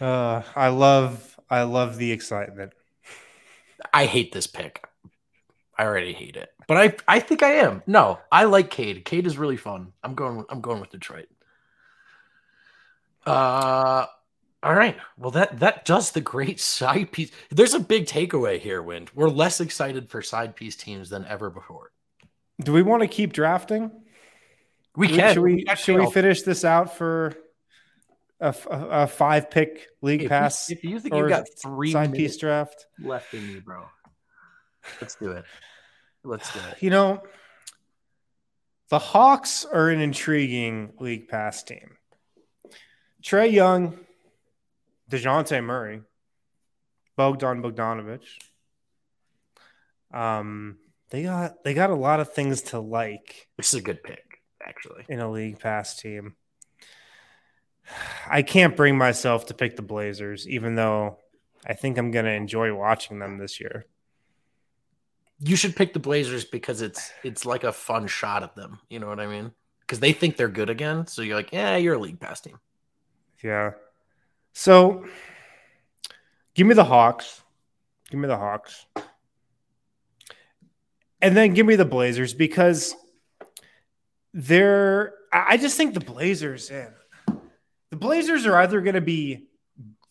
Uh, 0.00 0.42
I 0.54 0.68
love, 0.68 1.38
I 1.48 1.62
love 1.62 1.96
the 1.96 2.12
excitement. 2.12 2.72
I 3.92 4.06
hate 4.06 4.32
this 4.32 4.46
pick. 4.46 4.84
I 5.78 5.84
already 5.84 6.12
hate 6.12 6.36
it, 6.36 6.50
but 6.68 6.76
I 6.76 7.16
I 7.16 7.20
think 7.20 7.42
I 7.42 7.52
am. 7.52 7.82
No, 7.86 8.18
I 8.30 8.44
like 8.44 8.70
Cade. 8.70 9.06
Cade 9.06 9.26
is 9.26 9.38
really 9.38 9.56
fun. 9.56 9.94
I'm 10.04 10.14
going. 10.14 10.44
I'm 10.50 10.60
going 10.60 10.78
with 10.78 10.90
Detroit. 10.90 11.28
Uh, 13.24 14.04
all 14.62 14.74
right. 14.74 14.96
Well, 15.16 15.30
that 15.30 15.58
that 15.60 15.86
does 15.86 16.10
the 16.10 16.20
great 16.20 16.60
side 16.76 17.12
piece. 17.12 17.30
There's 17.50 17.72
a 17.72 17.80
big 17.80 18.04
takeaway 18.04 18.60
here. 18.60 18.82
Wind. 18.82 19.10
We're 19.14 19.30
less 19.30 19.60
excited 19.60 20.10
for 20.10 20.20
side 20.20 20.54
piece 20.54 20.76
teams 20.76 21.08
than 21.08 21.24
ever 21.24 21.48
before. 21.48 21.92
Do 22.60 22.72
we 22.72 22.82
want 22.82 23.02
to 23.02 23.08
keep 23.08 23.32
drafting? 23.32 23.90
We 24.96 25.08
can. 25.08 25.34
Should 25.34 25.42
we, 25.42 25.64
actually 25.68 25.94
should 25.94 26.00
we 26.06 26.10
finish 26.10 26.42
this 26.42 26.64
out 26.64 26.96
for 26.96 27.34
a 28.40 29.06
five 29.06 29.50
pick 29.50 29.86
league 30.02 30.20
if 30.20 30.24
you- 30.24 30.28
pass 30.28 30.70
If 30.70 30.82
you 30.84 30.98
think 30.98 31.14
or 31.14 31.24
you 31.24 31.28
got 31.28 31.46
three 31.62 31.92
side 31.92 32.12
piece 32.12 32.36
draft? 32.36 32.86
left 32.98 33.34
in 33.34 33.48
you, 33.50 33.60
bro. 33.60 33.84
Let's 35.00 35.14
do 35.16 35.32
it. 35.32 35.44
Let's 36.24 36.52
do 36.52 36.58
it. 36.70 36.76
You 36.82 36.90
know, 36.90 37.22
the 38.88 38.98
Hawks 38.98 39.64
are 39.64 39.88
an 39.90 40.00
intriguing 40.00 40.94
league 40.98 41.28
pass 41.28 41.62
team. 41.62 41.96
Trae 43.22 43.52
Young, 43.52 43.98
DeJounte 45.10 45.62
Murray, 45.62 46.00
Bogdan 47.16 47.62
Bogdanovich. 47.62 48.26
Um, 50.12 50.78
they 51.10 51.22
got 51.24 51.62
they 51.64 51.74
got 51.74 51.90
a 51.90 51.94
lot 51.94 52.20
of 52.20 52.32
things 52.32 52.62
to 52.62 52.80
like 52.80 53.48
This 53.56 53.72
is 53.74 53.80
a 53.80 53.82
good 53.82 54.02
pick, 54.02 54.40
actually. 54.66 55.04
in 55.08 55.20
a 55.20 55.30
league 55.30 55.58
pass 55.58 55.96
team. 55.96 56.34
I 58.28 58.42
can't 58.42 58.76
bring 58.76 58.96
myself 58.96 59.46
to 59.46 59.54
pick 59.54 59.76
the 59.76 59.82
Blazers, 59.82 60.48
even 60.48 60.74
though 60.74 61.18
I 61.66 61.74
think 61.74 61.98
I'm 61.98 62.10
going 62.10 62.24
to 62.24 62.32
enjoy 62.32 62.74
watching 62.74 63.18
them 63.18 63.38
this 63.38 63.60
year. 63.60 63.86
You 65.40 65.56
should 65.56 65.74
pick 65.76 65.92
the 65.92 65.98
Blazers 65.98 66.44
because 66.44 66.82
it's 66.82 67.10
it's 67.24 67.44
like 67.46 67.64
a 67.64 67.72
fun 67.72 68.06
shot 68.06 68.42
at 68.42 68.54
them. 68.54 68.78
You 68.88 68.98
know 69.00 69.08
what 69.08 69.20
I 69.20 69.26
mean? 69.26 69.52
Because 69.80 69.98
they 70.00 70.12
think 70.12 70.36
they're 70.36 70.48
good 70.48 70.70
again. 70.70 71.06
So 71.06 71.22
you're 71.22 71.36
like, 71.36 71.52
yeah, 71.52 71.76
you're 71.76 71.94
a 71.94 71.98
league 71.98 72.20
pass 72.20 72.40
team. 72.40 72.58
Yeah. 73.42 73.72
So 74.52 75.04
give 76.54 76.66
me 76.66 76.74
the 76.74 76.84
Hawks. 76.84 77.42
Give 78.10 78.20
me 78.20 78.28
the 78.28 78.36
Hawks. 78.36 78.86
And 81.22 81.36
then 81.36 81.54
give 81.54 81.66
me 81.66 81.76
the 81.76 81.84
Blazers 81.84 82.34
because 82.34 82.94
they're 84.32 85.14
I 85.32 85.56
just 85.56 85.76
think 85.76 85.94
the 85.94 86.00
Blazers 86.00 86.70
in 86.70 86.88
the 87.90 87.96
Blazers 87.96 88.46
are 88.46 88.56
either 88.56 88.80
going 88.80 88.94
to 88.94 89.00
be 89.00 89.48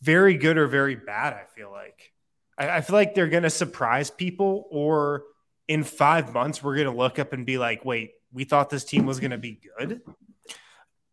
very 0.01 0.35
good 0.35 0.57
or 0.57 0.67
very 0.67 0.95
bad, 0.95 1.33
I 1.33 1.43
feel 1.55 1.71
like. 1.71 2.13
I, 2.57 2.77
I 2.77 2.81
feel 2.81 2.95
like 2.95 3.15
they're 3.15 3.29
going 3.29 3.43
to 3.43 3.49
surprise 3.49 4.11
people, 4.11 4.67
or 4.69 5.23
in 5.67 5.83
five 5.83 6.33
months, 6.33 6.61
we're 6.61 6.75
going 6.75 6.91
to 6.91 6.97
look 6.97 7.19
up 7.19 7.31
and 7.31 7.45
be 7.45 7.57
like, 7.57 7.85
wait, 7.85 8.11
we 8.33 8.43
thought 8.43 8.69
this 8.69 8.83
team 8.83 9.05
was 9.05 9.19
going 9.19 9.31
to 9.31 9.37
be 9.37 9.61
good. 9.77 10.01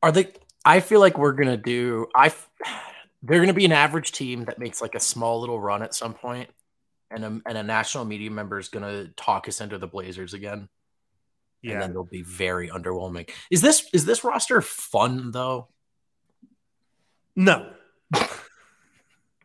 Are 0.03 0.12
they? 0.12 0.28
I 0.64 0.80
feel 0.80 1.01
like 1.01 1.18
we're 1.18 1.32
gonna 1.32 1.57
do. 1.57 2.07
I. 2.14 2.32
They're 3.22 3.40
gonna 3.40 3.55
be 3.55 3.64
an 3.64 3.72
average 3.72 4.12
team 4.12 4.44
that 4.44 4.59
makes 4.61 4.80
like 4.80 4.94
a 4.94 5.01
small 5.01 5.40
little 5.40 5.59
run 5.59 5.82
at 5.82 5.94
some 5.94 6.14
point, 6.14 6.49
and 7.11 7.25
a 7.25 7.41
and 7.47 7.59
a 7.59 7.63
national 7.63 8.05
media 8.05 8.31
member 8.31 8.59
is 8.59 8.69
gonna 8.69 9.09
talk 9.17 9.49
us 9.49 9.61
into 9.61 9.79
the 9.79 9.87
Blazers 9.87 10.35
again, 10.35 10.59
and 10.61 10.69
Yeah. 11.63 11.81
then 11.81 11.93
they'll 11.93 12.05
be 12.05 12.23
very 12.23 12.69
underwhelming. 12.69 13.31
Is 13.51 13.61
this 13.61 13.89
is 13.93 14.05
this 14.05 14.25
roster 14.25 14.61
fun 14.61 15.31
though? 15.31 15.69
No, 17.37 17.73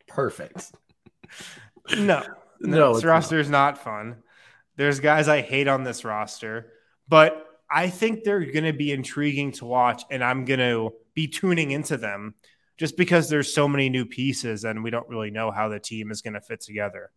Perfect. 0.08 0.72
no, 1.98 2.24
No, 2.60 2.94
This 2.94 3.04
not. 3.04 3.10
roster 3.10 3.40
is 3.40 3.50
not 3.50 3.78
fun. 3.84 4.18
There's 4.76 5.00
guys 5.00 5.28
I 5.28 5.42
hate 5.42 5.68
on 5.68 5.84
this 5.84 6.06
roster, 6.06 6.72
but 7.08 7.46
I 7.70 7.90
think 7.90 8.24
they're 8.24 8.46
going 8.46 8.66
to 8.66 8.74
be 8.74 8.92
intriguing 8.92 9.52
to 9.54 9.66
watch, 9.66 10.04
and 10.12 10.24
I'm 10.24 10.46
going 10.46 10.60
to 10.60 10.92
be 11.14 11.28
tuning 11.28 11.72
into 11.72 11.98
them 11.98 12.36
just 12.78 12.98
because 12.98 13.30
there's 13.30 13.54
so 13.54 13.68
many 13.68 13.90
new 13.90 14.06
pieces, 14.06 14.64
and 14.64 14.84
we 14.84 14.90
don't 14.90 15.08
really 15.10 15.32
know 15.32 15.52
how 15.52 15.70
the 15.70 15.80
team 15.80 16.12
is 16.12 16.22
going 16.22 16.34
to 16.34 16.42
fit 16.42 16.62
together. 16.62 17.12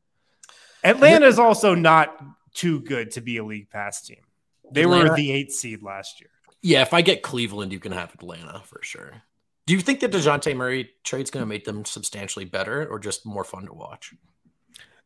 Atlanta 0.85 1.27
is 1.27 1.39
also 1.39 1.75
not 1.75 2.17
too 2.53 2.81
good 2.81 3.11
to 3.13 3.21
be 3.21 3.39
a 3.39 3.45
league 3.45 3.71
pass 3.71 4.03
team. 4.03 4.23
They 4.71 4.87
were 4.87 5.15
the 5.15 5.33
eighth 5.33 5.55
seed 5.55 5.83
last 5.83 6.21
year. 6.21 6.31
Yeah, 6.63 6.83
if 6.83 6.95
I 6.95 7.03
get 7.03 7.23
Cleveland, 7.23 7.73
you 7.73 7.81
can 7.81 7.93
have 7.93 8.15
Atlanta 8.15 8.63
for 8.65 8.81
sure. 8.83 9.23
Do 9.67 9.75
you 9.75 9.81
think 9.81 10.01
that 10.01 10.13
Dejounte 10.13 10.55
Murray 10.57 10.91
trade's 11.05 11.31
going 11.31 11.43
to 11.43 11.47
make 11.49 11.65
them 11.65 11.85
substantially 11.85 12.45
better, 12.45 12.87
or 12.87 12.99
just 12.99 13.25
more 13.27 13.45
fun 13.45 13.67
to 13.67 13.73
watch? 13.73 14.15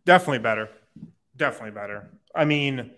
Definitely 0.05 0.41
better. 0.41 0.69
Definitely 1.37 1.73
better. 1.73 2.11
I 2.35 2.45
mean, 2.45 2.91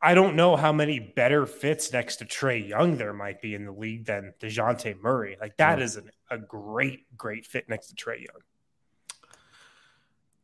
I 0.00 0.14
don't 0.14 0.36
know 0.36 0.54
how 0.56 0.72
many 0.72 1.00
better 1.00 1.46
fits 1.46 1.92
next 1.92 2.16
to 2.16 2.24
Trae 2.24 2.68
Young 2.68 2.96
there 2.96 3.12
might 3.12 3.40
be 3.40 3.54
in 3.54 3.64
the 3.64 3.72
league 3.72 4.06
than 4.06 4.34
DeJounte 4.40 5.00
Murray. 5.00 5.36
Like, 5.40 5.56
that 5.56 5.78
Yeah. 5.78 5.84
is 5.84 5.96
an, 5.96 6.10
a 6.30 6.38
great, 6.38 7.16
great 7.16 7.46
fit 7.46 7.68
next 7.68 7.88
to 7.88 7.94
Trae 7.94 8.18
Young. 8.18 8.42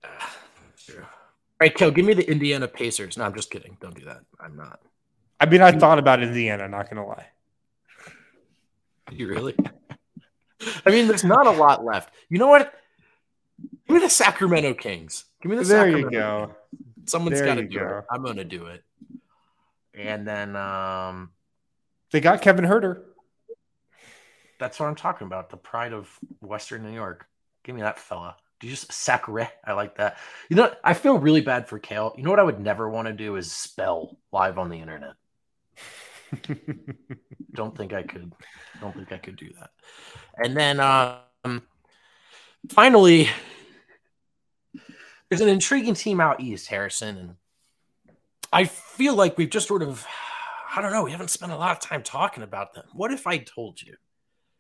Ah, 0.05 0.37
All 0.99 1.05
right, 1.61 1.75
Kel, 1.75 1.91
give 1.91 2.05
me 2.07 2.15
the 2.15 2.29
Indiana 2.31 2.67
Pacers. 2.69 3.17
No, 3.17 3.25
I'm 3.25 3.35
just 3.35 3.51
kidding. 3.51 3.77
Don't 3.81 3.95
do 3.95 4.05
that. 4.07 4.21
I'm 4.41 4.57
not. 4.57 4.81
I 5.39 5.47
mean, 5.47 5.63
I 5.63 5.73
thought 5.73 5.99
about 5.99 6.23
Indiana, 6.23 6.69
not 6.69 6.91
going 6.91 7.03
to 7.03 7.09
lie. 7.09 7.27
You 9.11 9.29
really? 9.29 9.55
I 10.87 10.91
mean, 10.91 11.09
there's 11.09 11.25
not 11.25 11.47
a 11.47 11.51
lot 11.51 11.85
left. 11.85 12.15
You 12.29 12.39
know 12.39 12.47
what? 12.49 12.73
Give 13.87 13.97
me 13.97 14.01
the 14.03 14.11
Sacramento 14.11 14.75
Kings. 14.75 15.25
Give 15.43 15.51
me 15.51 15.57
the 15.59 15.65
There 15.65 15.89
you 15.89 15.97
Sacramento 16.05 16.47
go. 16.47 16.57
Someone's 17.07 17.41
got 17.41 17.55
to 17.57 17.67
do 17.67 17.79
go. 17.79 17.99
it. 17.99 18.05
I'm 18.11 18.23
gonna 18.23 18.45
do 18.45 18.67
it. 18.67 18.85
And 19.95 20.27
then 20.27 20.55
um 20.57 21.31
They 22.13 22.21
got 22.21 22.41
Kevin 22.43 22.65
Huerter. 22.65 23.03
that's 24.59 24.79
what 24.79 24.87
I'm 24.87 24.95
talking 24.95 25.27
about. 25.27 25.51
The 25.51 25.57
pride 25.57 25.93
of 25.93 26.09
Western 26.41 26.83
New 26.83 26.93
York. 26.93 27.27
Give 27.65 27.75
me 27.75 27.81
that 27.83 27.99
fella. 27.99 28.37
Do 28.61 28.67
you 28.67 28.75
just 28.75 28.93
Sacre? 28.93 29.49
I 29.65 29.73
like 29.73 29.97
that. 29.97 30.19
You 30.49 30.57
know, 30.57 30.73
I 30.85 30.95
feel 30.95 31.19
really 31.19 31.41
bad 31.41 31.67
for 31.67 31.79
Kale. 31.79 32.15
You 32.17 32.23
know 32.23 32.31
what 32.31 32.39
I 32.39 32.45
would 32.45 32.61
never 32.61 32.89
want 32.89 33.09
to 33.09 33.15
do 33.15 33.37
is 33.37 33.51
spell 33.51 34.19
live 34.33 34.59
on 34.59 34.69
the 34.69 34.79
internet. 34.79 35.15
Don't 37.55 37.77
think 37.77 37.93
I 37.93 38.03
could. 38.03 38.33
Don't 38.81 38.95
think 38.95 39.13
I 39.13 39.19
could 39.19 39.37
do 39.37 39.51
that. 39.59 39.71
And 40.37 40.57
then 40.57 40.79
um 40.81 41.63
finally 42.69 43.29
there's 45.29 45.41
an 45.41 45.49
intriguing 45.49 45.95
team 45.95 46.21
out 46.21 46.41
east, 46.41 46.67
Harrison, 46.69 47.17
and 47.17 47.35
I 48.53 48.65
feel 48.65 49.15
like 49.15 49.39
we've 49.39 49.51
just 49.51 49.69
sort 49.69 49.83
of 49.83 50.07
I 50.75 50.83
don't 50.83 50.93
know, 50.93 51.03
we 51.03 51.11
haven't 51.11 51.31
spent 51.31 51.51
a 51.51 51.57
lot 51.57 51.73
of 51.73 51.81
time 51.81 52.03
talking 52.03 52.45
about 52.45 52.75
them. 52.75 52.85
What 52.93 53.11
if 53.11 53.27
I 53.27 53.39
told 53.39 53.83
you 53.83 53.97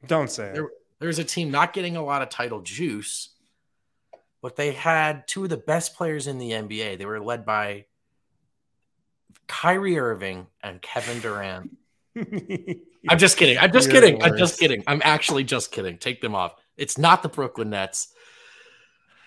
don't 0.06 0.30
say 0.30 0.52
it. 0.54 0.64
There's 0.98 1.18
a 1.18 1.24
team 1.24 1.50
not 1.50 1.72
getting 1.72 1.96
a 1.96 2.04
lot 2.04 2.22
of 2.22 2.28
title 2.28 2.60
juice, 2.60 3.30
but 4.42 4.56
they 4.56 4.72
had 4.72 5.26
two 5.26 5.44
of 5.44 5.50
the 5.50 5.56
best 5.56 5.94
players 5.94 6.26
in 6.26 6.38
the 6.38 6.50
NBA. 6.50 6.98
They 6.98 7.06
were 7.06 7.20
led 7.20 7.44
by 7.44 7.86
Kyrie 9.46 9.98
Irving 9.98 10.46
and 10.62 10.80
Kevin 10.80 11.20
Durant. 11.20 11.76
I'm 12.16 13.18
just 13.18 13.36
kidding. 13.36 13.58
I'm 13.58 13.72
just 13.72 13.90
You're 13.90 14.00
kidding. 14.00 14.22
I'm 14.22 14.36
just 14.36 14.58
kidding. 14.58 14.82
I'm 14.86 15.02
actually 15.04 15.44
just 15.44 15.72
kidding. 15.72 15.98
Take 15.98 16.20
them 16.20 16.34
off. 16.34 16.54
It's 16.76 16.98
not 16.98 17.22
the 17.22 17.28
Brooklyn 17.28 17.70
Nets. 17.70 18.12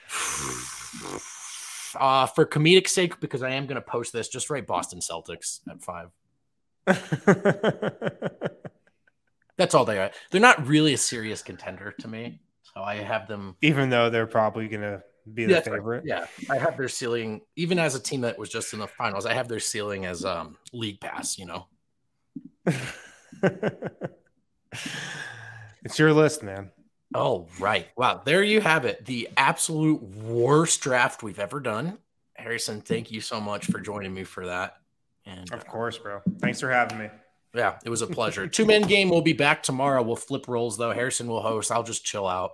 Uh, 1.96 2.26
for 2.26 2.44
comedic 2.44 2.88
sake, 2.88 3.20
because 3.20 3.44
I 3.44 3.52
am 3.52 3.68
going 3.68 3.76
to 3.76 3.82
post 3.82 4.14
this, 4.14 4.28
just 4.28 4.50
write 4.50 4.66
Boston 4.66 5.00
Celtics 5.00 5.60
at 5.70 5.80
five. 5.84 6.10
That's 9.58 9.76
all 9.76 9.86
they 9.86 10.00
are. 10.00 10.10
They're 10.32 10.42
not 10.42 10.66
really 10.66 10.94
a 10.94 10.98
serious 10.98 11.44
contender 11.44 11.92
to 12.00 12.08
me. 12.08 12.40
So 12.76 12.82
I 12.84 12.96
have 12.96 13.28
them 13.28 13.56
Even 13.62 13.90
though 13.90 14.10
they're 14.10 14.26
probably 14.28 14.68
going 14.68 14.82
to 14.82 15.04
be 15.32 15.46
the 15.46 15.54
that's 15.54 15.68
right. 15.68 15.76
favorite. 15.78 16.04
Yeah, 16.06 16.26
I 16.50 16.58
have 16.58 16.76
their 16.78 16.90
ceiling, 16.90 17.42
even 17.56 17.80
as 17.80 17.96
a 17.96 18.00
team 18.00 18.22
that 18.22 18.38
was 18.38 18.50
just 18.50 18.74
in 18.74 18.80
the 18.80 18.88
finals. 18.88 19.26
I 19.26 19.34
have 19.34 19.48
their 19.48 19.60
ceiling 19.60 20.06
as 20.06 20.26
um 20.26 20.58
league 20.74 21.00
pass. 21.00 21.38
You 21.38 21.46
know, 21.46 21.68
it's 25.84 26.00
your 26.00 26.14
list, 26.14 26.44
man. 26.44 26.72
Oh, 27.16 27.48
right. 27.60 27.88
Wow. 27.96 28.22
There 28.26 28.42
you 28.44 28.60
have 28.62 28.86
it. 28.86 29.06
The 29.06 29.30
absolute 29.38 30.02
worst 30.02 30.82
draft 30.82 31.22
we've 31.22 31.40
ever 31.40 31.60
done. 31.60 32.00
Harrison, 32.36 32.82
thank 32.82 33.12
you 33.12 33.22
so 33.22 33.40
much 33.40 33.68
for 33.68 33.80
joining 33.80 34.14
me 34.14 34.24
for 34.24 34.48
that. 34.48 34.78
And 35.26 35.52
uh, 35.52 35.56
Of 35.56 35.68
course, 35.68 35.98
bro. 36.00 36.22
Thanks 36.40 36.60
for 36.60 36.72
having 36.72 36.98
me. 36.98 37.10
yeah, 37.54 37.78
it 37.86 37.90
was 37.90 38.02
a 38.02 38.08
pleasure. 38.08 38.48
Two 38.48 38.66
man 38.66 38.82
game. 38.82 39.10
We'll 39.10 39.22
be 39.22 39.34
back 39.34 39.62
tomorrow. 39.62 40.02
We'll 40.02 40.16
flip 40.16 40.48
roles, 40.48 40.76
though. 40.78 40.92
Harrison 40.92 41.28
will 41.28 41.42
host. 41.42 41.72
I'll 41.72 41.84
just 41.84 42.04
chill 42.04 42.28
out. 42.28 42.54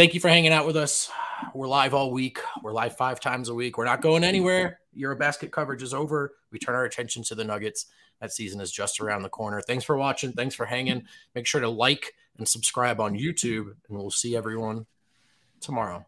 Thank 0.00 0.14
you 0.14 0.20
for 0.20 0.30
hanging 0.30 0.50
out 0.50 0.66
with 0.66 0.78
us. 0.78 1.10
We're 1.52 1.68
live 1.68 1.92
all 1.92 2.10
week. 2.10 2.38
We're 2.62 2.72
live 2.72 2.96
five 2.96 3.20
times 3.20 3.50
a 3.50 3.54
week. 3.54 3.76
We're 3.76 3.84
not 3.84 4.00
going 4.00 4.24
anywhere. 4.24 4.80
Eurobasket 4.98 5.50
coverage 5.50 5.82
is 5.82 5.92
over. 5.92 6.32
We 6.50 6.58
turn 6.58 6.74
our 6.74 6.86
attention 6.86 7.22
to 7.24 7.34
the 7.34 7.44
Nuggets. 7.44 7.84
That 8.22 8.32
season 8.32 8.62
is 8.62 8.72
just 8.72 8.98
around 8.98 9.24
the 9.24 9.28
corner. 9.28 9.60
Thanks 9.60 9.84
for 9.84 9.98
watching. 9.98 10.32
Thanks 10.32 10.54
for 10.54 10.64
hanging. 10.64 11.04
Make 11.34 11.46
sure 11.46 11.60
to 11.60 11.68
like 11.68 12.14
and 12.38 12.48
subscribe 12.48 12.98
on 12.98 13.12
YouTube, 13.12 13.74
and 13.90 13.98
we'll 13.98 14.10
see 14.10 14.34
everyone 14.34 14.86
tomorrow. 15.60 16.06